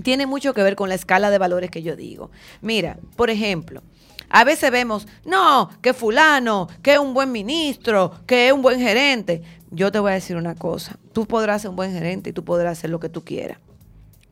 tiene 0.03 0.27
mucho 0.27 0.53
que 0.53 0.63
ver 0.63 0.77
con 0.77 0.89
la 0.89 0.95
escala 0.95 1.31
de 1.31 1.39
valores 1.39 1.71
que 1.71 1.83
yo 1.83 1.97
digo. 1.97 2.31
Mira, 2.61 2.99
por 3.17 3.31
ejemplo, 3.31 3.83
a 4.29 4.45
veces 4.45 4.71
vemos, 4.71 5.07
no, 5.25 5.71
que 5.81 5.95
fulano, 5.95 6.69
que 6.83 6.95
es 6.95 6.99
un 6.99 7.15
buen 7.15 7.33
ministro, 7.33 8.13
que 8.27 8.49
es 8.49 8.53
un 8.53 8.63
buen 8.63 8.81
gerente. 8.81 9.43
Yo 9.71 9.93
te 9.93 9.99
voy 9.99 10.13
a 10.13 10.15
decir 10.15 10.37
una 10.37 10.55
cosa, 10.55 10.99
tú 11.13 11.27
podrás 11.27 11.63
ser 11.63 11.71
un 11.71 11.77
buen 11.77 11.93
gerente 11.93 12.31
y 12.31 12.33
tú 12.33 12.45
podrás 12.45 12.79
hacer 12.79 12.91
lo 12.91 13.01
que 13.01 13.09
tú 13.09 13.25
quieras. 13.25 13.59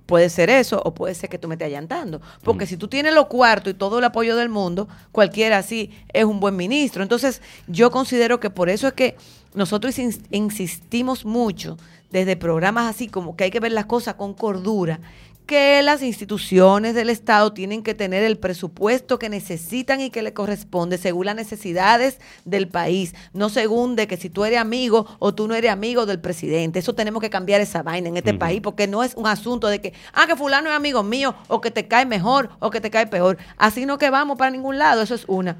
Puede 0.06 0.28
ser 0.28 0.50
eso 0.50 0.82
o 0.84 0.92
puede 0.92 1.14
ser 1.14 1.30
que 1.30 1.38
tú 1.38 1.48
me 1.48 1.54
estés 1.54 1.66
allantando. 1.66 2.20
Porque 2.42 2.66
si 2.66 2.76
tú 2.76 2.88
tienes 2.88 3.14
los 3.14 3.26
cuartos 3.26 3.72
y 3.72 3.74
todo 3.74 3.98
el 3.98 4.04
apoyo 4.04 4.36
del 4.36 4.50
mundo, 4.50 4.86
cualquiera 5.12 5.56
así 5.56 5.90
es 6.12 6.24
un 6.24 6.40
buen 6.40 6.56
ministro. 6.56 7.02
Entonces, 7.02 7.40
yo 7.68 7.90
considero 7.90 8.38
que 8.38 8.50
por 8.50 8.68
eso 8.68 8.86
es 8.86 8.92
que 8.92 9.16
nosotros 9.54 9.98
ins- 9.98 10.20
insistimos 10.30 11.24
mucho 11.24 11.76
desde 12.10 12.36
programas 12.36 12.94
así 12.94 13.08
como 13.08 13.36
que 13.36 13.44
hay 13.44 13.50
que 13.50 13.60
ver 13.60 13.72
las 13.72 13.86
cosas 13.86 14.14
con 14.14 14.34
cordura, 14.34 15.00
que 15.46 15.82
las 15.82 16.02
instituciones 16.02 16.94
del 16.94 17.10
Estado 17.10 17.52
tienen 17.52 17.82
que 17.82 17.92
tener 17.94 18.22
el 18.22 18.38
presupuesto 18.38 19.18
que 19.18 19.28
necesitan 19.28 20.00
y 20.00 20.08
que 20.08 20.22
le 20.22 20.32
corresponde 20.32 20.96
según 20.96 21.26
las 21.26 21.36
necesidades 21.36 22.18
del 22.46 22.66
país, 22.68 23.14
no 23.34 23.50
según 23.50 23.94
de 23.94 24.06
que 24.06 24.16
si 24.16 24.30
tú 24.30 24.46
eres 24.46 24.58
amigo 24.58 25.06
o 25.18 25.34
tú 25.34 25.46
no 25.46 25.54
eres 25.54 25.70
amigo 25.70 26.06
del 26.06 26.18
presidente. 26.18 26.78
Eso 26.78 26.94
tenemos 26.94 27.20
que 27.20 27.28
cambiar 27.28 27.60
esa 27.60 27.82
vaina 27.82 28.08
en 28.08 28.16
este 28.16 28.32
país 28.38 28.60
porque 28.62 28.86
no 28.86 29.02
es 29.04 29.14
un 29.16 29.26
asunto 29.26 29.66
de 29.68 29.82
que, 29.82 29.92
ah, 30.14 30.26
que 30.26 30.34
fulano 30.34 30.70
es 30.70 30.74
amigo 30.76 31.02
mío 31.02 31.34
o 31.48 31.60
que 31.60 31.70
te 31.70 31.86
cae 31.88 32.06
mejor 32.06 32.48
o 32.60 32.70
que 32.70 32.80
te 32.80 32.88
cae 32.90 33.06
peor. 33.06 33.36
Así 33.58 33.84
no 33.84 33.98
que 33.98 34.08
vamos 34.08 34.38
para 34.38 34.50
ningún 34.50 34.78
lado, 34.78 35.02
eso 35.02 35.14
es 35.14 35.24
una. 35.28 35.58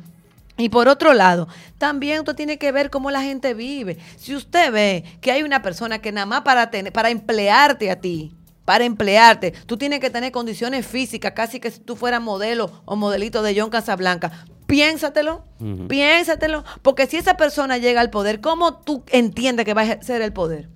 Y 0.56 0.68
por 0.68 0.88
otro 0.88 1.14
lado, 1.14 1.48
también 1.78 2.20
usted 2.20 2.36
tiene 2.36 2.58
que 2.58 2.70
ver 2.70 2.90
cómo 2.90 3.10
la 3.10 3.22
gente 3.22 3.54
vive. 3.54 3.98
Si 4.16 4.36
usted 4.36 4.72
ve 4.72 5.04
que 5.20 5.32
hay 5.32 5.42
una 5.42 5.62
persona 5.62 6.00
que 6.00 6.12
nada 6.12 6.26
más 6.26 6.42
para, 6.42 6.70
tener, 6.70 6.92
para 6.92 7.10
emplearte 7.10 7.90
a 7.90 8.00
ti, 8.00 8.34
para 8.64 8.84
emplearte, 8.84 9.52
tú 9.66 9.76
tienes 9.76 10.00
que 10.00 10.10
tener 10.10 10.32
condiciones 10.32 10.86
físicas, 10.86 11.32
casi 11.32 11.60
que 11.60 11.70
si 11.70 11.80
tú 11.80 11.96
fueras 11.96 12.22
modelo 12.22 12.82
o 12.84 12.96
modelito 12.96 13.42
de 13.42 13.58
John 13.58 13.68
Casablanca, 13.68 14.46
piénsatelo, 14.66 15.44
piénsatelo, 15.88 16.64
porque 16.82 17.06
si 17.06 17.16
esa 17.16 17.36
persona 17.36 17.78
llega 17.78 18.00
al 18.00 18.10
poder, 18.10 18.40
¿cómo 18.40 18.78
tú 18.78 19.02
entiendes 19.08 19.66
que 19.66 19.74
va 19.74 19.82
a 19.82 19.84
ejercer 19.84 20.22
el 20.22 20.32
poder? 20.32 20.68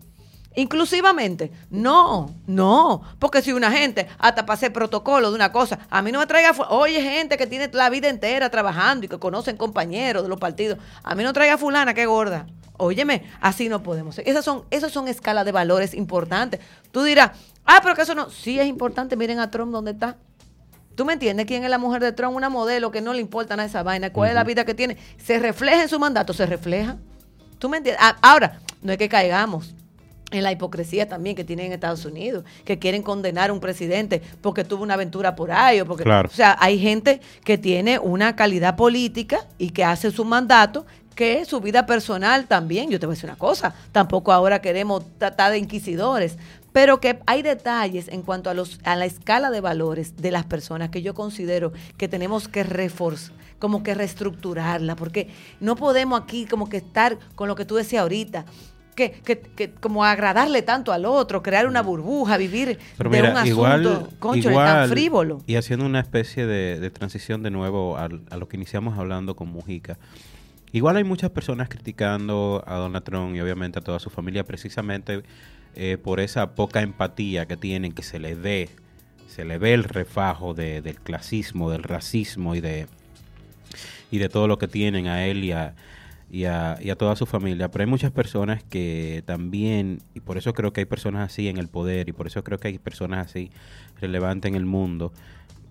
Inclusivamente, 0.55 1.53
no, 1.70 2.34
no, 2.46 3.03
porque 3.18 3.42
si 3.42 3.53
una 3.53 3.70
gente 3.70 4.09
hasta 4.18 4.44
para 4.44 4.55
hacer 4.55 4.72
protocolo 4.72 5.30
de 5.30 5.36
una 5.36 5.53
cosa, 5.53 5.78
a 5.88 6.03
mí 6.03 6.11
no 6.11 6.18
me 6.18 6.26
traiga, 6.26 6.53
oye 6.70 7.01
gente 7.01 7.36
que 7.36 7.46
tiene 7.46 7.70
la 7.72 7.90
vida 7.90 8.09
entera 8.09 8.51
trabajando 8.51 9.07
y 9.07 9.09
que 9.09 9.18
conocen 9.18 9.57
compañeros 9.57 10.24
de 10.24 10.28
los 10.28 10.40
partidos, 10.40 10.78
a 11.05 11.14
mí 11.14 11.22
no 11.22 11.32
traiga 11.32 11.59
fulana 11.59 11.94
que 11.94 12.07
gorda, 12.07 12.46
óyeme, 12.76 13.24
así 13.40 13.68
no 13.68 13.82
podemos 13.82 14.16
ser. 14.16 14.28
Esas 14.28 14.44
son, 14.44 14.64
esas 14.70 14.90
son 14.90 15.07
escalas 15.07 15.44
de 15.44 15.53
valores 15.53 15.94
importantes. 15.94 16.61
Tú 16.90 17.05
dirás, 17.05 17.32
ah, 17.64 17.78
pero 17.82 17.94
que 17.94 18.03
eso 18.03 18.14
no, 18.14 18.30
sí 18.30 18.59
es 18.59 18.66
importante, 18.66 19.16
miren 19.16 19.38
a 19.38 19.51
Trump 19.51 19.70
dónde 19.70 19.92
está. 19.92 20.16
¿Tú 20.96 21.05
me 21.05 21.12
entiendes? 21.12 21.46
¿Quién 21.46 21.62
es 21.62 21.70
la 21.70 21.78
mujer 21.78 22.03
de 22.03 22.11
Trump? 22.11 22.34
Una 22.34 22.49
modelo 22.49 22.90
que 22.90 23.01
no 23.01 23.12
le 23.12 23.20
importa 23.20 23.55
nada 23.55 23.68
esa 23.68 23.84
vaina. 23.84 24.12
¿Cuál 24.12 24.30
es 24.30 24.34
la 24.34 24.42
vida 24.42 24.64
que 24.64 24.74
tiene? 24.74 24.96
¿Se 25.16 25.38
refleja 25.38 25.82
en 25.82 25.88
su 25.88 26.01
mandato? 26.01 26.32
Se 26.32 26.44
refleja. 26.44 26.96
¿Tú 27.61 27.68
me 27.68 27.76
entiendes? 27.76 28.03
Ah, 28.05 28.16
ahora, 28.20 28.59
no 28.82 28.90
es 28.90 28.99
que 28.99 29.09
caigamos 29.09 29.76
en 30.30 30.42
la 30.42 30.52
hipocresía 30.52 31.08
también 31.08 31.34
que 31.36 31.44
tienen 31.44 31.66
en 31.66 31.72
Estados 31.72 32.04
Unidos, 32.04 32.44
que 32.64 32.78
quieren 32.78 33.02
condenar 33.02 33.50
a 33.50 33.52
un 33.52 33.60
presidente 33.60 34.22
porque 34.40 34.64
tuvo 34.64 34.82
una 34.82 34.94
aventura 34.94 35.34
por 35.34 35.50
ahí, 35.50 35.80
o 35.80 35.86
porque, 35.86 36.04
Claro. 36.04 36.28
o 36.30 36.34
sea, 36.34 36.56
hay 36.60 36.78
gente 36.78 37.20
que 37.44 37.56
tiene 37.58 37.98
una 37.98 38.36
calidad 38.36 38.76
política 38.76 39.46
y 39.58 39.70
que 39.70 39.84
hace 39.84 40.10
su 40.10 40.24
mandato 40.24 40.84
que 41.14 41.44
su 41.44 41.60
vida 41.60 41.84
personal 41.84 42.46
también, 42.46 42.90
yo 42.90 43.00
te 43.00 43.06
voy 43.06 43.14
a 43.14 43.16
decir 43.16 43.28
una 43.28 43.38
cosa, 43.38 43.74
tampoco 43.90 44.32
ahora 44.32 44.60
queremos 44.60 45.02
tratar 45.18 45.50
de 45.50 45.58
inquisidores, 45.58 46.36
pero 46.72 47.00
que 47.00 47.18
hay 47.26 47.42
detalles 47.42 48.06
en 48.06 48.22
cuanto 48.22 48.50
a 48.50 48.54
los 48.54 48.78
a 48.84 48.94
la 48.94 49.04
escala 49.06 49.50
de 49.50 49.60
valores 49.60 50.16
de 50.16 50.30
las 50.30 50.44
personas 50.44 50.90
que 50.90 51.02
yo 51.02 51.14
considero 51.14 51.72
que 51.96 52.06
tenemos 52.06 52.46
que 52.46 52.62
reforzar, 52.62 53.34
como 53.58 53.82
que 53.82 53.94
reestructurarla, 53.94 54.94
porque 54.94 55.28
no 55.58 55.74
podemos 55.74 56.20
aquí 56.20 56.46
como 56.46 56.68
que 56.68 56.76
estar 56.76 57.18
con 57.34 57.48
lo 57.48 57.56
que 57.56 57.64
tú 57.64 57.74
decías 57.74 58.02
ahorita, 58.02 58.44
que, 58.99 59.12
que, 59.12 59.38
que 59.40 59.70
como 59.70 60.05
agradarle 60.05 60.62
tanto 60.62 60.92
al 60.92 61.05
otro, 61.05 61.40
crear 61.40 61.68
una 61.68 61.82
burbuja, 61.82 62.36
vivir 62.36 62.78
Pero 62.96 63.11
de 63.11 63.16
mira, 63.16 63.30
un 63.30 63.36
asunto, 63.38 64.09
cónchale, 64.18 64.51
igual, 64.55 64.66
tan 64.66 64.88
frívolo. 64.88 65.40
Y 65.46 65.55
haciendo 65.55 65.86
una 65.86 66.01
especie 66.01 66.46
de, 66.46 66.80
de 66.80 66.90
transición 66.90 67.44
de 67.44 67.51
nuevo 67.51 67.96
a, 67.96 68.09
lo 68.09 68.49
que 68.49 68.57
iniciamos 68.57 68.99
hablando 68.99 69.36
con 69.36 69.49
Mujica. 69.49 69.99
Igual 70.72 70.96
hay 70.96 71.05
muchas 71.05 71.30
personas 71.30 71.68
criticando 71.68 72.64
a 72.66 72.74
Donald 72.74 73.05
Trump 73.05 73.36
y 73.36 73.40
obviamente 73.40 73.78
a 73.78 73.82
toda 73.82 74.01
su 74.01 74.11
familia 74.11 74.44
precisamente 74.44 75.22
eh, 75.76 75.96
por 75.96 76.18
esa 76.18 76.57
poca 76.57 76.82
empatía 76.82 77.46
que 77.46 77.57
tienen, 77.57 77.92
que 77.92 78.03
se 78.03 78.18
le 78.18 78.34
ve, 78.34 78.68
se 79.28 79.44
le 79.44 79.59
ve 79.59 79.74
el 79.74 79.84
refajo 79.84 80.55
de- 80.55 80.82
del 80.82 80.96
clasismo, 80.96 81.70
del 81.70 81.84
racismo 81.84 82.57
y 82.57 82.61
de, 82.61 82.88
y 84.11 84.18
de 84.18 84.28
todo 84.28 84.49
lo 84.49 84.59
que 84.59 84.66
tienen 84.66 85.07
a 85.07 85.24
él 85.26 85.44
y 85.44 85.53
a, 85.53 85.74
y, 86.30 86.44
a, 86.44 86.78
toda 86.98 87.16
su 87.16 87.26
familia. 87.26 87.70
Pero 87.70 87.84
hay 87.84 87.90
muchas 87.90 88.10
personas 88.10 88.62
que 88.62 89.22
también, 89.26 90.00
y 90.14 90.20
por 90.20 90.38
eso 90.38 90.52
creo 90.54 90.72
que 90.72 90.80
hay 90.80 90.86
personas 90.86 91.30
así 91.30 91.48
en 91.48 91.56
el 91.56 91.68
poder, 91.68 92.08
y 92.08 92.12
por 92.12 92.26
eso 92.26 92.44
creo 92.44 92.58
que 92.58 92.68
hay 92.68 92.78
personas 92.78 93.26
así 93.26 93.50
relevantes 94.00 94.48
en 94.48 94.54
el 94.54 94.66
mundo, 94.66 95.12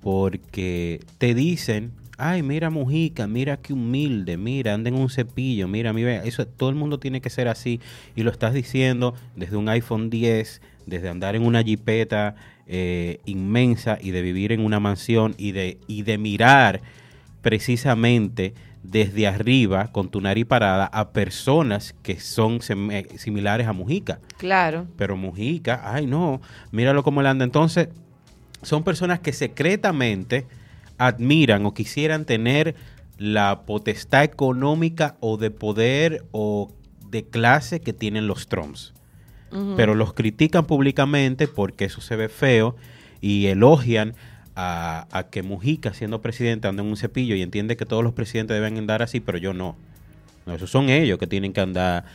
porque 0.01 0.99
te 1.17 1.33
dicen, 1.33 1.91
ay, 2.17 2.43
mira 2.43 2.69
Mujica, 2.69 3.27
mira 3.27 3.57
qué 3.57 3.73
humilde, 3.73 4.37
mira, 4.37 4.73
anda 4.73 4.89
en 4.89 4.95
un 4.95 5.09
cepillo, 5.09 5.67
mira, 5.67 5.93
mira, 5.93 6.23
eso 6.23 6.45
todo 6.47 6.69
el 6.69 6.75
mundo 6.75 6.99
tiene 6.99 7.21
que 7.21 7.29
ser 7.29 7.47
así, 7.47 7.79
y 8.15 8.23
lo 8.23 8.31
estás 8.31 8.53
diciendo 8.53 9.13
desde 9.35 9.57
un 9.57 9.69
iPhone 9.69 10.09
10, 10.09 10.61
desde 10.85 11.09
andar 11.09 11.35
en 11.35 11.45
una 11.45 11.63
jipeta 11.63 12.35
eh, 12.65 13.19
inmensa 13.25 13.97
y 14.01 14.11
de 14.11 14.21
vivir 14.21 14.51
en 14.51 14.61
una 14.61 14.79
mansión 14.79 15.35
y 15.37 15.51
de, 15.51 15.77
y 15.87 16.03
de 16.03 16.17
mirar 16.17 16.81
precisamente 17.41 18.53
desde 18.89 19.27
arriba 19.27 19.91
con 19.91 20.09
tu 20.09 20.21
nariz 20.21 20.45
parada 20.45 20.85
a 20.85 21.09
personas 21.11 21.93
que 22.03 22.19
son 22.19 22.59
sem- 22.59 23.17
similares 23.17 23.67
a 23.67 23.73
Mujica. 23.73 24.19
Claro. 24.37 24.87
Pero 24.95 25.17
Mujica, 25.17 25.81
ay 25.93 26.05
no, 26.07 26.41
míralo 26.71 27.03
cómo 27.03 27.19
él 27.21 27.27
anda. 27.27 27.43
Entonces, 27.43 27.89
son 28.61 28.83
personas 28.83 29.19
que 29.19 29.33
secretamente 29.33 30.45
admiran 30.97 31.65
o 31.65 31.73
quisieran 31.73 32.25
tener 32.25 32.75
la 33.17 33.61
potestad 33.65 34.23
económica 34.23 35.17
o 35.19 35.37
de 35.37 35.51
poder 35.51 36.25
o 36.31 36.71
de 37.09 37.23
clase 37.25 37.81
que 37.81 37.93
tienen 37.93 38.27
los 38.27 38.47
Trumps. 38.47 38.93
Pero 39.77 39.95
los 39.95 40.13
critican 40.13 40.65
públicamente 40.65 41.47
porque 41.47 41.85
eso 41.85 42.01
se 42.01 42.15
ve 42.17 42.27
feo 42.29 42.75
y 43.21 43.45
elogian 43.47 44.13
a, 44.57 45.07
a 45.11 45.29
que 45.29 45.43
Mujica, 45.43 45.93
siendo 45.93 46.19
presidente, 46.19 46.67
anda 46.67 46.81
en 46.81 46.89
un 46.89 46.97
cepillo 46.97 47.35
y 47.35 47.43
entiende 47.43 47.77
que 47.77 47.85
todos 47.85 48.03
los 48.03 48.13
presidentes 48.13 48.55
deben 48.55 48.75
andar 48.77 49.03
así, 49.03 49.19
pero 49.19 49.37
yo 49.37 49.53
no. 49.53 49.75
No, 50.47 50.55
esos 50.55 50.71
son 50.71 50.89
ellos 50.89 51.19
que 51.19 51.27
tienen 51.27 51.53
que 51.53 51.61
andar 51.61 52.05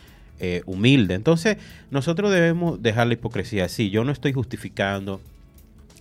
eh, 0.40 0.62
humilde. 0.66 1.14
Entonces, 1.14 1.59
nosotros 1.93 2.32
debemos 2.32 2.82
dejar 2.82 3.07
la 3.07 3.14
hipocresía. 3.14 3.68
Sí, 3.68 3.90
yo 3.90 4.03
no 4.03 4.11
estoy 4.11 4.32
justificando 4.32 5.20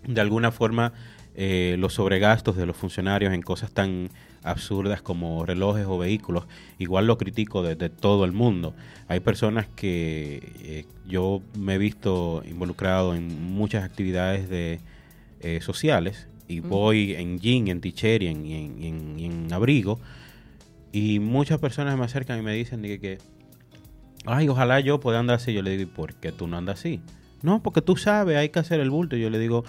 de 0.07 0.19
alguna 0.19 0.51
forma 0.51 0.93
eh, 1.35 1.75
los 1.77 1.93
sobregastos 1.93 2.57
de 2.57 2.65
los 2.65 2.75
funcionarios 2.75 3.33
en 3.33 3.43
cosas 3.43 3.71
tan 3.71 4.09
absurdas 4.41 5.03
como 5.03 5.45
relojes 5.45 5.85
o 5.87 5.99
vehículos. 5.99 6.45
Igual 6.79 7.05
lo 7.05 7.19
critico 7.19 7.61
de, 7.61 7.75
de 7.75 7.89
todo 7.89 8.25
el 8.25 8.31
mundo. 8.31 8.73
Hay 9.07 9.19
personas 9.19 9.67
que 9.75 10.53
eh, 10.63 10.85
yo 11.07 11.43
me 11.55 11.75
he 11.75 11.77
visto 11.77 12.41
involucrado 12.49 13.13
en 13.13 13.53
muchas 13.53 13.83
actividades 13.83 14.49
de, 14.49 14.79
eh, 15.43 15.59
sociales 15.59 16.27
y 16.51 16.59
voy 16.59 17.13
en 17.15 17.39
jean, 17.39 17.67
en 17.67 17.81
t-shirt 17.81 18.21
y 18.23 18.27
en, 18.27 18.45
y 18.45 18.53
en- 18.55 18.83
y 18.83 18.87
en- 18.87 19.19
y 19.19 19.25
en 19.25 19.53
abrigo. 19.53 19.99
Y 20.91 21.19
muchas 21.19 21.59
personas 21.59 21.97
me 21.97 22.05
acercan 22.05 22.39
y 22.39 22.41
me 22.41 22.53
dicen 22.53 22.81
de 22.81 22.99
que, 22.99 23.17
ay, 24.25 24.47
ojalá 24.49 24.79
yo 24.79 24.99
pueda 24.99 25.19
andar 25.19 25.37
así. 25.37 25.53
Yo 25.53 25.61
le 25.61 25.71
digo, 25.71 25.83
¿y 25.83 25.85
por 25.85 26.13
qué 26.15 26.31
tú 26.31 26.47
no 26.47 26.57
andas 26.57 26.79
así? 26.79 26.99
No, 27.41 27.63
porque 27.63 27.81
tú 27.81 27.95
sabes, 27.95 28.37
hay 28.37 28.49
que 28.49 28.59
hacer 28.59 28.79
el 28.79 28.89
bulto. 28.89 29.15
Yo 29.15 29.29
le 29.29 29.39
digo, 29.39 29.63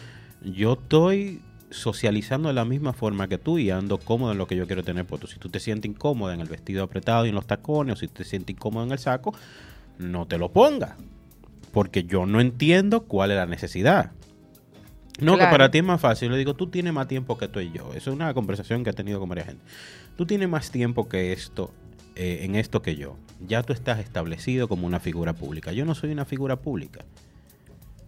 yo 0.44 0.74
estoy 0.74 1.40
socializando 1.70 2.48
de 2.48 2.54
la 2.54 2.64
misma 2.66 2.92
forma 2.92 3.28
que 3.28 3.38
tú 3.38 3.58
y 3.58 3.70
ando 3.70 3.96
cómodo 3.98 4.32
en 4.32 4.38
lo 4.38 4.46
que 4.46 4.56
yo 4.56 4.66
quiero 4.66 4.82
tener 4.82 5.06
puesto. 5.06 5.26
Si 5.26 5.38
tú 5.38 5.48
te 5.48 5.58
sientes 5.60 5.90
incómoda 5.90 6.34
en 6.34 6.40
el 6.40 6.48
vestido 6.48 6.82
apretado 6.84 7.24
y 7.24 7.30
en 7.30 7.34
los 7.34 7.46
tacones, 7.46 7.94
o 7.94 7.96
si 7.96 8.08
te 8.08 8.24
sientes 8.24 8.54
incómodo 8.56 8.84
en 8.84 8.92
el 8.92 8.98
saco, 8.98 9.34
no 9.98 10.26
te 10.26 10.36
lo 10.36 10.52
pongas. 10.52 10.96
Porque 11.72 12.04
yo 12.04 12.26
no 12.26 12.40
entiendo 12.42 13.04
cuál 13.04 13.30
es 13.30 13.38
la 13.38 13.46
necesidad. 13.46 14.10
No, 15.20 15.36
que 15.36 15.44
para 15.44 15.70
ti 15.70 15.78
es 15.78 15.84
más 15.84 16.00
fácil. 16.00 16.30
Le 16.30 16.38
digo, 16.38 16.54
tú 16.54 16.68
tienes 16.68 16.92
más 16.92 17.06
tiempo 17.06 17.36
que 17.36 17.48
tú 17.48 17.60
y 17.60 17.70
yo. 17.70 17.92
Eso 17.94 18.10
es 18.10 18.16
una 18.16 18.32
conversación 18.34 18.82
que 18.82 18.90
he 18.90 18.92
tenido 18.92 19.20
con 19.20 19.28
varias 19.28 19.48
gente. 19.48 19.62
Tú 20.16 20.26
tienes 20.26 20.48
más 20.48 20.70
tiempo 20.70 21.08
que 21.08 21.32
esto, 21.32 21.72
eh, 22.16 22.40
en 22.42 22.54
esto 22.54 22.82
que 22.82 22.96
yo. 22.96 23.16
Ya 23.46 23.62
tú 23.62 23.72
estás 23.72 23.98
establecido 23.98 24.68
como 24.68 24.86
una 24.86 25.00
figura 25.00 25.34
pública. 25.34 25.72
Yo 25.72 25.84
no 25.84 25.94
soy 25.94 26.12
una 26.12 26.24
figura 26.24 26.56
pública. 26.56 27.04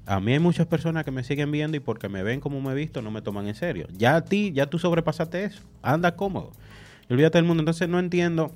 A 0.07 0.20
mí 0.20 0.32
hay 0.32 0.38
muchas 0.38 0.66
personas 0.66 1.05
que 1.05 1.11
me 1.11 1.24
siguen 1.24 1.50
viendo 1.50 1.76
y 1.76 1.80
porque 1.80 2.09
me 2.09 2.22
ven 2.22 2.40
como 2.40 2.61
me 2.61 2.72
he 2.72 2.74
visto 2.74 3.00
no 3.00 3.11
me 3.11 3.22
toman 3.22 3.48
en 3.48 3.55
serio. 3.55 3.86
Ya 3.96 4.16
a 4.16 4.24
ti, 4.24 4.52
ya 4.52 4.66
tú 4.66 4.78
sobrepasaste 4.78 5.44
eso. 5.44 5.62
Anda 5.82 6.16
cómodo. 6.16 6.52
Y 7.09 7.12
olvídate 7.12 7.38
del 7.38 7.46
mundo. 7.46 7.62
Entonces 7.62 7.88
no 7.88 7.98
entiendo 7.98 8.52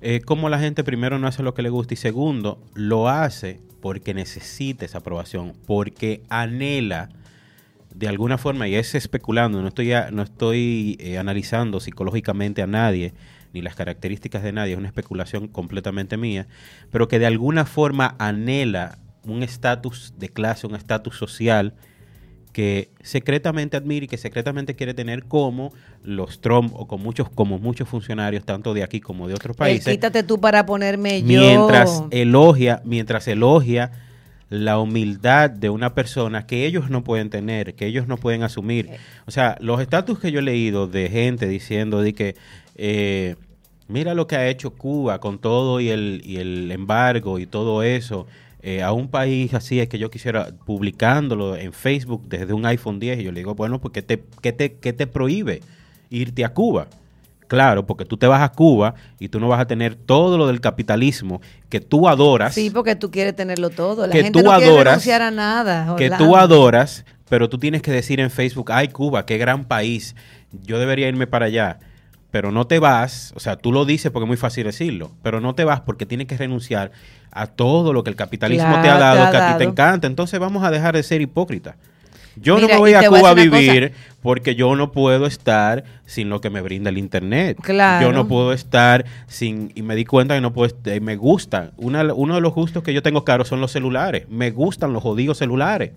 eh, 0.00 0.20
cómo 0.24 0.48
la 0.48 0.58
gente 0.58 0.84
primero 0.84 1.18
no 1.18 1.26
hace 1.26 1.42
lo 1.42 1.54
que 1.54 1.62
le 1.62 1.70
gusta 1.70 1.94
y 1.94 1.96
segundo 1.96 2.62
lo 2.74 3.08
hace 3.08 3.60
porque 3.80 4.14
necesita 4.14 4.84
esa 4.84 4.98
aprobación, 4.98 5.54
porque 5.66 6.22
anhela 6.28 7.10
de 7.94 8.06
alguna 8.06 8.38
forma, 8.38 8.68
y 8.68 8.76
es 8.76 8.94
especulando, 8.94 9.60
no 9.60 9.68
estoy, 9.68 9.92
no 10.12 10.22
estoy 10.22 10.96
eh, 11.00 11.18
analizando 11.18 11.80
psicológicamente 11.80 12.62
a 12.62 12.66
nadie, 12.68 13.12
ni 13.52 13.60
las 13.60 13.74
características 13.74 14.42
de 14.42 14.52
nadie, 14.52 14.74
es 14.74 14.78
una 14.78 14.88
especulación 14.88 15.48
completamente 15.48 16.16
mía, 16.16 16.46
pero 16.92 17.08
que 17.08 17.18
de 17.18 17.26
alguna 17.26 17.64
forma 17.64 18.14
anhela 18.18 18.98
un 19.24 19.42
estatus 19.42 20.14
de 20.16 20.28
clase, 20.28 20.66
un 20.66 20.76
estatus 20.76 21.16
social 21.16 21.74
que 22.58 22.90
secretamente 23.02 23.76
admira 23.76 24.06
y 24.06 24.08
que 24.08 24.18
secretamente 24.18 24.74
quiere 24.74 24.92
tener 24.92 25.22
como 25.22 25.72
los 26.02 26.40
Trump 26.40 26.72
o 26.74 26.88
con 26.88 27.00
muchos, 27.00 27.30
como 27.30 27.60
muchos 27.60 27.88
funcionarios, 27.88 28.44
tanto 28.44 28.74
de 28.74 28.82
aquí 28.82 28.98
como 28.98 29.28
de 29.28 29.34
otros 29.34 29.54
El 29.54 29.58
países 29.58 29.94
quítate 29.94 30.24
tú 30.24 30.40
para 30.40 30.66
ponerme 30.66 31.22
yo. 31.22 31.40
mientras 31.40 32.02
elogia, 32.10 32.82
mientras 32.84 33.28
elogia 33.28 33.92
la 34.50 34.80
humildad 34.80 35.50
de 35.50 35.70
una 35.70 35.94
persona 35.94 36.48
que 36.48 36.66
ellos 36.66 36.90
no 36.90 37.04
pueden 37.04 37.30
tener, 37.30 37.74
que 37.74 37.86
ellos 37.86 38.08
no 38.08 38.16
pueden 38.16 38.42
asumir. 38.42 38.90
O 39.28 39.30
sea, 39.30 39.56
los 39.60 39.80
estatus 39.80 40.18
que 40.18 40.32
yo 40.32 40.40
he 40.40 40.42
leído 40.42 40.88
de 40.88 41.08
gente 41.08 41.46
diciendo 41.46 42.02
de 42.02 42.12
que 42.12 42.34
eh, 42.74 43.36
mira 43.86 44.14
lo 44.14 44.26
que 44.26 44.34
ha 44.34 44.48
hecho 44.48 44.70
Cuba 44.70 45.20
con 45.20 45.38
todo 45.38 45.78
y 45.78 45.90
el, 45.90 46.22
y 46.24 46.38
el 46.38 46.72
embargo 46.72 47.38
y 47.38 47.46
todo 47.46 47.84
eso. 47.84 48.26
Eh, 48.62 48.82
a 48.82 48.92
un 48.92 49.08
país 49.08 49.54
así 49.54 49.80
es 49.80 49.88
que 49.88 49.98
yo 49.98 50.10
quisiera 50.10 50.48
publicándolo 50.66 51.56
en 51.56 51.72
Facebook 51.72 52.24
desde 52.28 52.52
un 52.52 52.66
iPhone 52.66 52.98
10 52.98 53.20
y 53.20 53.22
yo 53.24 53.32
le 53.32 53.40
digo, 53.40 53.54
bueno, 53.54 53.80
pues 53.80 53.92
¿qué 53.92 54.02
te, 54.02 54.24
qué 54.42 54.52
te, 54.52 54.74
qué 54.74 54.92
te 54.92 55.06
prohíbe 55.06 55.60
irte 56.10 56.44
a 56.44 56.52
Cuba? 56.52 56.88
Claro, 57.46 57.86
porque 57.86 58.04
tú 58.04 58.16
te 58.18 58.26
vas 58.26 58.42
a 58.42 58.50
Cuba 58.52 58.94
y 59.18 59.28
tú 59.28 59.40
no 59.40 59.48
vas 59.48 59.60
a 59.60 59.66
tener 59.66 59.94
todo 59.94 60.36
lo 60.36 60.46
del 60.46 60.60
capitalismo 60.60 61.40
que 61.70 61.80
tú 61.80 62.06
adoras, 62.08 62.52
Sí, 62.54 62.68
porque 62.70 62.94
tú 62.94 63.10
quieres 63.10 63.34
tenerlo 63.34 63.70
todo. 63.70 64.06
La 64.06 64.12
Que 64.12 64.22
gente 64.22 64.38
tú 64.38 64.44
no 64.44 64.54
quiere 64.56 64.66
adoras, 64.72 64.92
renunciar 64.94 65.22
a 65.22 65.30
nada. 65.30 65.96
que 65.96 66.10
tú 66.10 66.36
adoras, 66.36 67.06
pero 67.28 67.48
tú 67.48 67.58
tienes 67.58 67.80
que 67.80 67.90
decir 67.90 68.20
en 68.20 68.30
Facebook, 68.30 68.70
ay 68.70 68.88
Cuba, 68.88 69.24
qué 69.24 69.38
gran 69.38 69.64
país, 69.64 70.14
yo 70.64 70.78
debería 70.78 71.08
irme 71.08 71.26
para 71.26 71.46
allá. 71.46 71.78
Pero 72.30 72.52
no 72.52 72.66
te 72.66 72.78
vas, 72.78 73.32
o 73.36 73.40
sea, 73.40 73.56
tú 73.56 73.72
lo 73.72 73.84
dices 73.86 74.12
porque 74.12 74.24
es 74.24 74.28
muy 74.28 74.36
fácil 74.36 74.64
decirlo, 74.64 75.10
pero 75.22 75.40
no 75.40 75.54
te 75.54 75.64
vas 75.64 75.80
porque 75.80 76.04
tienes 76.04 76.26
que 76.26 76.36
renunciar 76.36 76.92
a 77.30 77.46
todo 77.46 77.92
lo 77.92 78.04
que 78.04 78.10
el 78.10 78.16
capitalismo 78.16 78.80
te 78.82 78.88
ha 78.88 78.98
dado, 78.98 79.16
te 79.16 79.26
ha 79.26 79.30
que 79.30 79.36
a 79.36 79.52
ti 79.52 79.58
te 79.58 79.64
encanta. 79.64 80.06
Entonces 80.06 80.38
vamos 80.38 80.62
a 80.62 80.70
dejar 80.70 80.94
de 80.94 81.02
ser 81.02 81.20
hipócritas. 81.20 81.76
Yo 82.40 82.56
Mira, 82.56 82.68
no 82.68 82.74
me 82.74 82.78
voy 82.78 82.94
a 82.94 83.00
te 83.00 83.08
voy 83.08 83.18
a 83.18 83.20
Cuba 83.20 83.30
a 83.30 83.34
vivir 83.34 83.92
porque 84.22 84.54
yo 84.54 84.74
no 84.76 84.92
puedo 84.92 85.26
estar 85.26 85.84
sin 86.06 86.28
lo 86.28 86.40
que 86.40 86.50
me 86.50 86.60
brinda 86.60 86.90
el 86.90 86.98
internet. 86.98 87.58
Claro. 87.62 88.06
Yo 88.06 88.12
no 88.12 88.28
puedo 88.28 88.52
estar 88.52 89.04
sin 89.26 89.72
y 89.74 89.82
me 89.82 89.96
di 89.96 90.04
cuenta 90.04 90.34
que 90.34 90.40
no 90.40 90.52
puedo 90.52 90.72
y 90.94 91.00
me 91.00 91.16
gusta. 91.16 91.72
Una, 91.76 92.02
uno 92.12 92.34
de 92.34 92.40
los 92.40 92.54
gustos 92.54 92.82
que 92.82 92.92
yo 92.92 93.02
tengo 93.02 93.24
claro 93.24 93.44
son 93.44 93.60
los 93.60 93.72
celulares. 93.72 94.28
Me 94.28 94.50
gustan 94.50 94.92
los 94.92 95.02
jodidos 95.02 95.38
celulares. 95.38 95.92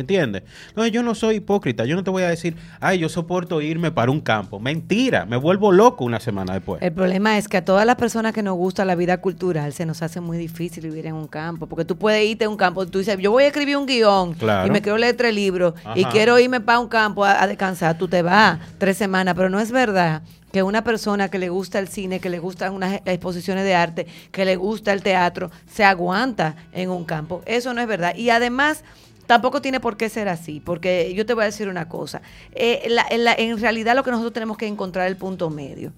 ¿Entiendes? 0.00 0.42
No, 0.76 0.86
yo 0.86 1.02
no 1.02 1.14
soy 1.14 1.36
hipócrita. 1.36 1.84
Yo 1.84 1.96
no 1.96 2.04
te 2.04 2.10
voy 2.10 2.22
a 2.22 2.28
decir, 2.28 2.56
ay, 2.80 2.98
yo 2.98 3.08
soporto 3.08 3.60
irme 3.60 3.90
para 3.90 4.10
un 4.10 4.20
campo. 4.20 4.58
Mentira, 4.60 5.24
me 5.26 5.36
vuelvo 5.36 5.72
loco 5.72 6.04
una 6.04 6.20
semana 6.20 6.54
después. 6.54 6.82
El 6.82 6.92
problema 6.92 7.36
es 7.38 7.48
que 7.48 7.56
a 7.58 7.64
todas 7.64 7.84
las 7.86 7.96
personas 7.96 8.32
que 8.32 8.42
nos 8.42 8.56
gusta 8.56 8.84
la 8.84 8.94
vida 8.94 9.18
cultural 9.18 9.72
se 9.72 9.86
nos 9.86 10.02
hace 10.02 10.20
muy 10.20 10.38
difícil 10.38 10.84
vivir 10.84 11.06
en 11.06 11.14
un 11.14 11.26
campo. 11.26 11.66
Porque 11.66 11.84
tú 11.84 11.96
puedes 11.96 12.24
irte 12.28 12.44
a 12.44 12.48
un 12.48 12.56
campo, 12.56 12.86
tú 12.86 12.98
dices, 12.98 13.16
yo 13.18 13.30
voy 13.30 13.44
a 13.44 13.46
escribir 13.48 13.76
un 13.76 13.86
guion 13.86 14.34
Claro. 14.34 14.66
y 14.66 14.70
me 14.70 14.82
quiero 14.82 14.98
leer 14.98 15.16
tres 15.16 15.34
libros 15.34 15.74
y 15.94 16.04
quiero 16.04 16.38
irme 16.38 16.60
para 16.60 16.78
un 16.78 16.88
campo 16.88 17.24
a, 17.24 17.42
a 17.42 17.46
descansar. 17.46 17.98
Tú 17.98 18.08
te 18.08 18.22
vas 18.22 18.58
tres 18.78 18.96
semanas, 18.96 19.34
pero 19.34 19.48
no 19.50 19.60
es 19.60 19.70
verdad 19.72 20.22
que 20.52 20.62
una 20.62 20.82
persona 20.82 21.28
que 21.28 21.38
le 21.38 21.50
gusta 21.50 21.78
el 21.78 21.88
cine, 21.88 22.20
que 22.20 22.30
le 22.30 22.38
gustan 22.38 22.72
unas 22.72 22.94
e- 22.94 23.02
exposiciones 23.04 23.64
de 23.64 23.74
arte, 23.74 24.06
que 24.32 24.46
le 24.46 24.56
gusta 24.56 24.94
el 24.94 25.02
teatro, 25.02 25.50
se 25.70 25.84
aguanta 25.84 26.56
en 26.72 26.88
un 26.88 27.04
campo. 27.04 27.42
Eso 27.44 27.74
no 27.74 27.80
es 27.82 27.86
verdad. 27.86 28.14
Y 28.16 28.30
además... 28.30 28.82
Tampoco 29.28 29.60
tiene 29.60 29.78
por 29.78 29.98
qué 29.98 30.08
ser 30.08 30.26
así, 30.26 30.58
porque 30.58 31.12
yo 31.14 31.26
te 31.26 31.34
voy 31.34 31.42
a 31.42 31.44
decir 31.44 31.68
una 31.68 31.86
cosa. 31.86 32.22
Eh, 32.52 32.88
en 33.10 33.58
realidad 33.58 33.94
lo 33.94 34.02
que 34.02 34.10
nosotros 34.10 34.32
tenemos 34.32 34.56
que 34.56 34.66
encontrar 34.66 35.04
es 35.04 35.12
el 35.12 35.18
punto 35.18 35.50
medio. 35.50 35.92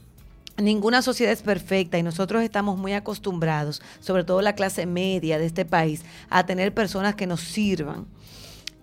Ninguna 0.56 1.00
sociedad 1.00 1.32
es 1.32 1.40
perfecta 1.40 1.96
y 1.96 2.02
nosotros 2.02 2.42
estamos 2.42 2.76
muy 2.76 2.92
acostumbrados, 2.92 3.82
sobre 4.00 4.24
todo 4.24 4.42
la 4.42 4.56
clase 4.56 4.84
media 4.84 5.38
de 5.38 5.46
este 5.46 5.64
país, 5.64 6.02
a 6.28 6.44
tener 6.44 6.74
personas 6.74 7.14
que 7.14 7.28
nos 7.28 7.40
sirvan. 7.40 8.06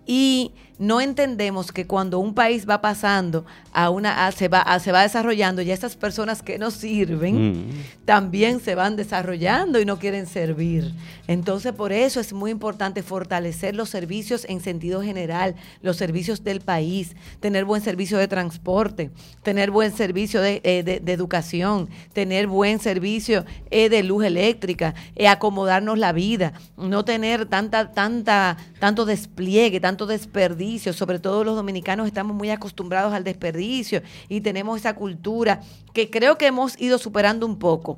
Y 0.06 0.52
no 0.78 1.00
entendemos 1.00 1.72
que 1.72 1.86
cuando 1.86 2.18
un 2.20 2.34
país 2.34 2.68
va 2.68 2.80
pasando 2.80 3.44
a 3.72 3.90
una 3.90 4.26
a- 4.26 4.32
se 4.32 4.46
va 4.48 4.60
a- 4.60 4.78
se 4.78 4.92
va 4.92 5.02
desarrollando 5.02 5.60
ya 5.62 5.74
estas 5.74 5.96
personas 5.96 6.40
que 6.42 6.58
nos 6.58 6.74
sirven 6.74 7.68
Mm. 7.68 7.70
también 8.04 8.60
se 8.60 8.74
van 8.76 8.94
desarrollando 8.96 9.80
y 9.80 9.84
no 9.84 9.98
quieren 9.98 10.26
servir. 10.26 10.92
Entonces, 11.26 11.72
por 11.72 11.92
eso 11.92 12.20
es 12.20 12.32
muy 12.32 12.50
importante 12.50 13.02
fortalecer 13.02 13.74
los 13.74 13.90
servicios 13.90 14.46
en 14.48 14.60
sentido 14.60 15.02
general, 15.02 15.54
los 15.82 15.96
servicios 15.96 16.44
del 16.44 16.60
país, 16.60 17.16
tener 17.40 17.64
buen 17.64 17.82
servicio 17.82 18.16
de 18.16 18.28
transporte, 18.28 19.10
tener 19.42 19.70
buen 19.70 19.92
servicio 19.94 20.40
de, 20.40 20.60
eh, 20.64 20.82
de- 20.84 21.00
de 21.00 21.12
educación, 21.12 21.88
tener 22.12 22.46
buen 22.46 22.78
servicio 22.78 23.44
eh, 23.70 23.88
de 23.88 24.02
luz 24.04 24.24
eléctrica, 24.24 24.94
eh, 25.16 25.26
acomodarnos 25.28 25.98
la 25.98 26.12
vida, 26.12 26.52
no 26.76 27.04
tener 27.04 27.46
tanta, 27.46 27.92
tanta, 27.92 28.56
tanto 28.78 29.04
despliegue, 29.04 29.80
tanto 29.80 30.06
desperdicio. 30.06 30.67
Sobre 30.76 31.18
todo 31.18 31.44
los 31.44 31.56
dominicanos 31.56 32.06
estamos 32.06 32.36
muy 32.36 32.50
acostumbrados 32.50 33.14
al 33.14 33.24
desperdicio 33.24 34.02
y 34.28 34.42
tenemos 34.42 34.78
esa 34.78 34.94
cultura 34.94 35.60
que 35.94 36.10
creo 36.10 36.36
que 36.36 36.46
hemos 36.46 36.78
ido 36.78 36.98
superando 36.98 37.46
un 37.46 37.58
poco 37.58 37.96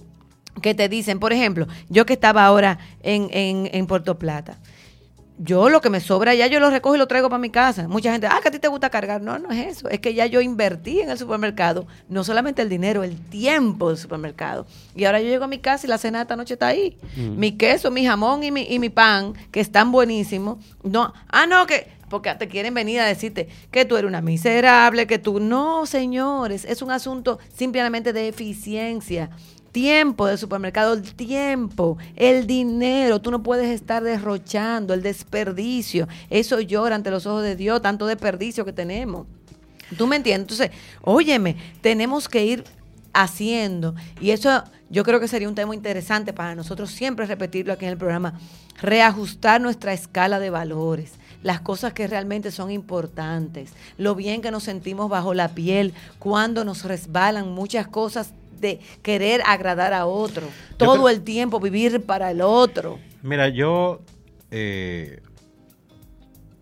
que 0.62 0.74
te 0.74 0.88
dicen, 0.88 1.18
por 1.18 1.32
ejemplo, 1.32 1.66
yo 1.88 2.06
que 2.06 2.12
estaba 2.12 2.44
ahora 2.44 2.78
en, 3.02 3.28
en, 3.32 3.70
en 3.72 3.86
Puerto 3.86 4.18
Plata, 4.18 4.58
yo 5.42 5.70
lo 5.70 5.80
que 5.80 5.88
me 5.88 6.00
sobra 6.00 6.34
ya 6.34 6.46
yo 6.48 6.60
lo 6.60 6.68
recojo 6.68 6.96
y 6.96 6.98
lo 6.98 7.08
traigo 7.08 7.30
para 7.30 7.40
mi 7.40 7.48
casa. 7.48 7.88
Mucha 7.88 8.12
gente, 8.12 8.26
ah, 8.26 8.38
que 8.42 8.48
a 8.48 8.50
ti 8.50 8.58
te 8.58 8.68
gusta 8.68 8.90
cargar. 8.90 9.22
No, 9.22 9.38
no 9.38 9.50
es 9.50 9.78
eso. 9.78 9.88
Es 9.88 9.98
que 9.98 10.12
ya 10.12 10.26
yo 10.26 10.42
invertí 10.42 11.00
en 11.00 11.08
el 11.08 11.16
supermercado, 11.16 11.86
no 12.10 12.24
solamente 12.24 12.60
el 12.60 12.68
dinero, 12.68 13.02
el 13.02 13.18
tiempo 13.18 13.88
del 13.88 13.96
supermercado. 13.96 14.66
Y 14.94 15.06
ahora 15.06 15.20
yo 15.20 15.28
llego 15.28 15.44
a 15.44 15.48
mi 15.48 15.58
casa 15.58 15.86
y 15.86 15.88
la 15.88 15.96
cena 15.96 16.18
de 16.18 16.22
esta 16.24 16.36
noche 16.36 16.54
está 16.54 16.66
ahí. 16.66 16.98
Mi 17.16 17.52
queso, 17.52 17.90
mi 17.90 18.04
jamón 18.04 18.44
y 18.44 18.50
mi, 18.50 18.66
y 18.68 18.78
mi 18.78 18.90
pan, 18.90 19.32
que 19.50 19.60
están 19.60 19.90
buenísimos. 19.90 20.58
No, 20.82 21.14
ah, 21.28 21.46
no, 21.46 21.66
que 21.66 21.88
porque 22.10 22.34
te 22.34 22.48
quieren 22.48 22.74
venir 22.74 23.00
a 23.00 23.06
decirte 23.06 23.48
que 23.70 23.86
tú 23.86 23.96
eres 23.96 24.08
una 24.08 24.20
miserable, 24.20 25.06
que 25.06 25.18
tú 25.18 25.40
no, 25.40 25.86
señores, 25.86 26.66
es 26.66 26.82
un 26.82 26.90
asunto 26.90 27.38
simplemente 27.56 28.12
de 28.12 28.28
eficiencia. 28.28 29.30
Tiempo 29.72 30.26
del 30.26 30.36
supermercado, 30.36 30.94
el 30.94 31.14
tiempo, 31.14 31.96
el 32.16 32.48
dinero, 32.48 33.20
tú 33.20 33.30
no 33.30 33.42
puedes 33.42 33.68
estar 33.68 34.02
derrochando, 34.02 34.92
el 34.92 35.02
desperdicio, 35.02 36.08
eso 36.28 36.60
llora 36.60 36.96
ante 36.96 37.12
los 37.12 37.24
ojos 37.24 37.44
de 37.44 37.54
Dios, 37.54 37.80
tanto 37.80 38.06
desperdicio 38.06 38.64
que 38.64 38.72
tenemos. 38.72 39.28
¿Tú 39.96 40.08
me 40.08 40.16
entiendes? 40.16 40.42
Entonces, 40.42 40.70
óyeme, 41.02 41.56
tenemos 41.80 42.28
que 42.28 42.44
ir 42.44 42.64
haciendo, 43.12 43.94
y 44.20 44.30
eso 44.30 44.64
yo 44.88 45.04
creo 45.04 45.20
que 45.20 45.28
sería 45.28 45.48
un 45.48 45.54
tema 45.54 45.74
interesante 45.74 46.32
para 46.32 46.56
nosotros 46.56 46.90
siempre 46.90 47.26
repetirlo 47.26 47.72
aquí 47.72 47.84
en 47.84 47.92
el 47.92 47.96
programa, 47.96 48.40
reajustar 48.82 49.60
nuestra 49.60 49.92
escala 49.92 50.40
de 50.40 50.50
valores, 50.50 51.12
las 51.42 51.60
cosas 51.60 51.92
que 51.92 52.06
realmente 52.06 52.50
son 52.50 52.70
importantes, 52.70 53.72
lo 53.98 54.14
bien 54.14 54.42
que 54.42 54.50
nos 54.50 54.64
sentimos 54.64 55.08
bajo 55.08 55.32
la 55.34 55.48
piel 55.48 55.94
cuando 56.18 56.64
nos 56.64 56.84
resbalan 56.84 57.50
muchas 57.52 57.86
cosas 57.88 58.34
de 58.60 58.78
querer 59.02 59.40
agradar 59.46 59.94
a 59.94 60.04
otro, 60.06 60.42
todo 60.76 60.92
creo- 60.94 61.08
el 61.08 61.22
tiempo 61.22 61.60
vivir 61.60 62.02
para 62.02 62.30
el 62.30 62.40
otro. 62.42 62.98
Mira, 63.22 63.48
yo. 63.48 64.00
eh, 64.50 65.20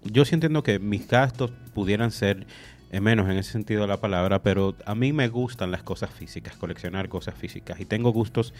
yo 0.04 0.24
sí 0.24 0.34
entiendo 0.34 0.62
que 0.62 0.78
mis 0.78 1.06
gastos 1.08 1.50
pudieran 1.74 2.10
ser 2.10 2.46
eh, 2.90 3.00
menos 3.00 3.28
en 3.28 3.36
ese 3.36 3.52
sentido 3.52 3.82
de 3.82 3.88
la 3.88 3.98
palabra, 3.98 4.42
pero 4.42 4.74
a 4.86 4.94
mí 4.94 5.12
me 5.12 5.28
gustan 5.28 5.70
las 5.70 5.82
cosas 5.82 6.08
físicas, 6.10 6.56
coleccionar 6.56 7.08
cosas 7.08 7.34
físicas. 7.34 7.78
Y 7.80 7.84
tengo 7.84 8.10
gustos 8.12 8.54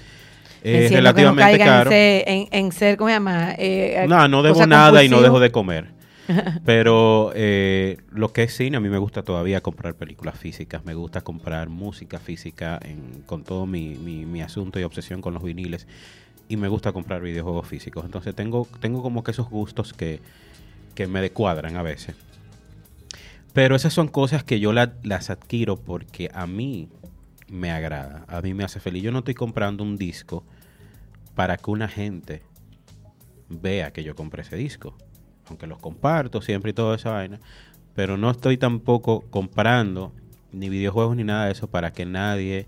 eh, 0.63 0.89
no 0.91 0.97
relativamente 0.97 1.53
en 1.53 1.59
caros. 1.59 1.93
en, 1.95 2.49
en 2.51 2.73
ser, 2.73 2.97
¿cómo 2.99 3.09
se 3.09 3.15
llama? 3.15 3.55
Eh, 3.57 4.05
No, 4.09 4.29
no 4.29 4.43
debo 4.43 4.67
nada 4.67 5.03
y 5.05 5.09
no 5.09 5.23
dejo 5.23 5.41
de 5.41 5.51
comer. 5.51 5.87
Pero 6.65 7.33
eh, 7.35 7.99
lo 8.11 8.33
que 8.33 8.43
es 8.43 8.55
cine, 8.57 8.77
a 8.77 8.81
mí 8.81 8.89
me 8.89 8.99
gusta 8.99 9.23
todavía 9.23 9.61
comprar 9.63 9.95
películas 9.95 10.39
físicas, 10.39 10.85
me 10.85 10.95
gusta 10.95 11.23
comprar 11.23 11.69
música 11.69 12.19
física 12.19 12.81
con 13.27 13.45
todo 13.45 13.67
mi, 13.67 14.43
asunto 14.43 14.79
y 14.79 14.85
obsesión 14.85 15.21
con 15.21 15.35
los 15.35 15.43
viniles 15.43 15.87
y 16.49 16.57
me 16.57 16.69
gusta 16.69 16.93
comprar 16.93 17.23
videojuegos 17.23 17.67
físicos. 17.67 18.05
Entonces 18.05 18.35
tengo, 18.35 18.67
tengo 18.81 19.03
como 19.03 19.25
que 19.25 19.31
esos 19.31 19.49
gustos 19.49 19.93
que, 19.93 20.21
que 20.95 21.07
me 21.07 21.21
descuadran 21.21 21.77
a 21.77 21.83
veces. 21.83 22.15
Pero 23.53 23.75
esas 23.75 23.93
son 23.93 24.09
cosas 24.09 24.45
que 24.45 24.61
yo 24.61 24.73
la- 24.73 24.95
las 25.03 25.31
adquiero 25.31 25.77
porque 25.77 26.31
a 26.33 26.47
mí 26.47 26.89
me 27.49 27.71
agrada, 27.73 28.25
a 28.29 28.41
mí 28.43 28.55
me 28.55 28.65
hace 28.65 28.81
feliz. 28.81 29.03
Yo 29.03 29.11
no 29.13 29.21
estoy 29.21 29.35
comprando 29.35 29.83
un 29.83 29.97
disco 29.97 30.45
para 31.35 31.57
que 31.57 31.71
una 31.71 31.89
gente 31.89 32.43
vea 33.49 33.93
que 33.93 34.05
yo 34.05 34.15
compré 34.15 34.43
ese 34.43 34.57
disco. 34.57 34.97
Aunque 35.49 35.67
los 35.67 35.79
comparto 35.79 36.41
siempre 36.43 36.71
y 36.71 36.75
toda 36.75 36.97
esa 36.97 37.13
vaina. 37.13 37.39
Pero 37.95 38.17
no 38.17 38.31
estoy 38.31 38.57
tampoco 38.57 39.25
comprando 39.31 40.13
ni 40.53 40.69
videojuegos 40.69 41.17
ni 41.17 41.25
nada 41.25 41.47
de 41.47 41.53
eso 41.53 41.69
para 41.69 41.93
que 41.93 42.07
nadie 42.07 42.67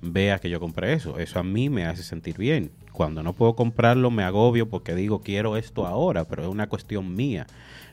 vea 0.00 0.38
que 0.38 0.50
yo 0.50 0.60
compré 0.60 0.92
eso. 0.92 1.18
Eso 1.18 1.38
a 1.38 1.42
mí 1.42 1.68
me 1.68 1.86
hace 1.86 2.02
sentir 2.02 2.36
bien. 2.36 2.70
Cuando 2.92 3.22
no 3.22 3.32
puedo 3.34 3.54
comprarlo 3.54 4.10
me 4.10 4.22
agobio 4.22 4.68
porque 4.68 4.94
digo 4.94 5.20
quiero 5.20 5.56
esto 5.56 5.86
ahora, 5.86 6.24
pero 6.24 6.42
es 6.44 6.48
una 6.48 6.68
cuestión 6.68 7.14
mía. 7.14 7.46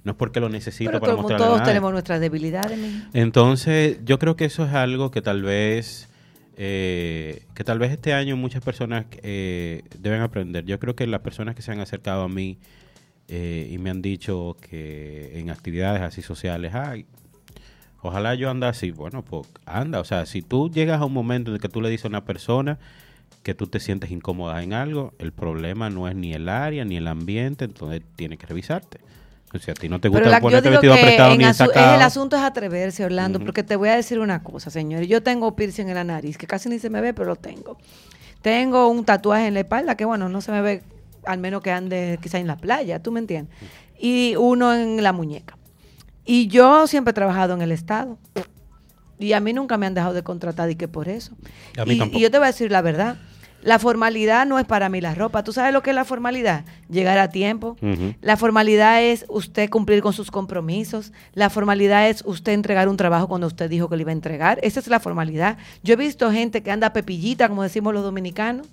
No 0.03 0.11
es 0.11 0.17
porque 0.17 0.39
lo 0.39 0.49
necesito 0.49 0.91
Pero 0.91 0.99
para 0.99 1.13
como 1.13 1.23
mostrarle 1.23 1.43
a 1.43 1.47
todos 1.47 1.59
nadie. 1.59 1.71
tenemos 1.71 1.91
nuestras 1.91 2.19
debilidades. 2.19 2.77
Entonces, 3.13 3.99
yo 4.03 4.19
creo 4.19 4.35
que 4.35 4.45
eso 4.45 4.65
es 4.65 4.73
algo 4.73 5.11
que 5.11 5.21
tal 5.21 5.43
vez, 5.43 6.09
eh, 6.57 7.45
que 7.53 7.63
tal 7.63 7.79
vez 7.79 7.91
este 7.91 8.13
año 8.13 8.35
muchas 8.35 8.63
personas 8.63 9.05
eh, 9.21 9.83
deben 9.99 10.21
aprender. 10.21 10.65
Yo 10.65 10.77
creo 10.77 10.95
que 10.95 11.07
las 11.07 11.21
personas 11.21 11.55
que 11.55 11.61
se 11.61 11.71
han 11.71 11.79
acercado 11.79 12.23
a 12.23 12.29
mí 12.29 12.57
eh, 13.27 13.69
y 13.71 13.77
me 13.77 13.89
han 13.89 14.01
dicho 14.01 14.57
que 14.69 15.39
en 15.39 15.49
actividades 15.49 16.01
así 16.01 16.21
sociales, 16.21 16.73
ay, 16.75 17.05
ojalá 18.01 18.35
yo 18.35 18.49
anda 18.49 18.69
así. 18.69 18.91
Bueno, 18.91 19.23
pues 19.23 19.47
anda. 19.65 19.99
O 19.99 20.03
sea, 20.03 20.25
si 20.25 20.41
tú 20.41 20.69
llegas 20.69 21.01
a 21.01 21.05
un 21.05 21.13
momento 21.13 21.51
en 21.51 21.55
el 21.55 21.61
que 21.61 21.69
tú 21.69 21.81
le 21.81 21.89
dices 21.89 22.05
a 22.05 22.09
una 22.09 22.25
persona 22.25 22.77
que 23.43 23.53
tú 23.53 23.67
te 23.67 23.79
sientes 23.79 24.09
incómoda 24.11 24.61
en 24.63 24.73
algo, 24.73 25.13
el 25.19 25.31
problema 25.33 25.89
no 25.89 26.07
es 26.07 26.15
ni 26.15 26.33
el 26.33 26.47
área 26.49 26.85
ni 26.85 26.95
el 26.97 27.07
ambiente, 27.07 27.65
entonces 27.65 28.01
tienes 28.15 28.39
que 28.39 28.45
revisarte. 28.45 28.99
O 29.53 29.59
sea, 29.59 29.73
a 29.73 29.75
ti 29.75 29.87
no 29.87 29.99
te 29.99 30.07
gusta 30.09 30.29
la- 30.29 30.39
ponerte 30.39 30.69
vestido 30.69 30.93
apretado 30.93 31.35
ni 31.35 31.43
ensacado. 31.43 31.95
el 31.95 32.01
asunto 32.01 32.35
es 32.35 32.41
atreverse, 32.41 33.05
Orlando, 33.05 33.37
Ujú. 33.37 33.45
porque 33.45 33.61
te 33.63 33.75
voy 33.75 33.89
a 33.89 33.95
decir 33.95 34.17
una 34.19 34.41
cosa, 34.41 34.69
señores. 34.71 35.07
Yo 35.07 35.21
tengo 35.21 35.55
piercing 35.55 35.89
en 35.89 35.95
la 35.95 36.03
nariz, 36.03 36.37
que 36.37 36.47
casi 36.47 36.69
ni 36.69 36.79
se 36.79 36.89
me 36.89 37.01
ve, 37.01 37.13
pero 37.13 37.27
lo 37.27 37.35
tengo. 37.35 37.77
Tengo 38.41 38.87
un 38.89 39.05
tatuaje 39.05 39.47
en 39.47 39.53
la 39.53 39.59
espalda, 39.61 39.95
que 39.95 40.05
bueno, 40.05 40.27
no 40.27 40.41
se 40.41 40.51
me 40.51 40.61
ve, 40.61 40.81
al 41.25 41.39
menos 41.39 41.61
que 41.61 41.71
ande 41.71 42.19
quizá 42.21 42.39
en 42.39 42.47
la 42.47 42.57
playa, 42.57 43.01
¿tú 43.01 43.11
me 43.11 43.19
entiendes? 43.19 43.55
Y 43.99 44.35
uno 44.37 44.73
en 44.73 45.01
la 45.01 45.13
muñeca. 45.13 45.57
Y 46.25 46.47
yo 46.47 46.87
siempre 46.87 47.11
he 47.11 47.13
trabajado 47.13 47.53
en 47.53 47.61
el 47.61 47.71
Estado. 47.71 48.17
Y 49.19 49.33
a 49.33 49.39
mí 49.39 49.53
nunca 49.53 49.77
me 49.77 49.85
han 49.85 49.93
dejado 49.93 50.13
de 50.13 50.23
contratar 50.23 50.69
y 50.69 50.75
que 50.75 50.87
por 50.87 51.07
eso. 51.07 51.35
A 51.77 51.85
mí 51.85 51.95
y, 51.95 51.97
tampoco. 51.97 52.19
y 52.19 52.21
yo 52.21 52.31
te 52.31 52.37
voy 52.37 52.45
a 52.45 52.51
decir 52.51 52.71
la 52.71 52.81
verdad. 52.81 53.17
La 53.61 53.79
formalidad 53.79 54.45
no 54.45 54.59
es 54.59 54.65
para 54.65 54.89
mí 54.89 54.99
la 54.99 55.15
ropa. 55.15 55.43
¿Tú 55.43 55.53
sabes 55.53 55.71
lo 55.71 55.81
que 55.81 55.91
es 55.91 55.95
la 55.95 56.03
formalidad? 56.03 56.65
Llegar 56.89 57.17
a 57.17 57.29
tiempo. 57.29 57.77
La 58.21 58.35
formalidad 58.35 59.01
es 59.01 59.25
usted 59.29 59.69
cumplir 59.69 60.01
con 60.01 60.11
sus 60.11 60.31
compromisos. 60.31 61.13
La 61.33 61.49
formalidad 61.49 62.09
es 62.09 62.23
usted 62.25 62.51
entregar 62.51 62.89
un 62.89 62.97
trabajo 62.97 63.29
cuando 63.29 63.47
usted 63.47 63.69
dijo 63.69 63.87
que 63.87 63.95
lo 63.95 64.01
iba 64.01 64.11
a 64.11 64.13
entregar. 64.13 64.59
Esa 64.63 64.81
es 64.81 64.87
la 64.87 64.99
formalidad. 64.99 65.57
Yo 65.81 65.93
he 65.93 65.95
visto 65.95 66.29
gente 66.29 66.61
que 66.61 66.71
anda 66.71 66.91
pepillita, 66.91 67.47
como 67.47 67.63
decimos 67.63 67.93
los 67.93 68.03
dominicanos, 68.03 68.67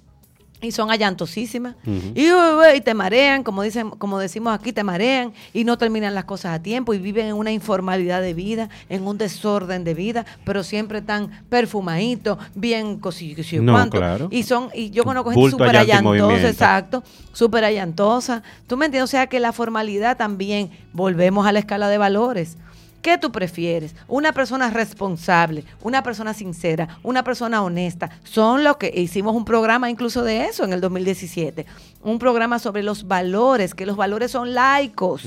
y 0.61 0.73
son 0.73 0.91
allantosísimas 0.91 1.75
y, 2.15 2.31
uh, 2.31 2.35
uh, 2.35 2.77
y 2.77 2.81
te 2.81 2.95
marean, 2.95 3.43
como 3.43 3.63
dicen, 3.63 3.91
como 3.91 4.19
decimos 4.19 4.55
aquí, 4.55 4.73
te 4.73 4.85
marean 4.85 5.33
y 5.53 5.65
no 5.65 5.79
terminan 5.79 6.15
las 6.15 6.25
cosas 6.25 6.55
a 6.55 6.63
tiempo 6.63 6.95
y 6.95 6.99
viven 6.99 7.27
en 7.27 7.35
una 7.35 7.51
informalidad 7.51 8.21
de 8.21 8.35
vida, 8.35 8.69
en 8.89 9.07
un 9.07 9.19
desorden 9.19 9.85
de 9.85 9.95
vida, 9.95 10.27
pero 10.45 10.63
siempre 10.63 10.99
están 10.99 11.31
perfumaditos, 11.49 12.39
bien 12.55 12.99
cosillos 12.99 13.53
No, 13.63 13.89
claro. 13.91 14.29
Y 14.31 14.43
son 14.43 14.69
y 14.75 14.91
yo 14.91 15.05
conozco 15.05 15.31
gente 15.31 15.51
súper 15.51 15.75
y 15.75 15.79
allantosa, 15.79 16.49
exacto, 16.49 17.03
súper 17.33 17.65
allantosa. 17.65 18.43
¿Tú 18.67 18.77
me 18.77 18.87
entiendes? 18.87 19.05
O 19.05 19.11
sea 19.11 19.27
que 19.27 19.41
la 19.41 19.53
formalidad 19.53 20.17
también, 20.17 20.71
volvemos 20.93 21.47
a 21.47 21.53
la 21.53 21.61
escala 21.61 21.89
de 21.89 21.99
valores. 21.99 22.57
¿Qué 23.03 23.16
tú 23.16 23.32
prefieres? 23.32 23.94
Una 24.09 24.32
persona 24.32 24.68
responsable, 24.68 25.64
una 25.82 26.03
persona 26.03 26.34
sincera, 26.34 26.98
una 27.03 27.24
persona 27.24 27.62
honesta. 27.62 28.11
Son 28.24 28.62
lo 28.62 28.76
que 28.76 28.92
hicimos 28.94 29.34
un 29.34 29.46
programa 29.46 29.88
incluso 29.88 30.22
de 30.22 30.44
eso 30.44 30.64
en 30.64 30.74
el 30.74 30.82
2017. 30.82 31.64
Un 32.03 32.18
programa 32.18 32.59
sobre 32.59 32.82
los 32.82 33.09
valores, 33.09 33.74
que 33.74 33.86
los 33.86 33.96
valores 33.96 34.32
son 34.32 34.53
laicos, 34.53 35.22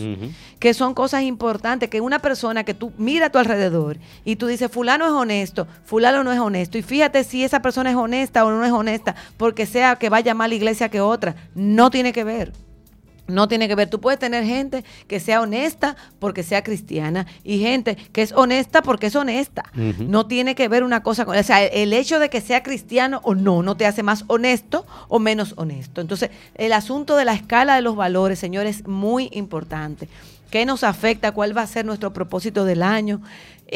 que 0.59 0.73
son 0.75 0.93
cosas 0.93 1.23
importantes, 1.23 1.89
que 1.89 2.01
una 2.01 2.19
persona 2.19 2.63
que 2.63 2.75
tú 2.75 2.93
mira 2.97 3.27
a 3.27 3.29
tu 3.31 3.39
alrededor 3.39 3.97
y 4.23 4.35
tú 4.35 4.45
dices, 4.45 4.71
fulano 4.71 5.05
es 5.05 5.11
honesto, 5.11 5.67
fulano 5.83 6.23
no 6.23 6.31
es 6.31 6.39
honesto, 6.39 6.77
y 6.77 6.83
fíjate 6.83 7.23
si 7.23 7.43
esa 7.43 7.61
persona 7.61 7.89
es 7.89 7.95
honesta 7.95 8.45
o 8.45 8.51
no 8.51 8.63
es 8.63 8.71
honesta, 8.71 9.15
porque 9.37 9.65
sea 9.65 9.95
que 9.95 10.09
vaya 10.09 10.33
más 10.33 10.45
a 10.45 10.49
la 10.49 10.55
iglesia 10.55 10.89
que 10.89 11.01
otra, 11.01 11.35
no 11.55 11.89
tiene 11.89 12.13
que 12.13 12.23
ver. 12.23 12.53
No 13.27 13.47
tiene 13.47 13.67
que 13.67 13.75
ver. 13.75 13.89
Tú 13.89 14.01
puedes 14.01 14.19
tener 14.19 14.43
gente 14.43 14.83
que 15.07 15.19
sea 15.19 15.41
honesta 15.41 15.95
porque 16.19 16.43
sea 16.43 16.63
cristiana 16.63 17.25
y 17.43 17.59
gente 17.59 17.95
que 17.95 18.21
es 18.21 18.33
honesta 18.33 18.81
porque 18.81 19.07
es 19.07 19.15
honesta. 19.15 19.63
No 19.73 20.27
tiene 20.27 20.55
que 20.55 20.67
ver 20.67 20.83
una 20.83 21.03
cosa 21.03 21.25
con... 21.25 21.37
O 21.37 21.43
sea, 21.43 21.63
el 21.63 21.93
hecho 21.93 22.19
de 22.19 22.29
que 22.29 22.41
sea 22.41 22.63
cristiano 22.63 23.21
o 23.23 23.33
no, 23.33 23.63
no 23.63 23.77
te 23.77 23.85
hace 23.85 24.03
más 24.03 24.25
honesto 24.27 24.85
o 25.07 25.19
menos 25.19 25.53
honesto. 25.57 26.01
Entonces, 26.01 26.31
el 26.55 26.73
asunto 26.73 27.15
de 27.15 27.25
la 27.25 27.33
escala 27.33 27.75
de 27.75 27.81
los 27.81 27.95
valores, 27.95 28.39
señores, 28.39 28.77
es 28.77 28.87
muy 28.87 29.29
importante. 29.31 30.09
¿Qué 30.53 30.65
nos 30.67 30.83
afecta? 30.83 31.31
¿Cuál 31.31 31.57
va 31.57 31.63
a 31.63 31.67
ser 31.67 31.83
nuestro 31.83 32.13
propósito 32.13 32.63
del 32.63 32.83
año? 32.83 33.21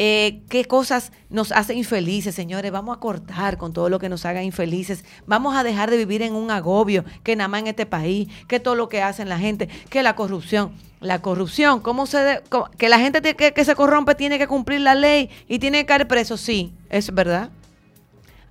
Eh, 0.00 0.42
¿Qué 0.48 0.64
cosas 0.64 1.10
nos 1.28 1.50
hacen 1.50 1.76
infelices, 1.76 2.32
señores? 2.32 2.70
Vamos 2.70 2.96
a 2.96 3.00
cortar 3.00 3.58
con 3.58 3.72
todo 3.72 3.88
lo 3.88 3.98
que 3.98 4.08
nos 4.08 4.24
haga 4.24 4.44
infelices. 4.44 5.04
Vamos 5.26 5.56
a 5.56 5.64
dejar 5.64 5.90
de 5.90 5.96
vivir 5.96 6.22
en 6.22 6.36
un 6.36 6.52
agobio 6.52 7.04
que 7.24 7.34
nada 7.34 7.48
más 7.48 7.62
en 7.62 7.66
este 7.66 7.84
país, 7.84 8.28
que 8.46 8.60
todo 8.60 8.76
lo 8.76 8.88
que 8.88 9.02
hacen 9.02 9.28
la 9.28 9.40
gente, 9.40 9.68
que 9.90 10.04
la 10.04 10.14
corrupción. 10.14 10.70
La 11.00 11.20
corrupción, 11.20 11.80
¿cómo 11.80 12.06
se 12.06 12.42
que 12.76 12.88
la 12.88 13.00
gente 13.00 13.20
te- 13.20 13.34
que, 13.34 13.52
que 13.52 13.64
se 13.64 13.74
corrompe 13.74 14.14
tiene 14.14 14.38
que 14.38 14.46
cumplir 14.46 14.82
la 14.82 14.94
ley 14.94 15.30
y 15.48 15.58
tiene 15.58 15.78
que 15.80 15.86
caer 15.86 16.06
preso? 16.06 16.36
Sí, 16.36 16.72
es 16.90 17.12
verdad. 17.12 17.50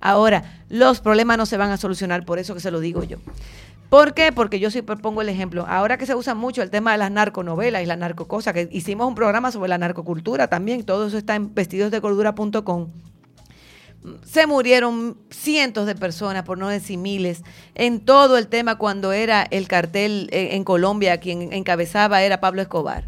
Ahora, 0.00 0.62
los 0.68 1.00
problemas 1.00 1.38
no 1.38 1.46
se 1.46 1.56
van 1.56 1.70
a 1.70 1.78
solucionar, 1.78 2.26
por 2.26 2.38
eso 2.38 2.52
que 2.52 2.60
se 2.60 2.70
lo 2.70 2.80
digo 2.80 3.04
yo. 3.04 3.16
¿Por 3.88 4.12
qué? 4.12 4.32
Porque 4.32 4.60
yo 4.60 4.70
siempre 4.70 4.96
pongo 4.96 5.22
el 5.22 5.28
ejemplo. 5.28 5.64
Ahora 5.66 5.96
que 5.96 6.04
se 6.04 6.14
usa 6.14 6.34
mucho 6.34 6.62
el 6.62 6.70
tema 6.70 6.92
de 6.92 6.98
las 6.98 7.10
narconovelas 7.10 7.82
y 7.82 7.86
la 7.86 7.96
narcocosa, 7.96 8.52
que 8.52 8.68
hicimos 8.70 9.08
un 9.08 9.14
programa 9.14 9.50
sobre 9.50 9.68
la 9.68 9.78
narcocultura 9.78 10.48
también, 10.48 10.84
todo 10.84 11.06
eso 11.06 11.16
está 11.16 11.34
en 11.34 11.54
vestidosdecordura.com. 11.54 12.88
Se 14.24 14.46
murieron 14.46 15.16
cientos 15.30 15.86
de 15.86 15.94
personas, 15.94 16.44
por 16.44 16.58
no 16.58 16.68
decir 16.68 16.98
miles, 16.98 17.42
en 17.74 18.00
todo 18.00 18.38
el 18.38 18.46
tema 18.46 18.76
cuando 18.76 19.12
era 19.12 19.42
el 19.42 19.66
cartel 19.68 20.28
eh, 20.32 20.50
en 20.52 20.64
Colombia, 20.64 21.18
quien 21.18 21.52
encabezaba 21.52 22.22
era 22.22 22.40
Pablo 22.40 22.62
Escobar. 22.62 23.04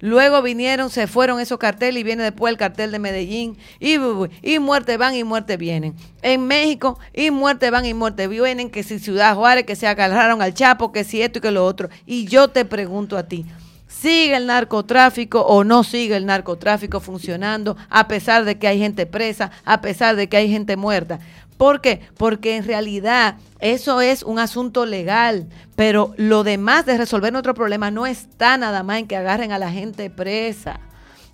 Luego 0.00 0.40
vinieron, 0.40 0.90
se 0.90 1.06
fueron 1.06 1.40
esos 1.40 1.58
carteles 1.58 2.00
y 2.00 2.04
viene 2.04 2.22
después 2.22 2.50
el 2.50 2.58
cartel 2.58 2.90
de 2.90 2.98
Medellín 2.98 3.58
y, 3.78 3.98
muerte 4.58 4.96
van 4.96 5.14
y 5.14 5.24
muerte 5.24 5.56
vienen. 5.56 5.94
En 6.22 6.46
México 6.46 6.98
y 7.12 7.30
muerte 7.30 7.70
van 7.70 7.84
y 7.84 7.94
muerte 7.94 8.26
vienen, 8.26 8.70
que 8.70 8.82
si 8.82 8.98
Ciudad 8.98 9.36
Juárez, 9.36 9.64
que 9.64 9.76
se 9.76 9.86
agarraron 9.86 10.40
al 10.40 10.54
Chapo, 10.54 10.90
que 10.90 11.04
si 11.04 11.20
esto 11.20 11.38
y 11.38 11.42
que 11.42 11.50
lo 11.50 11.66
otro. 11.66 11.90
Y 12.06 12.24
yo 12.24 12.48
te 12.48 12.64
pregunto 12.64 13.18
a 13.18 13.24
ti, 13.24 13.44
¿sigue 13.86 14.36
el 14.36 14.46
narcotráfico 14.46 15.42
o 15.42 15.64
no 15.64 15.84
sigue 15.84 16.16
el 16.16 16.24
narcotráfico 16.24 17.00
funcionando 17.00 17.76
a 17.90 18.08
pesar 18.08 18.44
de 18.44 18.58
que 18.58 18.68
hay 18.68 18.78
gente 18.78 19.04
presa, 19.04 19.50
a 19.64 19.82
pesar 19.82 20.16
de 20.16 20.28
que 20.28 20.38
hay 20.38 20.50
gente 20.50 20.76
muerta? 20.76 21.20
¿Por 21.60 21.82
qué? 21.82 22.00
Porque 22.16 22.56
en 22.56 22.64
realidad 22.64 23.36
eso 23.58 24.00
es 24.00 24.22
un 24.22 24.38
asunto 24.38 24.86
legal, 24.86 25.46
pero 25.76 26.14
lo 26.16 26.42
demás 26.42 26.86
de 26.86 26.96
resolver 26.96 27.34
nuestro 27.34 27.52
problema 27.52 27.90
no 27.90 28.06
está 28.06 28.56
nada 28.56 28.82
más 28.82 29.00
en 29.00 29.06
que 29.06 29.14
agarren 29.14 29.52
a 29.52 29.58
la 29.58 29.70
gente 29.70 30.08
presa. 30.08 30.80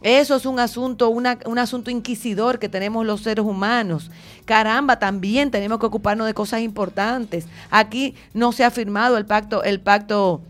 Eso 0.03 0.35
es 0.35 0.45
un 0.45 0.59
asunto, 0.59 1.11
un 1.11 1.59
asunto 1.61 1.93
inquisidor 1.93 2.59
que 2.59 2.69
tenemos 2.69 3.07
los 3.07 3.21
seres 3.21 3.45
humanos. 3.45 4.11
Caramba, 4.47 4.99
también 4.99 5.53
tenemos 5.53 5.79
que 5.79 5.87
ocuparnos 5.87 6.27
de 6.27 6.35
cosas 6.35 6.61
importantes. 6.63 7.47
Aquí 7.71 8.17
no 8.35 8.51
se 8.51 8.65
ha 8.65 8.73
firmado 8.73 9.19
el 9.19 9.27
pacto, 9.27 9.63
el 9.63 9.81
pacto 9.81 10.43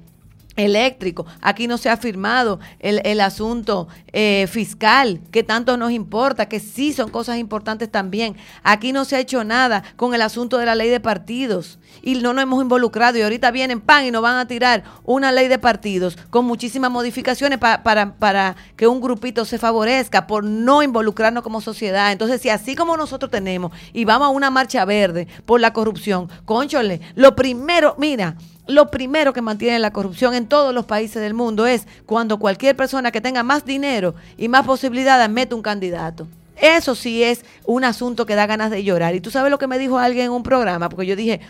eléctrico. 0.57 1.27
Aquí 1.41 1.67
no 1.67 1.79
se 1.79 1.89
ha 1.91 1.97
firmado 1.97 2.59
el, 2.81 3.01
el 3.05 3.21
asunto 3.21 3.89
eh, 4.13 4.47
fiscal, 4.51 5.21
que 5.31 5.43
tanto 5.43 5.77
nos 5.77 5.93
importa, 5.93 6.49
que 6.49 6.61
sí 6.61 6.93
son 6.93 7.11
cosas 7.11 7.39
importantes 7.39 7.91
también. 7.91 8.37
Aquí 8.63 8.93
no 8.93 9.05
se 9.05 9.17
ha 9.17 9.21
hecho 9.21 9.45
nada 9.45 9.83
con 9.97 10.15
el 10.15 10.23
asunto 10.23 10.59
de 10.59 10.67
la 10.67 10.75
ley 10.75 10.89
de 10.89 11.01
partidos 11.01 11.79
y 12.03 12.15
no 12.17 12.33
nos 12.33 12.43
hemos 12.43 12.63
involucrado 12.63 13.19
y 13.19 13.23
ahorita 13.23 13.51
vienen 13.51 13.81
pan 13.81 14.05
y 14.05 14.11
nos 14.11 14.23
van 14.23 14.37
a 14.37 14.47
tirar 14.47 14.85
una 15.05 15.33
ley 15.33 15.49
de 15.49 15.59
partidos 15.59 16.17
con 16.31 16.45
muchísimas 16.45 16.91
modificaciones 16.91 17.59
pa- 17.59 17.83
para, 17.83 18.15
para 18.15 18.57
que 18.77 18.87
un 18.87 19.01
grupito 19.01 19.45
se 19.45 19.59
favorezca 19.59 20.27
por 20.27 20.45
no 20.45 20.83
involucrarnos 20.83 21.43
como 21.43 21.61
sociedad. 21.61 22.13
Entonces, 22.13 22.41
si 22.41 22.49
así 22.49 22.75
como 22.75 22.97
nosotros 22.97 23.31
tenemos 23.31 23.73
y 23.93 24.05
vamos 24.05 24.27
a 24.27 24.31
una 24.31 24.51
marcha 24.51 24.85
verde 24.85 25.27
por 25.45 25.61
la 25.61 25.73
corrupción, 25.73 26.29
conchole, 26.45 27.01
lo 27.15 27.35
primero, 27.37 27.95
mira, 27.99 28.37
lo 28.67 28.91
primero 28.91 29.33
que 29.33 29.43
mantiene 29.43 29.79
la 29.79 29.93
corrupción 29.93 30.35
en 30.35 30.47
todos 30.47 30.75
los 30.75 30.87
países 30.87 31.23
del 31.23 31.35
mundo 31.35 31.67
es 31.67 31.87
cuando 32.05 32.39
cualquier 32.39 32.77
persona 32.77 33.13
que 33.13 33.21
tenga 33.21 33.43
más 33.43 33.65
dinero 33.65 34.15
y 34.37 34.49
más 34.49 34.67
posibilidades 34.67 35.29
mete 35.29 35.55
un 35.55 35.63
candidato. 35.63 36.27
Eso 36.57 36.95
sí 36.95 37.23
es 37.23 37.45
un 37.65 37.85
asunto 37.85 38.27
que 38.27 38.35
da 38.35 38.47
ganas 38.47 38.71
de 38.71 38.83
llorar. 38.83 39.15
Y 39.15 39.21
tú 39.21 39.31
sabes 39.31 39.51
lo 39.51 39.59
que 39.59 39.67
me 39.67 39.79
dijo 39.79 39.99
alguien 39.99 40.27
en 40.27 40.33
un 40.33 40.43
programa, 40.43 40.89
porque 40.89 41.07
yo 41.07 41.15
dije, 41.15 41.41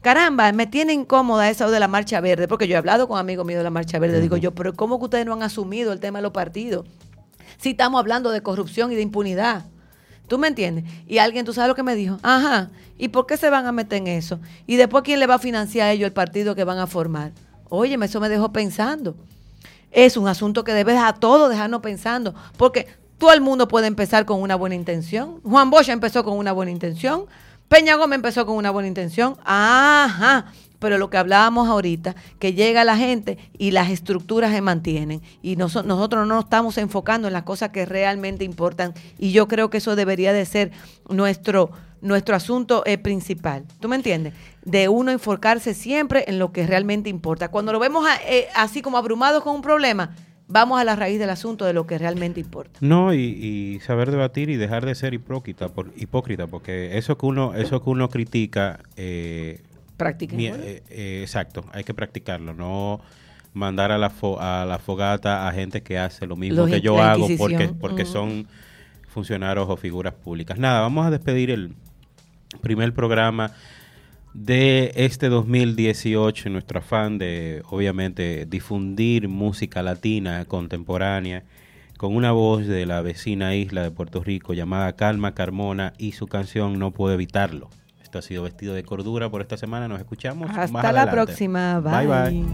caramba, 0.00 0.50
me 0.52 0.66
tiene 0.66 0.92
incómoda 0.92 1.50
eso 1.50 1.70
de 1.70 1.80
la 1.80 1.88
marcha 1.88 2.20
verde, 2.20 2.48
porque 2.48 2.68
yo 2.68 2.74
he 2.74 2.78
hablado 2.78 3.08
con 3.08 3.18
amigos 3.18 3.44
míos 3.44 3.58
de 3.58 3.64
la 3.64 3.70
marcha 3.70 3.98
verde. 3.98 4.20
Digo 4.20 4.36
yo, 4.36 4.54
pero 4.54 4.72
¿cómo 4.72 4.98
que 4.98 5.04
ustedes 5.04 5.26
no 5.26 5.34
han 5.34 5.42
asumido 5.42 5.92
el 5.92 6.00
tema 6.00 6.20
de 6.20 6.22
los 6.22 6.32
partidos? 6.32 6.86
Si 7.58 7.70
estamos 7.70 7.98
hablando 7.98 8.30
de 8.30 8.40
corrupción 8.40 8.92
y 8.92 8.94
de 8.94 9.02
impunidad. 9.02 9.64
¿Tú 10.28 10.38
me 10.38 10.48
entiendes? 10.48 10.84
Y 11.06 11.18
alguien, 11.18 11.44
¿tú 11.44 11.52
sabes 11.52 11.68
lo 11.68 11.74
que 11.74 11.82
me 11.82 11.94
dijo? 11.94 12.18
Ajá. 12.22 12.70
¿Y 12.98 13.08
por 13.08 13.26
qué 13.26 13.36
se 13.36 13.50
van 13.50 13.66
a 13.66 13.72
meter 13.72 13.98
en 13.98 14.06
eso? 14.06 14.40
Y 14.66 14.76
después, 14.76 15.04
¿quién 15.04 15.20
le 15.20 15.26
va 15.26 15.34
a 15.34 15.38
financiar 15.38 15.88
a 15.88 15.92
ellos 15.92 16.06
el 16.06 16.12
partido 16.12 16.54
que 16.54 16.64
van 16.64 16.78
a 16.78 16.86
formar? 16.86 17.32
Óyeme, 17.68 18.06
eso 18.06 18.20
me 18.20 18.28
dejó 18.28 18.52
pensando. 18.52 19.16
Es 19.90 20.16
un 20.16 20.28
asunto 20.28 20.64
que 20.64 20.72
debe 20.72 20.96
a 20.96 21.12
todos 21.12 21.50
dejarnos 21.50 21.82
pensando. 21.82 22.34
Porque 22.56 22.86
todo 23.18 23.32
el 23.32 23.40
mundo 23.40 23.68
puede 23.68 23.86
empezar 23.86 24.24
con 24.24 24.40
una 24.40 24.56
buena 24.56 24.74
intención. 24.74 25.40
Juan 25.42 25.70
Bosch 25.70 25.88
empezó 25.88 26.24
con 26.24 26.36
una 26.38 26.52
buena 26.52 26.70
intención. 26.70 27.26
Peña 27.68 27.96
Gómez 27.96 28.16
empezó 28.16 28.44
con 28.46 28.56
una 28.56 28.70
buena 28.70 28.88
intención. 28.88 29.36
Ajá. 29.44 30.52
Pero 30.82 30.98
lo 30.98 31.08
que 31.08 31.16
hablábamos 31.16 31.68
ahorita, 31.68 32.14
que 32.38 32.52
llega 32.52 32.84
la 32.84 32.98
gente 32.98 33.38
y 33.56 33.70
las 33.70 33.88
estructuras 33.88 34.52
se 34.52 34.60
mantienen. 34.60 35.22
Y 35.40 35.56
noso- 35.56 35.82
nosotros 35.84 36.26
no 36.26 36.34
nos 36.34 36.44
estamos 36.44 36.76
enfocando 36.76 37.28
en 37.28 37.32
las 37.32 37.44
cosas 37.44 37.70
que 37.70 37.86
realmente 37.86 38.44
importan. 38.44 38.92
Y 39.18 39.32
yo 39.32 39.48
creo 39.48 39.70
que 39.70 39.78
eso 39.78 39.96
debería 39.96 40.32
de 40.34 40.44
ser 40.44 40.72
nuestro, 41.08 41.70
nuestro 42.00 42.34
asunto 42.36 42.82
eh, 42.84 42.98
principal. 42.98 43.64
¿Tú 43.80 43.88
me 43.88 43.96
entiendes? 43.96 44.34
De 44.64 44.88
uno 44.88 45.10
enfocarse 45.12 45.72
siempre 45.74 46.24
en 46.26 46.38
lo 46.38 46.52
que 46.52 46.66
realmente 46.66 47.08
importa. 47.08 47.48
Cuando 47.48 47.72
lo 47.72 47.78
vemos 47.78 48.04
a- 48.06 48.16
eh, 48.28 48.48
así 48.54 48.82
como 48.82 48.98
abrumados 48.98 49.42
con 49.42 49.54
un 49.56 49.62
problema, 49.62 50.14
vamos 50.48 50.80
a 50.80 50.84
la 50.84 50.96
raíz 50.96 51.18
del 51.18 51.30
asunto 51.30 51.64
de 51.64 51.72
lo 51.72 51.86
que 51.86 51.96
realmente 51.96 52.40
importa. 52.40 52.78
No, 52.82 53.14
y, 53.14 53.18
y 53.20 53.80
saber 53.80 54.10
debatir 54.10 54.50
y 54.50 54.56
dejar 54.56 54.84
de 54.84 54.94
ser 54.94 55.14
hipócrita, 55.14 55.68
por, 55.68 55.92
hipócrita 55.96 56.46
porque 56.46 56.98
eso 56.98 57.16
que 57.16 57.26
uno, 57.26 57.54
eso 57.54 57.82
que 57.82 57.88
uno 57.88 58.08
critica, 58.08 58.80
eh, 58.96 59.62
Practiquen. 59.96 60.40
eh, 60.40 60.82
eh, 60.90 61.20
exacto, 61.22 61.64
hay 61.72 61.84
que 61.84 61.94
practicarlo, 61.94 62.54
no 62.54 63.00
mandar 63.54 63.92
a 63.92 63.98
la, 63.98 64.10
fo- 64.10 64.38
a 64.40 64.64
la 64.64 64.78
fogata 64.78 65.46
a 65.46 65.52
gente 65.52 65.82
que 65.82 65.98
hace 65.98 66.26
lo 66.26 66.36
mismo 66.36 66.56
Los 66.62 66.70
que 66.70 66.80
yo 66.80 67.00
hago 67.02 67.28
porque, 67.36 67.68
porque 67.68 68.02
Ujú. 68.04 68.12
son 68.12 68.46
funcionarios 69.08 69.68
o 69.68 69.76
figuras 69.76 70.14
públicas. 70.14 70.58
Nada, 70.58 70.80
vamos 70.80 71.06
a 71.06 71.10
despedir 71.10 71.50
el 71.50 71.74
primer 72.62 72.94
programa 72.94 73.52
de 74.34 74.92
este 74.96 75.28
2018 75.28 76.48
en 76.48 76.54
nuestro 76.54 76.78
afán 76.78 77.18
de 77.18 77.62
obviamente 77.68 78.46
difundir 78.46 79.28
música 79.28 79.82
latina 79.82 80.44
contemporánea 80.46 81.44
con 81.98 82.16
una 82.16 82.32
voz 82.32 82.66
de 82.66 82.86
la 82.86 83.02
vecina 83.02 83.54
isla 83.54 83.82
de 83.82 83.90
Puerto 83.90 84.24
Rico 84.24 84.54
llamada 84.54 84.94
Calma 84.96 85.34
Carmona 85.34 85.92
y 85.98 86.12
su 86.12 86.26
canción 86.26 86.78
No 86.78 86.90
puedo 86.92 87.12
evitarlo. 87.14 87.68
Esto 88.12 88.18
ha 88.18 88.22
sido 88.28 88.42
Vestido 88.42 88.74
de 88.74 88.84
Cordura 88.84 89.30
por 89.30 89.40
esta 89.40 89.56
semana. 89.56 89.88
Nos 89.88 89.98
escuchamos. 89.98 90.46
más 90.50 90.58
Hasta 90.58 90.92
la 90.92 91.10
próxima. 91.10 91.80
Bye, 91.80 92.06
bye. 92.06 92.44